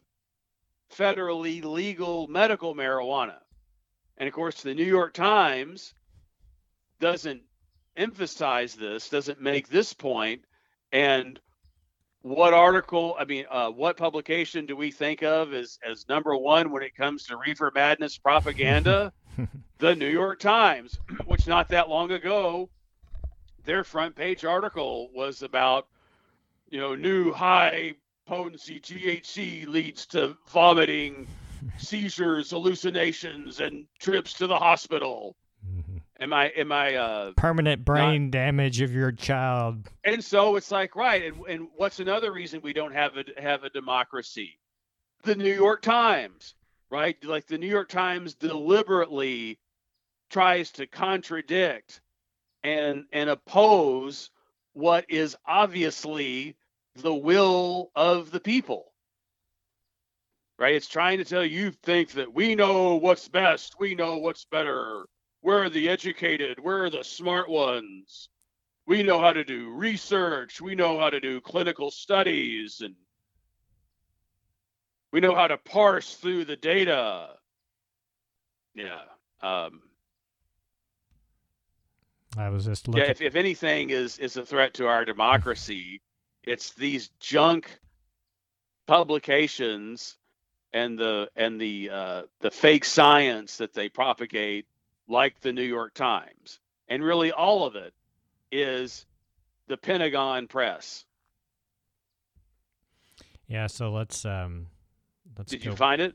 federally 0.95 1.63
legal 1.63 2.27
medical 2.29 2.75
marijuana. 2.75 3.39
And 4.17 4.27
of 4.27 4.35
course, 4.35 4.63
the 4.63 4.75
New 4.75 4.85
York 4.85 5.15
Times 5.15 5.93
doesn't 7.01 7.43
emphasize 7.97 8.75
this, 8.75 9.11
doesn't 9.11 9.41
make 9.41 9.69
this 9.69 9.93
point. 9.93 10.43
And 10.91 11.39
what 12.23 12.55
article, 12.55 13.17
I 13.19 13.25
mean, 13.25 13.45
uh, 13.51 13.71
what 13.71 13.97
publication 13.97 14.67
do 14.67 14.77
we 14.77 14.91
think 14.91 15.23
of 15.23 15.53
as, 15.53 15.79
as 15.89 16.09
number 16.09 16.37
one 16.37 16.71
when 16.71 16.83
it 16.83 16.97
comes 16.97 17.25
to 17.25 17.37
reefer 17.37 17.71
madness 17.75 18.19
propaganda? 18.19 19.13
the 19.79 19.95
New 19.95 20.09
York 20.09 20.41
Times, 20.41 20.99
which 21.27 21.47
not 21.47 21.69
that 21.69 21.89
long 21.89 22.11
ago, 22.11 22.71
their 23.69 23.85
front 23.85 24.17
page 24.17 24.47
article 24.47 25.11
was 25.15 25.43
about, 25.43 25.89
you 26.71 26.81
know, 26.81 26.95
new 26.95 27.31
high 27.31 27.95
potency 28.27 28.81
THC 28.81 29.67
leads 29.67 30.07
to 30.07 30.39
vomiting, 30.49 31.29
seizures, 31.79 32.51
hallucinations, 32.51 33.61
and 33.61 33.85
trips 33.99 34.33
to 34.35 34.47
the 34.47 34.57
hospital. 34.57 35.37
Mm-hmm. 35.69 35.99
Am 36.19 36.33
I 36.33 36.47
am 36.57 36.73
I 36.73 36.95
uh, 36.95 37.33
permanent 37.37 37.85
brain 37.85 38.25
not... 38.25 38.31
damage 38.31 38.81
of 38.81 38.95
your 38.95 39.13
child? 39.13 39.87
And 40.03 40.25
so 40.25 40.57
it's 40.57 40.71
like 40.71 40.97
right, 40.97 41.25
and 41.25 41.37
and 41.47 41.69
what's 41.77 42.01
another 42.01 42.33
reason 42.33 42.63
we 42.63 42.73
don't 42.73 42.95
have 42.95 43.19
a 43.19 43.25
have 43.41 43.65
a 43.65 43.71
democracy? 43.71 44.59
The 45.25 45.37
New 45.37 45.53
York 45.53 45.83
Times, 45.83 46.55
right? 46.89 47.23
Like 47.23 47.47
the 47.47 47.59
New 47.59 47.69
York 47.69 47.91
Times 47.91 48.33
deliberately 48.33 49.59
tries 50.31 50.71
to 50.73 50.87
contradict 50.87 52.01
and 52.69 53.05
and 53.13 53.31
oppose 53.31 54.31
what 54.73 55.07
is 55.09 55.37
obviously 55.47 56.57
the 56.97 57.15
will 57.15 57.91
of 57.95 58.31
the 58.31 58.41
people. 58.41 58.93
Right? 60.59 60.75
It's 60.75 60.89
trying 60.89 61.19
to 61.19 61.25
tell 61.25 61.45
you 61.45 61.71
think 61.71 62.13
that 62.13 62.33
we 62.33 62.55
know 62.55 62.97
what's 62.97 63.29
best, 63.29 63.77
we 63.79 63.95
know 63.95 64.19
what's 64.19 64.45
better. 64.45 65.07
We're 65.43 65.69
the 65.69 65.89
educated, 65.89 66.59
we're 66.59 66.91
the 66.91 67.05
smart 67.05 67.49
ones. 67.49 68.29
We 68.87 69.03
know 69.03 69.21
how 69.21 69.33
to 69.33 69.45
do 69.45 69.71
research, 69.71 70.61
we 70.61 70.75
know 70.75 70.99
how 70.99 71.11
to 71.11 71.21
do 71.21 71.41
clinical 71.41 71.91
studies 71.91 72.81
and 72.81 72.95
we 75.13 75.21
know 75.21 75.35
how 75.35 75.47
to 75.47 75.57
parse 75.59 76.15
through 76.15 76.45
the 76.45 76.57
data. 76.57 77.31
Yeah. 78.75 79.03
Um, 79.41 79.81
I 82.39 82.51
was 82.51 82.65
just 82.65 82.87
looking. 82.87 83.03
Yeah, 83.03 83.11
if, 83.11 83.21
if 83.21 83.35
anything 83.35 83.91
is 83.91 84.19
is 84.19 84.37
a 84.37 84.47
threat 84.47 84.75
to 84.75 84.87
our 84.87 85.05
democracy, 85.05 86.01
it's 86.45 86.73
these 86.75 87.09
junk 87.21 87.79
publications 88.87 90.17
and 90.73 90.99
the 90.99 91.29
and 91.35 91.61
the 91.61 91.91
uh, 91.91 92.23
the 92.41 92.51
fake 92.51 92.85
science 92.85 93.57
that 93.57 93.75
they 93.75 93.89
propagate, 93.89 94.67
like 95.09 95.41
the 95.41 95.53
New 95.53 95.63
York 95.63 95.95
Times, 95.95 96.61
and 96.89 97.03
really 97.03 97.33
all 97.33 97.67
of 97.67 97.75
it 97.75 97.93
is 98.53 99.05
the 99.67 99.77
Pentagon 99.77 100.47
press. 100.47 101.05
Yeah, 103.49 103.67
so 103.67 103.91
let's 103.91 104.25
um, 104.25 104.67
let's. 105.37 105.51
Did 105.51 105.65
go. 105.65 105.71
you 105.71 105.77
find 105.77 106.01
it? 106.01 106.15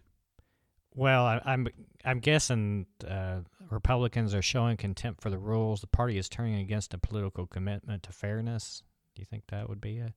Well, 0.96 1.26
I, 1.26 1.36
am 1.36 1.41
I'm, 1.46 1.68
I'm 2.06 2.20
guessing 2.20 2.86
uh, 3.08 3.39
Republicans 3.70 4.34
are 4.34 4.41
showing 4.41 4.78
contempt 4.78 5.22
for 5.22 5.30
the 5.30 5.38
rules. 5.38 5.82
The 5.82 5.88
party 5.88 6.18
is 6.18 6.30
turning 6.30 6.60
against 6.60 6.94
a 6.94 6.98
political 6.98 7.48
commitment 7.48 8.04
to 8.04 8.12
fairness. 8.12 8.84
Do 9.16 9.22
you 9.22 9.26
think 9.26 9.44
that 9.48 9.70
would 9.70 9.82
be 9.82 9.98
it? 9.98 10.14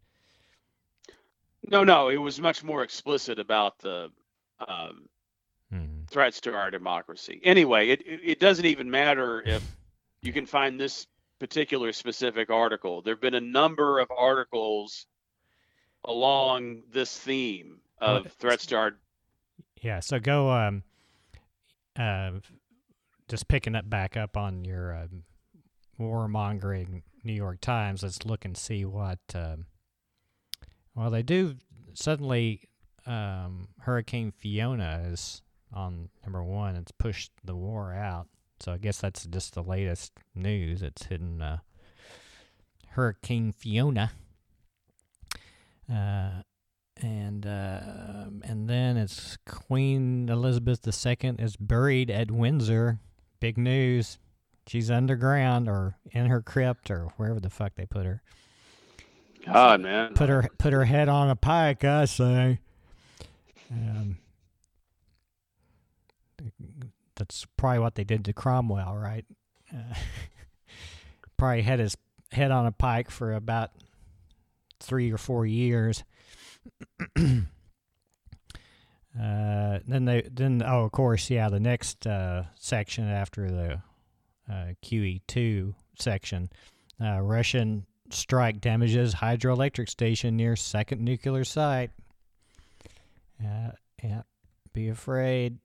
No, 1.68 1.84
no. 1.84 2.08
It 2.08 2.16
was 2.16 2.40
much 2.40 2.62
more 2.62 2.82
explicit 2.82 3.38
about 3.38 3.78
the 3.78 4.10
um, 4.66 5.08
hmm. 5.70 6.04
threats 6.10 6.40
to 6.42 6.54
our 6.54 6.70
democracy. 6.70 7.40
Anyway, 7.42 7.88
it, 7.88 8.02
it, 8.06 8.40
doesn't 8.40 8.64
even 8.64 8.90
matter 8.90 9.42
if 9.46 9.62
you 10.22 10.32
can 10.32 10.46
find 10.46 10.78
this 10.78 11.06
particular 11.38 11.92
specific 11.92 12.50
article. 12.50 13.02
There 13.02 13.14
have 13.14 13.20
been 13.20 13.34
a 13.34 13.40
number 13.40 13.98
of 13.98 14.10
articles 14.16 15.06
along 16.04 16.82
this 16.90 17.16
theme 17.16 17.80
of 17.98 18.24
well, 18.24 18.32
threats 18.38 18.66
to 18.66 18.76
our. 18.76 18.96
Yeah. 19.82 20.00
So 20.00 20.18
go. 20.18 20.50
Um, 20.50 20.82
uh, 21.98 22.32
just 23.28 23.48
picking 23.48 23.74
up 23.74 23.88
back 23.88 24.16
up 24.16 24.36
on 24.36 24.64
your 24.64 24.94
uh, 24.94 25.06
warmongering 25.98 27.02
New 27.24 27.32
York 27.32 27.60
Times. 27.60 28.02
Let's 28.02 28.24
look 28.24 28.44
and 28.44 28.56
see 28.56 28.84
what. 28.84 29.18
Uh, 29.34 29.56
well, 30.94 31.10
they 31.10 31.22
do 31.22 31.56
suddenly. 31.94 32.68
Um, 33.06 33.68
Hurricane 33.80 34.32
Fiona 34.32 35.02
is 35.06 35.42
on 35.72 36.08
number 36.24 36.42
one. 36.42 36.76
It's 36.76 36.92
pushed 36.92 37.30
the 37.44 37.54
war 37.54 37.92
out. 37.92 38.26
So 38.60 38.72
I 38.72 38.78
guess 38.78 38.98
that's 38.98 39.26
just 39.26 39.54
the 39.54 39.62
latest 39.62 40.12
news. 40.34 40.82
It's 40.82 41.04
hidden 41.04 41.42
uh, 41.42 41.58
Hurricane 42.90 43.52
Fiona. 43.52 44.12
Uh, 45.92 46.42
and 47.02 47.46
uh, 47.46 47.80
and 48.44 48.68
then 48.68 48.96
it's 48.96 49.36
Queen 49.46 50.28
Elizabeth 50.28 50.86
II 50.86 51.36
is 51.38 51.56
buried 51.56 52.10
at 52.10 52.30
Windsor. 52.30 52.98
Big 53.40 53.58
news. 53.58 54.18
She's 54.66 54.90
underground 54.90 55.68
or 55.68 55.96
in 56.10 56.26
her 56.26 56.42
crypt 56.42 56.90
or 56.90 57.12
wherever 57.16 57.38
the 57.38 57.50
fuck 57.50 57.74
they 57.76 57.86
put 57.86 58.06
her. 58.06 58.22
God, 59.44 59.82
man. 59.82 60.14
Put 60.14 60.28
her 60.28 60.48
put 60.58 60.72
her 60.72 60.84
head 60.84 61.08
on 61.08 61.30
a 61.30 61.36
pike, 61.36 61.84
I 61.84 62.06
say. 62.06 62.60
Um, 63.70 64.18
that's 67.16 67.46
probably 67.56 67.78
what 67.80 67.94
they 67.94 68.04
did 68.04 68.24
to 68.24 68.32
Cromwell, 68.32 68.96
right? 68.96 69.24
Uh, 69.72 69.94
probably 71.36 71.62
had 71.62 71.78
his 71.78 71.96
head 72.32 72.50
on 72.50 72.66
a 72.66 72.72
pike 72.72 73.10
for 73.10 73.32
about 73.32 73.70
three 74.80 75.12
or 75.12 75.18
four 75.18 75.46
years. 75.46 76.04
Uh, 77.16 77.40
then 79.86 80.04
they 80.04 80.22
then 80.30 80.62
oh 80.64 80.84
of 80.84 80.92
course 80.92 81.30
yeah 81.30 81.48
the 81.48 81.60
next 81.60 82.06
uh, 82.06 82.44
section 82.54 83.08
after 83.08 83.50
the 83.50 83.82
uh, 84.52 84.72
QE 84.82 85.22
two 85.26 85.74
section 85.98 86.50
uh, 87.00 87.20
Russian 87.20 87.86
strike 88.10 88.60
damages 88.60 89.14
hydroelectric 89.14 89.88
station 89.88 90.36
near 90.36 90.56
second 90.56 91.02
nuclear 91.02 91.44
site. 91.44 91.90
Yeah, 94.02 94.22
be 94.72 94.88
afraid. 94.88 95.58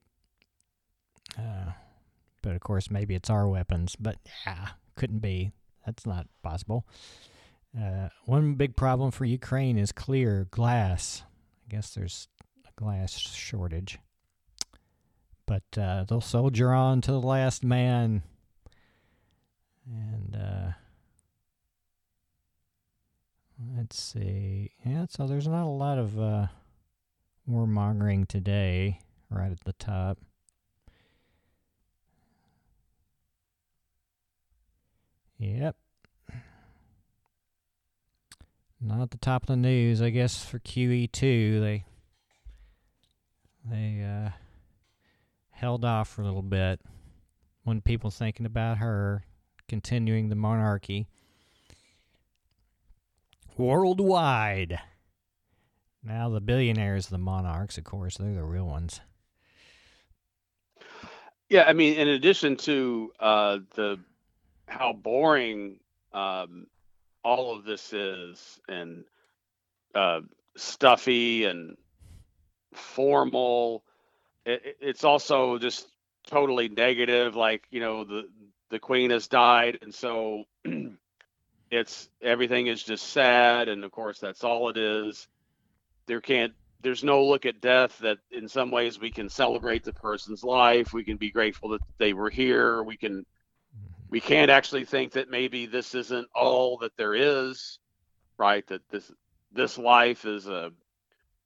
Uh, 1.38 1.72
but 2.42 2.54
of 2.54 2.60
course, 2.60 2.90
maybe 2.90 3.14
it's 3.14 3.30
our 3.30 3.48
weapons. 3.48 3.96
But 3.98 4.16
yeah, 4.46 4.68
couldn't 4.96 5.20
be. 5.20 5.52
That's 5.86 6.06
not 6.06 6.26
possible. 6.42 6.86
Uh, 7.78 8.08
one 8.26 8.54
big 8.54 8.76
problem 8.76 9.10
for 9.10 9.24
Ukraine 9.24 9.78
is 9.78 9.92
clear 9.92 10.46
glass. 10.50 11.22
I 11.66 11.74
guess 11.74 11.94
there's 11.94 12.28
a 12.66 12.80
glass 12.80 13.12
shortage. 13.18 13.98
But 15.46 15.78
uh, 15.78 16.04
they'll 16.04 16.20
soldier 16.20 16.72
on 16.72 17.00
to 17.02 17.12
the 17.12 17.20
last 17.20 17.64
man. 17.64 18.22
And 19.86 20.36
uh, 20.36 20.72
let's 23.76 24.00
see. 24.00 24.70
Yeah, 24.84 25.06
so 25.08 25.26
there's 25.26 25.48
not 25.48 25.64
a 25.64 25.66
lot 25.66 25.98
of 25.98 26.18
uh, 26.20 26.46
warmongering 27.50 28.28
today, 28.28 28.98
right 29.30 29.50
at 29.50 29.64
the 29.64 29.72
top. 29.72 30.18
Yep. 35.38 35.76
Not 38.84 39.00
at 39.00 39.10
the 39.12 39.18
top 39.18 39.44
of 39.44 39.46
the 39.46 39.56
news, 39.56 40.02
I 40.02 40.10
guess, 40.10 40.44
for 40.44 40.58
QE2. 40.58 41.60
They 41.60 41.84
they 43.64 44.02
uh, 44.02 44.30
held 45.50 45.84
off 45.84 46.08
for 46.08 46.22
a 46.22 46.24
little 46.24 46.42
bit 46.42 46.80
when 47.62 47.80
people 47.80 48.10
thinking 48.10 48.44
about 48.44 48.78
her 48.78 49.22
continuing 49.68 50.30
the 50.30 50.34
monarchy 50.34 51.06
worldwide. 53.56 54.80
Now 56.02 56.28
the 56.28 56.40
billionaires, 56.40 57.06
the 57.06 57.18
monarchs, 57.18 57.78
of 57.78 57.84
course, 57.84 58.16
they're 58.16 58.34
the 58.34 58.42
real 58.42 58.66
ones. 58.66 59.00
Yeah, 61.48 61.64
I 61.68 61.72
mean, 61.72 61.94
in 61.94 62.08
addition 62.08 62.56
to 62.56 63.12
uh, 63.20 63.58
the 63.76 64.00
how 64.66 64.92
boring 64.92 65.76
um, 66.12 66.66
all 67.24 67.56
of 67.56 67.64
this 67.64 67.92
is, 67.92 68.60
and 68.68 69.04
uh, 69.94 70.20
stuffy 70.56 71.44
and 71.44 71.76
formal, 72.72 73.84
it, 74.44 74.76
it's 74.80 75.04
also 75.04 75.58
just 75.58 75.86
totally 76.26 76.68
negative. 76.68 77.36
Like 77.36 77.66
you 77.70 77.80
know, 77.80 78.04
the 78.04 78.28
the 78.70 78.78
queen 78.78 79.10
has 79.10 79.28
died, 79.28 79.78
and 79.82 79.94
so 79.94 80.44
it's 81.70 82.08
everything 82.20 82.66
is 82.66 82.82
just 82.82 83.08
sad, 83.10 83.68
and 83.68 83.84
of 83.84 83.92
course 83.92 84.18
that's 84.18 84.44
all 84.44 84.68
it 84.68 84.76
is. 84.76 85.28
There 86.06 86.20
can't 86.20 86.54
there's 86.82 87.04
no 87.04 87.24
look 87.24 87.46
at 87.46 87.60
death 87.60 87.98
that 88.00 88.18
in 88.30 88.48
some 88.48 88.70
ways 88.70 89.00
we 89.00 89.10
can 89.10 89.28
celebrate 89.28 89.84
the 89.84 89.92
person's 89.92 90.42
life 90.42 90.92
we 90.92 91.04
can 91.04 91.16
be 91.16 91.30
grateful 91.30 91.70
that 91.70 91.80
they 91.98 92.12
were 92.12 92.30
here 92.30 92.82
we 92.82 92.96
can 92.96 93.24
we 94.12 94.20
can't 94.20 94.50
actually 94.50 94.84
think 94.84 95.12
that 95.12 95.30
maybe 95.30 95.64
this 95.64 95.94
isn't 95.94 96.28
all 96.34 96.76
that 96.76 96.94
there 96.98 97.14
is 97.14 97.78
right? 98.36 98.66
That 98.66 98.82
this 98.90 99.10
this 99.52 99.78
life 99.78 100.24
is 100.24 100.48
a 100.48 100.72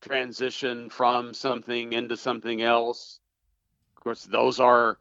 transition 0.00 0.88
from 0.88 1.34
something 1.34 1.92
into 1.92 2.16
something 2.16 2.62
else. 2.62 3.20
Of 3.96 4.02
course 4.02 4.24
those 4.24 4.60
are 4.60 4.98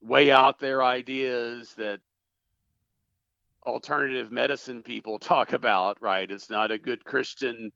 way 0.00 0.30
out 0.30 0.58
there 0.58 0.82
ideas 0.82 1.74
that 1.76 2.00
alternative 3.64 4.30
medicine 4.30 4.82
people 4.82 5.18
talk 5.32 5.52
about 5.54 5.98
right? 6.00 6.30
It's 6.30 6.50
not 6.50 6.70
a 6.70 6.78
good 6.78 7.04
christian 7.04 7.72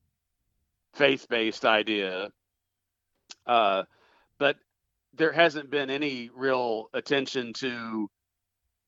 faith-based 0.94 1.64
idea. 1.64 2.30
Uh, 3.46 3.84
but 4.38 4.56
there 5.14 5.32
hasn't 5.32 5.70
been 5.70 5.90
any 5.90 6.30
real 6.34 6.90
attention 6.92 7.52
to 7.54 8.08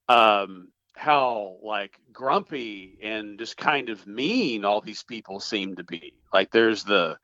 um, 0.09 0.69
how 0.97 1.59
like 1.63 1.99
grumpy 2.13 2.99
and 3.03 3.39
just 3.39 3.57
kind 3.57 3.89
of 3.89 4.07
mean 4.07 4.65
all 4.65 4.81
these 4.81 5.03
people 5.05 5.39
seem 5.41 5.77
to 5.77 5.85
be. 5.85 6.15
Like 6.33 6.51
there's 6.51 6.85
the 6.85 7.17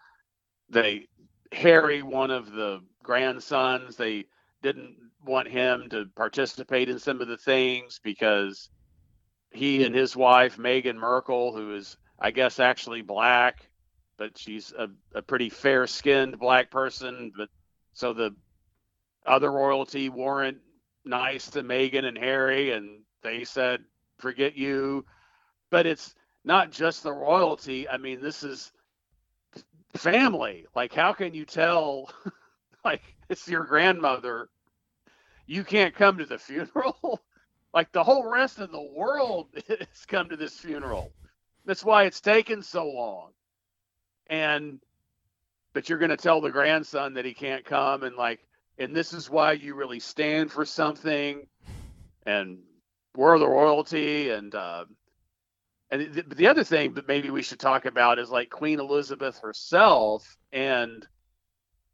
they 0.71 1.09
Harry, 1.53 2.03
one 2.03 2.31
of 2.31 2.53
the 2.53 2.81
grandsons, 3.03 3.97
they 3.97 4.27
didn't 4.63 4.97
want 5.25 5.49
him 5.49 5.89
to 5.91 6.07
participate 6.17 6.89
in 6.89 6.99
some 6.99 7.21
of 7.21 7.29
the 7.29 7.37
things 7.37 8.01
because 8.03 8.71
he 9.51 9.85
and 9.85 9.95
his 9.95 10.17
wife 10.17 10.57
Meghan 10.57 10.97
Markle, 10.97 11.55
who 11.55 11.75
is 11.75 11.97
I 12.21 12.31
guess 12.31 12.61
actually 12.61 13.03
black, 13.03 13.69
but 14.19 14.39
she's 14.39 14.73
a, 14.79 14.89
a 15.15 15.23
pretty 15.23 15.51
fair 15.51 15.87
skinned 15.87 16.39
black 16.39 16.71
person. 16.71 17.33
But 17.37 17.49
so 17.93 18.13
the 18.13 18.35
other 19.27 19.51
royalty 19.51 20.09
weren't 20.09 20.59
nice 21.05 21.51
to 21.51 21.63
Meghan 21.63 22.05
and 22.05 22.19
Harry, 22.19 22.73
and 22.73 23.01
they 23.23 23.45
said, 23.45 23.85
forget 24.19 24.57
you. 24.57 25.05
But 25.71 25.87
it's 25.87 26.15
not 26.45 26.71
just 26.71 27.03
the 27.03 27.13
royalty. 27.13 27.89
I 27.89 27.97
mean, 27.97 28.21
this 28.21 28.43
is 28.43 28.73
family. 29.97 30.67
Like, 30.75 30.93
how 30.95 31.13
can 31.13 31.35
you 31.35 31.45
tell, 31.45 32.11
like, 32.85 33.03
it's 33.29 33.49
your 33.49 33.65
grandmother, 33.65 34.49
you 35.47 35.65
can't 35.65 35.95
come 35.95 36.19
to 36.19 36.27
the 36.27 36.39
funeral? 36.39 37.21
like, 37.75 37.93
the 37.93 38.05
whole 38.05 38.29
rest 38.31 38.59
of 38.59 38.71
the 38.73 38.83
world 38.95 39.49
has 39.69 40.07
come 40.07 40.29
to 40.29 40.37
this 40.37 40.59
funeral. 40.59 41.13
That's 41.67 41.85
why 41.85 42.05
it's 42.05 42.21
taken 42.21 42.63
so 42.63 42.87
long 42.87 43.31
and 44.29 44.81
but 45.73 45.89
you're 45.89 45.99
going 45.99 46.11
to 46.11 46.17
tell 46.17 46.41
the 46.41 46.51
grandson 46.51 47.15
that 47.15 47.25
he 47.25 47.35
can't 47.35 47.65
come 47.65 48.05
and 48.05 48.17
like 48.17 48.41
and 48.79 48.95
this 48.95 49.13
is 49.13 49.31
why 49.31 49.53
you 49.53 49.75
really 49.75 50.01
stand 50.01 50.51
for 50.51 50.65
something 50.65 51.47
and 52.27 52.59
we're 53.17 53.39
the 53.39 53.49
royalty 53.49 54.31
and 54.31 54.55
uh, 54.55 54.85
and 55.91 56.13
the, 56.15 56.23
the 56.35 56.47
other 56.47 56.65
thing 56.65 56.95
that 56.95 57.07
maybe 57.07 57.31
we 57.31 57.43
should 57.43 57.61
talk 57.61 57.85
about 57.85 58.19
is 58.19 58.31
like 58.31 58.51
queen 58.51 58.81
elizabeth 58.81 59.39
herself 59.39 60.37
and 60.53 61.07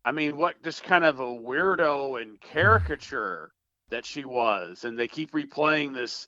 i 0.04 0.12
mean 0.12 0.36
what 0.36 0.62
just 0.62 0.82
kind 0.82 1.04
of 1.04 1.20
a 1.20 1.24
weirdo 1.24 2.20
and 2.20 2.40
caricature 2.40 3.52
that 3.90 4.06
she 4.06 4.24
was 4.24 4.84
and 4.84 4.98
they 4.98 5.08
keep 5.08 5.32
replaying 5.32 5.92
this 5.94 6.26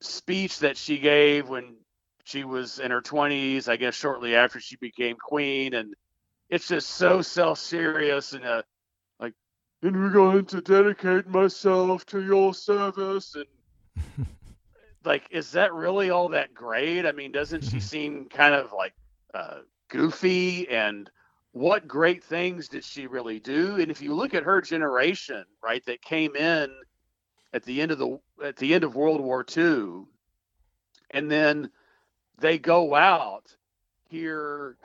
speech 0.00 0.60
that 0.60 0.76
she 0.76 0.98
gave 0.98 1.48
when 1.48 1.76
she 2.24 2.44
was 2.44 2.78
in 2.78 2.90
her 2.90 3.02
20s, 3.02 3.68
I 3.68 3.76
guess, 3.76 3.94
shortly 3.94 4.36
after 4.36 4.60
she 4.60 4.76
became 4.76 5.16
queen, 5.16 5.74
and 5.74 5.94
it's 6.48 6.68
just 6.68 6.90
so 6.90 7.22
self-serious 7.22 8.32
and 8.32 8.44
uh, 8.44 8.56
like, 8.56 8.64
and 9.82 9.96
we're 9.96 10.10
going 10.10 10.44
to 10.46 10.60
dedicate 10.60 11.26
myself 11.28 12.04
to 12.06 12.22
your 12.22 12.52
service, 12.52 13.34
and 13.34 14.26
like, 15.04 15.24
is 15.30 15.50
that 15.52 15.72
really 15.72 16.10
all 16.10 16.28
that 16.28 16.54
great? 16.54 17.06
I 17.06 17.12
mean, 17.12 17.32
doesn't 17.32 17.64
she 17.64 17.80
seem 17.80 18.26
kind 18.26 18.54
of 18.54 18.72
like 18.72 18.94
uh, 19.32 19.60
goofy? 19.88 20.68
And 20.68 21.10
what 21.52 21.88
great 21.88 22.22
things 22.22 22.68
did 22.68 22.84
she 22.84 23.06
really 23.06 23.40
do? 23.40 23.76
And 23.76 23.90
if 23.90 24.02
you 24.02 24.14
look 24.14 24.34
at 24.34 24.44
her 24.44 24.60
generation, 24.60 25.44
right, 25.62 25.84
that 25.86 26.02
came 26.02 26.36
in 26.36 26.70
at 27.52 27.64
the 27.64 27.80
end 27.80 27.90
of 27.90 27.98
the 27.98 28.20
at 28.44 28.56
the 28.56 28.74
end 28.74 28.84
of 28.84 28.94
World 28.94 29.20
War 29.20 29.44
II, 29.56 30.04
and 31.10 31.30
then 31.30 31.70
they 32.38 32.58
go 32.58 32.94
out 32.94 33.56
here 34.08 34.76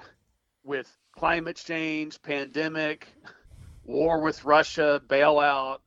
with 0.64 0.92
climate 1.16 1.56
change, 1.56 2.22
pandemic, 2.22 3.08
war 3.86 4.22
with 4.22 4.44
Russia, 4.46 5.02
bailout, 5.08 5.80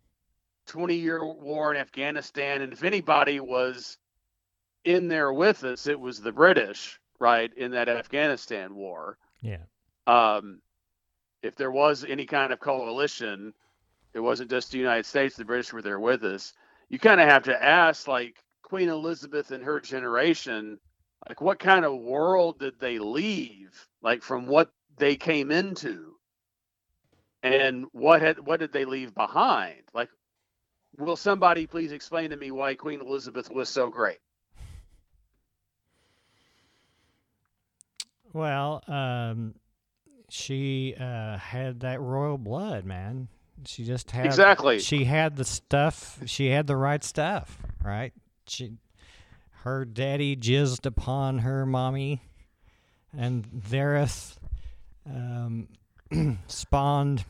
20 0.67 0.95
year 0.95 1.25
war 1.25 1.75
in 1.75 1.81
Afghanistan. 1.81 2.63
And 2.63 2.73
if 2.73 2.85
anybody 2.85 3.41
was 3.41 3.99
in 4.85 5.09
there 5.09 5.33
with 5.33 5.65
us, 5.65 5.87
it 5.87 5.99
was 5.99 6.21
the 6.21 6.33
British, 6.33 7.01
right, 7.19 7.53
in 7.57 7.73
that 7.73 7.89
Afghanistan 7.89 8.75
war. 8.75 9.19
Yeah. 9.41 9.63
Um, 10.07 10.61
if 11.43 11.55
there 11.57 11.71
was 11.71 12.05
any 12.05 12.27
kind 12.27 12.53
of 12.53 12.61
coalition, 12.61 13.53
it 14.15 14.21
wasn't 14.21 14.51
just 14.51 14.73
the 14.73 14.79
United 14.79 15.07
States, 15.07 15.37
the 15.37 15.45
British 15.45 15.73
were 15.73 15.83
there 15.83 16.01
with 16.01 16.25
us. 16.25 16.53
You 16.89 16.99
kind 16.99 17.21
of 17.21 17.29
have 17.29 17.45
to 17.45 17.63
ask, 17.63 18.09
like, 18.09 18.43
Queen 18.63 18.89
Elizabeth 18.89 19.51
and 19.51 19.65
her 19.65 19.81
generation 19.81 20.79
like 21.27 21.41
what 21.41 21.59
kind 21.59 21.85
of 21.85 21.99
world 21.99 22.59
did 22.59 22.79
they 22.79 22.99
leave 22.99 23.89
like 24.03 24.23
from 24.23 24.47
what 24.47 24.71
they 24.99 25.17
came 25.17 25.51
into 25.51 26.18
and 27.43 27.87
what 27.93 28.23
had 28.23 28.39
what 28.39 28.61
did 28.61 28.73
they 28.73 28.85
leave 28.85 29.15
behind? 29.15 29.83
Like 29.95 30.09
will 30.97 31.17
somebody 31.17 31.67
please 31.67 31.93
explain 31.93 32.31
to 32.31 32.37
me 32.37 32.51
why 32.51 32.75
queen 32.75 33.01
elizabeth 33.01 33.51
was 33.51 33.69
so 33.69 33.89
great? 33.89 34.19
Well 38.33 38.83
um 38.87 39.55
she 40.29 40.95
uh 40.99 41.39
had 41.39 41.81
that 41.81 42.01
royal 42.01 42.39
blood 42.39 42.85
man. 42.85 43.29
She 43.67 43.85
just 43.85 44.11
had 44.13 44.27
exactly. 44.27 44.79
she 44.79 45.05
had 45.05 45.37
the 45.37 45.45
stuff 45.45 46.21
she 46.27 46.49
had 46.49 46.67
the 46.67 46.77
right 46.77 47.03
stuff 47.03 47.59
right? 47.83 48.13
She 48.47 48.73
her 49.63 49.85
daddy 49.85 50.37
jizzed 50.37 50.87
upon 50.87 51.39
her 51.39 51.67
mommy, 51.67 52.23
and 53.17 53.45
thereth 53.45 54.39
um, 55.07 55.69
spawned. 56.47 57.25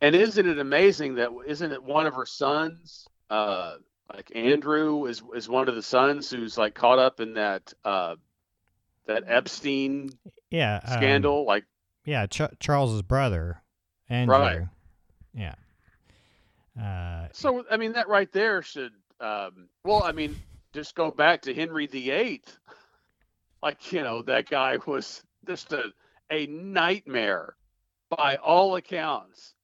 And 0.00 0.14
isn't 0.14 0.46
it 0.48 0.58
amazing 0.58 1.16
that 1.16 1.30
isn't 1.46 1.72
it 1.72 1.82
one 1.82 2.06
of 2.06 2.14
her 2.14 2.26
sons, 2.26 3.06
uh, 3.30 3.76
like 4.12 4.32
Andrew, 4.34 5.06
is 5.06 5.22
is 5.34 5.48
one 5.48 5.68
of 5.68 5.74
the 5.74 5.82
sons 5.82 6.30
who's 6.30 6.58
like 6.58 6.74
caught 6.74 6.98
up 6.98 7.20
in 7.20 7.34
that 7.34 7.72
uh, 7.84 8.16
that 9.06 9.24
Epstein 9.26 10.10
yeah 10.50 10.80
um, 10.84 10.92
scandal, 10.92 11.40
um, 11.40 11.46
like 11.46 11.64
yeah 12.04 12.26
Ch- 12.26 12.58
Charles's 12.58 13.02
brother, 13.02 13.62
Andrew. 14.08 14.36
Right. 14.36 14.62
Yeah. 15.34 15.54
Uh, 16.80 17.28
so 17.32 17.64
I 17.70 17.76
mean 17.76 17.92
that 17.92 18.08
right 18.08 18.30
there 18.32 18.62
should 18.62 18.92
um, 19.20 19.68
well 19.84 20.02
I 20.02 20.12
mean 20.12 20.36
just 20.72 20.94
go 20.94 21.10
back 21.10 21.42
to 21.42 21.54
Henry 21.54 21.86
VIII. 21.86 22.42
Like, 23.62 23.92
you 23.92 24.02
know, 24.02 24.22
that 24.22 24.48
guy 24.48 24.78
was 24.86 25.22
just 25.46 25.72
a, 25.72 25.92
a 26.30 26.46
nightmare 26.46 27.54
by 28.16 28.36
all 28.36 28.76
accounts, 28.76 29.54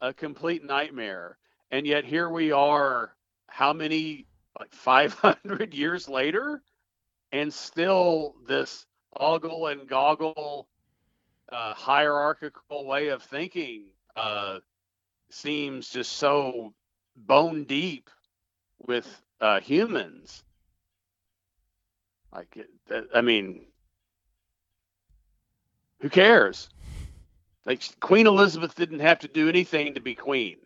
a 0.00 0.12
complete 0.14 0.64
nightmare. 0.64 1.38
And 1.70 1.86
yet 1.86 2.04
here 2.04 2.28
we 2.28 2.52
are, 2.52 3.14
how 3.48 3.72
many, 3.72 4.26
like 4.58 4.72
500 4.72 5.74
years 5.74 6.08
later? 6.08 6.62
And 7.32 7.52
still 7.52 8.36
this 8.46 8.86
ogle 9.16 9.66
and 9.66 9.88
goggle 9.88 10.68
uh, 11.50 11.74
hierarchical 11.74 12.86
way 12.86 13.08
of 13.08 13.22
thinking 13.22 13.86
uh, 14.16 14.58
seems 15.30 15.88
just 15.90 16.12
so 16.12 16.72
bone 17.16 17.64
deep 17.64 18.10
with 18.86 19.06
uh, 19.40 19.60
humans. 19.60 20.42
Like, 22.32 22.58
I 23.14 23.20
mean, 23.20 23.66
who 26.00 26.08
cares? 26.08 26.68
Like 27.68 27.82
Queen 28.00 28.26
Elizabeth 28.26 28.74
didn't 28.74 29.00
have 29.00 29.18
to 29.18 29.28
do 29.28 29.46
anything 29.46 29.92
to 29.92 30.00
be 30.00 30.14
queen. 30.14 30.56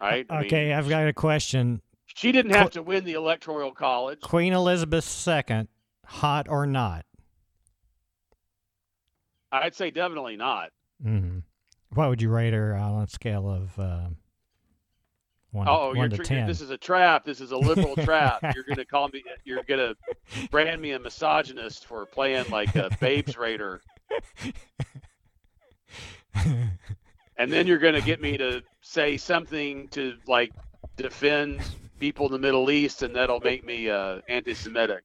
right? 0.00 0.24
I 0.30 0.44
Okay, 0.44 0.64
mean, 0.68 0.72
I've 0.72 0.88
got 0.88 1.06
a 1.06 1.12
question. 1.12 1.82
she 2.06 2.32
didn't 2.32 2.52
have 2.52 2.70
to 2.70 2.82
win 2.82 3.04
the 3.04 3.12
electoral 3.12 3.70
college. 3.70 4.22
Queen 4.22 4.54
Elizabeth 4.54 5.28
II, 5.28 5.68
hot 6.06 6.48
or 6.48 6.66
not? 6.66 7.04
I'd 9.52 9.74
say 9.74 9.90
definitely 9.90 10.36
not. 10.36 10.70
hmm 11.02 11.40
What 11.92 12.08
would 12.08 12.22
you 12.22 12.30
rate 12.30 12.54
her 12.54 12.74
on 12.74 13.02
a 13.02 13.08
scale 13.08 13.46
of 13.50 13.78
uh, 13.78 14.08
one, 15.50 15.68
Oh, 15.68 15.88
one 15.88 15.96
you're 15.96 16.08
to 16.08 16.18
ten? 16.18 16.46
this 16.46 16.62
is 16.62 16.70
a 16.70 16.78
trap. 16.78 17.26
This 17.26 17.42
is 17.42 17.50
a 17.52 17.58
liberal 17.58 17.94
trap. 18.04 18.42
You're 18.54 18.64
gonna 18.64 18.86
call 18.86 19.08
me. 19.08 19.22
You're 19.44 19.62
gonna 19.64 19.94
brand 20.50 20.80
me 20.80 20.92
a 20.92 20.98
misogynist 20.98 21.84
for 21.84 22.06
playing 22.06 22.48
like 22.50 22.74
a 22.74 22.88
babes 23.02 23.36
raider, 23.36 23.82
and 27.36 27.52
then 27.52 27.66
you're 27.66 27.78
gonna 27.78 28.00
get 28.00 28.20
me 28.20 28.36
to 28.38 28.62
say 28.80 29.16
something 29.16 29.88
to 29.88 30.14
like 30.26 30.52
defend 30.96 31.60
people 31.98 32.26
in 32.26 32.32
the 32.32 32.38
Middle 32.38 32.70
East, 32.70 33.02
and 33.02 33.14
that'll 33.14 33.40
make 33.40 33.64
me 33.64 33.88
uh, 33.88 34.20
anti-Semitic. 34.28 35.04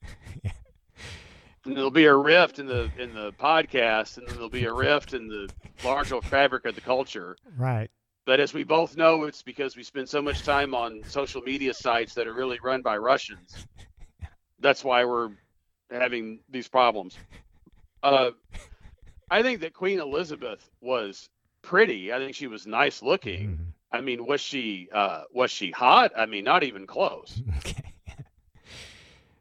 And 1.65 1.77
there'll 1.77 1.91
be 1.91 2.05
a 2.05 2.15
rift 2.15 2.57
in 2.57 2.65
the 2.65 2.89
in 2.97 3.13
the 3.13 3.31
podcast, 3.33 4.17
and 4.17 4.27
then 4.27 4.35
there'll 4.35 4.49
be 4.49 4.65
a 4.65 4.73
rift 4.73 5.13
in 5.13 5.27
the 5.27 5.47
larger 5.83 6.19
fabric 6.21 6.65
of 6.65 6.75
the 6.75 6.81
culture. 6.81 7.35
right. 7.57 7.89
But 8.25 8.39
as 8.39 8.53
we 8.53 8.63
both 8.63 8.97
know, 8.97 9.23
it's 9.23 9.41
because 9.41 9.75
we 9.75 9.83
spend 9.83 10.07
so 10.07 10.21
much 10.21 10.43
time 10.43 10.75
on 10.75 11.01
social 11.07 11.41
media 11.41 11.73
sites 11.73 12.13
that 12.15 12.27
are 12.27 12.33
really 12.33 12.59
run 12.63 12.81
by 12.81 12.97
Russians. 12.97 13.67
That's 14.59 14.83
why 14.83 15.05
we're 15.05 15.31
having 15.89 16.39
these 16.49 16.67
problems. 16.67 17.17
Uh, 18.03 18.31
I 19.31 19.41
think 19.41 19.61
that 19.61 19.73
Queen 19.73 19.99
Elizabeth 19.99 20.69
was 20.81 21.27
pretty. 21.63 22.11
I 22.13 22.19
think 22.19 22.35
she 22.35 22.45
was 22.47 22.67
nice 22.67 23.01
looking. 23.01 23.57
Mhm. 23.57 23.65
I 23.93 24.01
mean, 24.01 24.25
was 24.27 24.41
she 24.41 24.89
uh, 24.93 25.23
was 25.33 25.49
she 25.51 25.71
hot? 25.71 26.11
I 26.15 26.25
mean, 26.27 26.43
not 26.43 26.63
even 26.63 26.85
close. 26.85 27.41
Okay. 27.57 27.83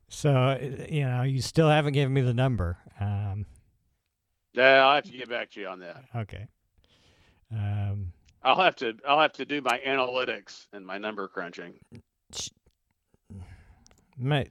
So 0.08 0.58
you 0.90 1.04
know, 1.06 1.22
you 1.22 1.40
still 1.40 1.68
haven't 1.68 1.92
given 1.92 2.12
me 2.12 2.20
the 2.20 2.34
number. 2.34 2.78
Um, 2.98 3.46
Yeah, 4.54 4.84
I'll 4.84 4.96
have 4.96 5.04
to 5.04 5.12
get 5.16 5.28
back 5.28 5.50
to 5.52 5.60
you 5.60 5.68
on 5.68 5.78
that. 5.80 6.04
okay. 6.14 6.46
Um, 7.52 8.12
I'll 8.42 8.60
have 8.60 8.76
to 8.76 8.94
I'll 9.08 9.20
have 9.20 9.32
to 9.34 9.44
do 9.44 9.60
my 9.60 9.80
analytics 9.86 10.66
and 10.72 10.84
my 10.86 10.98
number 10.98 11.26
crunching. 11.28 11.74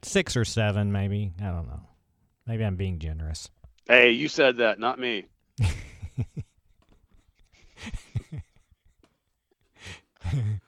six 0.02 0.36
or 0.36 0.44
seven, 0.44 0.92
maybe. 0.92 1.32
I 1.40 1.50
don't 1.50 1.66
know. 1.68 1.80
Maybe 2.46 2.64
I'm 2.64 2.76
being 2.76 2.98
generous. 2.98 3.48
Hey, 3.90 4.12
you 4.12 4.28
said 4.28 4.58
that, 4.58 4.78
not 4.78 5.00
me. 5.00 5.24
and 10.30 10.60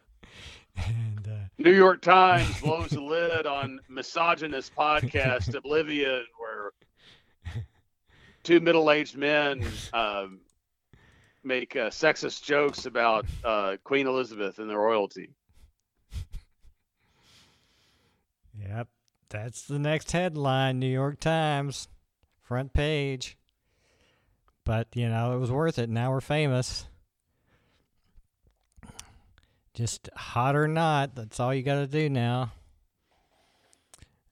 uh, 1.29 1.45
New 1.57 1.71
York 1.71 2.03
Times 2.03 2.61
blows 2.61 2.91
the 2.91 3.01
lid 3.01 3.47
on 3.47 3.79
misogynist 3.89 4.75
podcast 4.75 5.55
Oblivion, 5.55 6.25
where 6.37 6.73
two 8.43 8.59
middle-aged 8.59 9.17
men 9.17 9.65
um, 9.93 10.41
make 11.45 11.77
uh, 11.77 11.91
sexist 11.91 12.43
jokes 12.43 12.87
about 12.87 13.25
uh, 13.45 13.77
Queen 13.85 14.09
Elizabeth 14.09 14.59
and 14.59 14.69
the 14.69 14.77
royalty. 14.77 15.31
Yep. 18.59 18.89
That's 19.29 19.63
the 19.63 19.79
next 19.79 20.11
headline, 20.11 20.81
New 20.81 20.93
York 20.93 21.21
Times, 21.21 21.87
front 22.53 22.75
page. 22.75 23.39
But, 24.67 24.89
you 24.95 25.09
know, 25.09 25.35
it 25.35 25.39
was 25.39 25.51
worth 25.51 25.79
it. 25.79 25.89
Now 25.89 26.11
we're 26.11 26.21
famous. 26.21 26.85
Just 29.73 30.11
hot 30.15 30.55
or 30.55 30.69
not, 30.69 31.15
that's 31.15 31.41
all 31.41 31.55
you 31.55 31.63
got 31.63 31.77
to 31.77 31.87
do 31.87 32.11
now. 32.11 32.53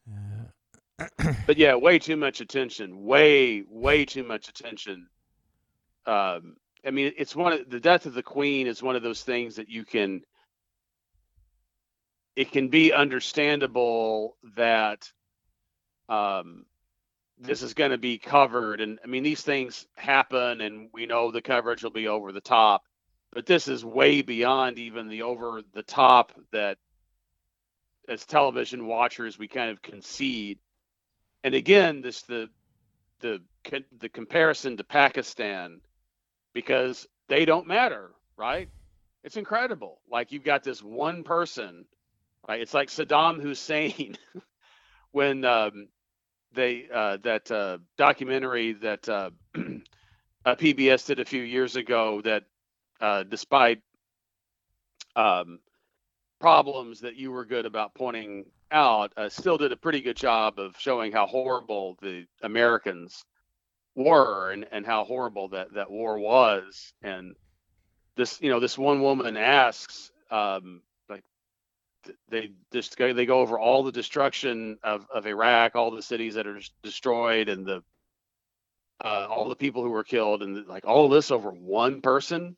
Uh, 0.06 1.06
But 1.46 1.56
yeah, 1.56 1.76
way 1.76 1.98
too 1.98 2.16
much 2.18 2.42
attention. 2.42 3.04
Way, 3.06 3.64
way 3.66 4.04
too 4.04 4.22
much 4.22 4.50
attention. 4.50 5.08
Um, 6.04 6.56
I 6.84 6.90
mean, 6.90 7.14
it's 7.16 7.34
one 7.34 7.54
of 7.54 7.70
the 7.70 7.80
death 7.80 8.04
of 8.04 8.12
the 8.12 8.22
Queen 8.22 8.66
is 8.66 8.82
one 8.82 8.96
of 8.96 9.02
those 9.02 9.22
things 9.22 9.56
that 9.56 9.70
you 9.70 9.86
can. 9.86 10.20
It 12.36 12.52
can 12.52 12.68
be 12.68 12.92
understandable 12.92 14.36
that 14.56 15.10
um, 16.10 16.66
this 17.40 17.62
is 17.62 17.74
going 17.74 17.92
to 17.92 17.98
be 17.98 18.18
covered, 18.18 18.80
and 18.80 18.98
I 19.04 19.08
mean 19.08 19.24
these 19.24 19.42
things 19.42 19.86
happen, 19.96 20.60
and 20.62 20.90
we 20.94 21.06
know 21.06 21.30
the 21.30 21.42
coverage 21.42 21.84
will 21.84 21.90
be 21.90 22.08
over 22.08 22.32
the 22.32 22.40
top. 22.42 22.84
But 23.32 23.46
this 23.46 23.68
is 23.68 23.84
way 23.84 24.22
beyond 24.22 24.78
even 24.78 25.08
the 25.08 25.22
over 25.22 25.62
the 25.74 25.84
top 25.84 26.32
that, 26.52 26.78
as 28.08 28.26
television 28.26 28.86
watchers, 28.86 29.38
we 29.38 29.48
kind 29.48 29.70
of 29.70 29.82
concede 29.82 30.58
and 31.44 31.54
again 31.54 32.02
this 32.02 32.22
the 32.22 32.48
the 33.20 33.40
the 33.98 34.08
comparison 34.08 34.76
to 34.76 34.84
Pakistan 34.84 35.80
because 36.54 37.06
they 37.28 37.44
don't 37.44 37.66
matter, 37.66 38.10
right? 38.36 38.68
It's 39.24 39.36
incredible. 39.36 40.00
Like 40.10 40.32
you've 40.32 40.44
got 40.44 40.64
this 40.64 40.82
one 40.82 41.24
person, 41.24 41.86
right? 42.48 42.60
It's 42.60 42.74
like 42.74 42.88
Saddam 42.88 43.40
Hussein 43.42 44.16
when 45.12 45.44
um, 45.44 45.88
they 46.54 46.86
uh, 46.92 47.18
that 47.22 47.50
uh, 47.50 47.78
documentary 47.96 48.72
that 48.74 49.08
uh, 49.08 49.30
uh, 50.44 50.54
PBS 50.54 51.06
did 51.06 51.20
a 51.20 51.24
few 51.24 51.42
years 51.42 51.76
ago 51.76 52.20
that 52.22 52.44
uh, 53.00 53.22
despite 53.24 53.80
um, 55.16 55.60
problems 56.40 57.00
that 57.00 57.16
you 57.16 57.30
were 57.30 57.44
good 57.44 57.66
about 57.66 57.94
pointing 57.94 58.46
out, 58.70 59.12
uh, 59.16 59.28
still 59.28 59.58
did 59.58 59.72
a 59.72 59.76
pretty 59.76 60.00
good 60.00 60.16
job 60.16 60.58
of 60.58 60.76
showing 60.78 61.12
how 61.12 61.26
horrible 61.26 61.96
the 62.00 62.26
Americans 62.42 63.24
were 63.94 64.50
and, 64.50 64.66
and 64.70 64.86
how 64.86 65.04
horrible 65.04 65.48
that, 65.48 65.74
that 65.74 65.90
war 65.90 66.18
was. 66.18 66.92
And 67.02 67.34
this, 68.16 68.40
you 68.40 68.50
know, 68.50 68.60
this 68.60 68.78
one 68.78 69.02
woman 69.02 69.36
asks, 69.36 70.10
um, 70.30 70.82
they 72.28 72.52
just 72.72 72.96
go, 72.96 73.12
they 73.12 73.26
go 73.26 73.40
over 73.40 73.58
all 73.58 73.82
the 73.82 73.92
destruction 73.92 74.78
of, 74.82 75.06
of 75.12 75.26
Iraq, 75.26 75.76
all 75.76 75.90
the 75.90 76.02
cities 76.02 76.34
that 76.34 76.46
are 76.46 76.60
destroyed, 76.82 77.48
and 77.48 77.66
the 77.66 77.82
uh, 79.02 79.26
all 79.30 79.48
the 79.48 79.56
people 79.56 79.82
who 79.82 79.90
were 79.90 80.04
killed, 80.04 80.42
and 80.42 80.66
like 80.66 80.86
all 80.86 81.08
this 81.08 81.30
over 81.30 81.50
one 81.50 82.00
person. 82.02 82.56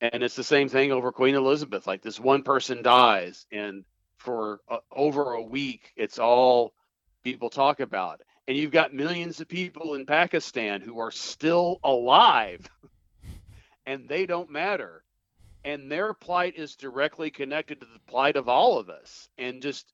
And 0.00 0.22
it's 0.22 0.36
the 0.36 0.44
same 0.44 0.68
thing 0.68 0.92
over 0.92 1.12
Queen 1.12 1.34
Elizabeth. 1.34 1.86
Like 1.86 2.02
this 2.02 2.20
one 2.20 2.42
person 2.42 2.82
dies, 2.82 3.46
and 3.52 3.84
for 4.18 4.60
over 4.90 5.32
a 5.32 5.42
week, 5.42 5.92
it's 5.96 6.18
all 6.18 6.74
people 7.24 7.50
talk 7.50 7.80
about. 7.80 8.20
And 8.48 8.56
you've 8.56 8.70
got 8.72 8.94
millions 8.94 9.40
of 9.40 9.48
people 9.48 9.94
in 9.94 10.06
Pakistan 10.06 10.80
who 10.80 10.98
are 11.00 11.10
still 11.10 11.80
alive, 11.82 12.68
and 13.86 14.08
they 14.08 14.26
don't 14.26 14.50
matter. 14.50 15.02
And 15.66 15.90
their 15.90 16.14
plight 16.14 16.54
is 16.56 16.76
directly 16.76 17.28
connected 17.28 17.80
to 17.80 17.86
the 17.86 17.98
plight 18.06 18.36
of 18.36 18.48
all 18.48 18.78
of 18.78 18.88
us. 18.88 19.28
And 19.36 19.60
just 19.60 19.92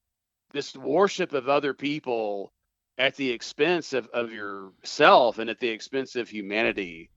this 0.52 0.76
worship 0.76 1.32
of 1.32 1.48
other 1.48 1.72
people 1.72 2.52
at 2.98 3.16
the 3.16 3.30
expense 3.30 3.94
of, 3.94 4.06
of 4.08 4.30
yourself 4.30 5.38
and 5.38 5.48
at 5.48 5.60
the 5.60 5.70
expense 5.70 6.14
of 6.14 6.28
humanity 6.28 7.08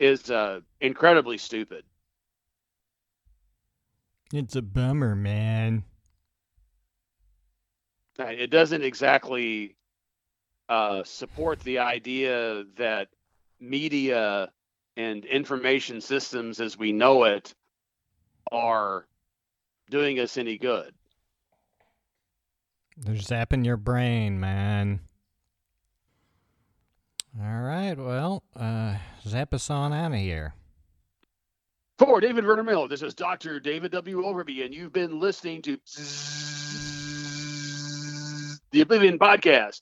is 0.00 0.28
uh, 0.32 0.60
incredibly 0.80 1.38
stupid. 1.38 1.84
it's 4.32 4.56
a 4.56 4.62
bummer, 4.62 5.14
man. 5.14 5.84
It 8.18 8.50
doesn't 8.50 8.82
exactly 8.82 9.76
uh, 10.68 11.04
support 11.04 11.60
the 11.60 11.78
idea 11.78 12.64
that 12.78 13.10
media 13.60 14.50
and 14.96 15.24
information 15.24 16.00
systems 16.00 16.60
as 16.60 16.76
we 16.76 16.90
know 16.90 17.22
it 17.24 17.54
are 18.52 19.06
doing 19.90 20.18
us 20.20 20.36
any 20.36 20.58
good. 20.58 20.92
They're 22.96 23.14
zapping 23.14 23.64
your 23.64 23.76
brain, 23.76 24.40
man. 24.40 25.00
All 27.38 27.60
right, 27.60 27.96
well, 27.98 28.42
uh, 28.58 28.96
zap 29.26 29.52
us 29.52 29.68
on 29.68 29.92
out 29.92 30.12
of 30.12 30.18
here. 30.18 30.54
For 31.98 32.20
David 32.20 32.44
Verner 32.44 32.62
Miller, 32.62 32.88
this 32.88 33.02
is 33.02 33.14
Dr. 33.14 33.60
David 33.60 33.92
W. 33.92 34.22
Overby, 34.22 34.64
and 34.64 34.74
you've 34.74 34.92
been 34.92 35.20
listening 35.20 35.60
to 35.62 35.78
the 38.70 38.80
Oblivion 38.80 39.18
Podcast. 39.18 39.80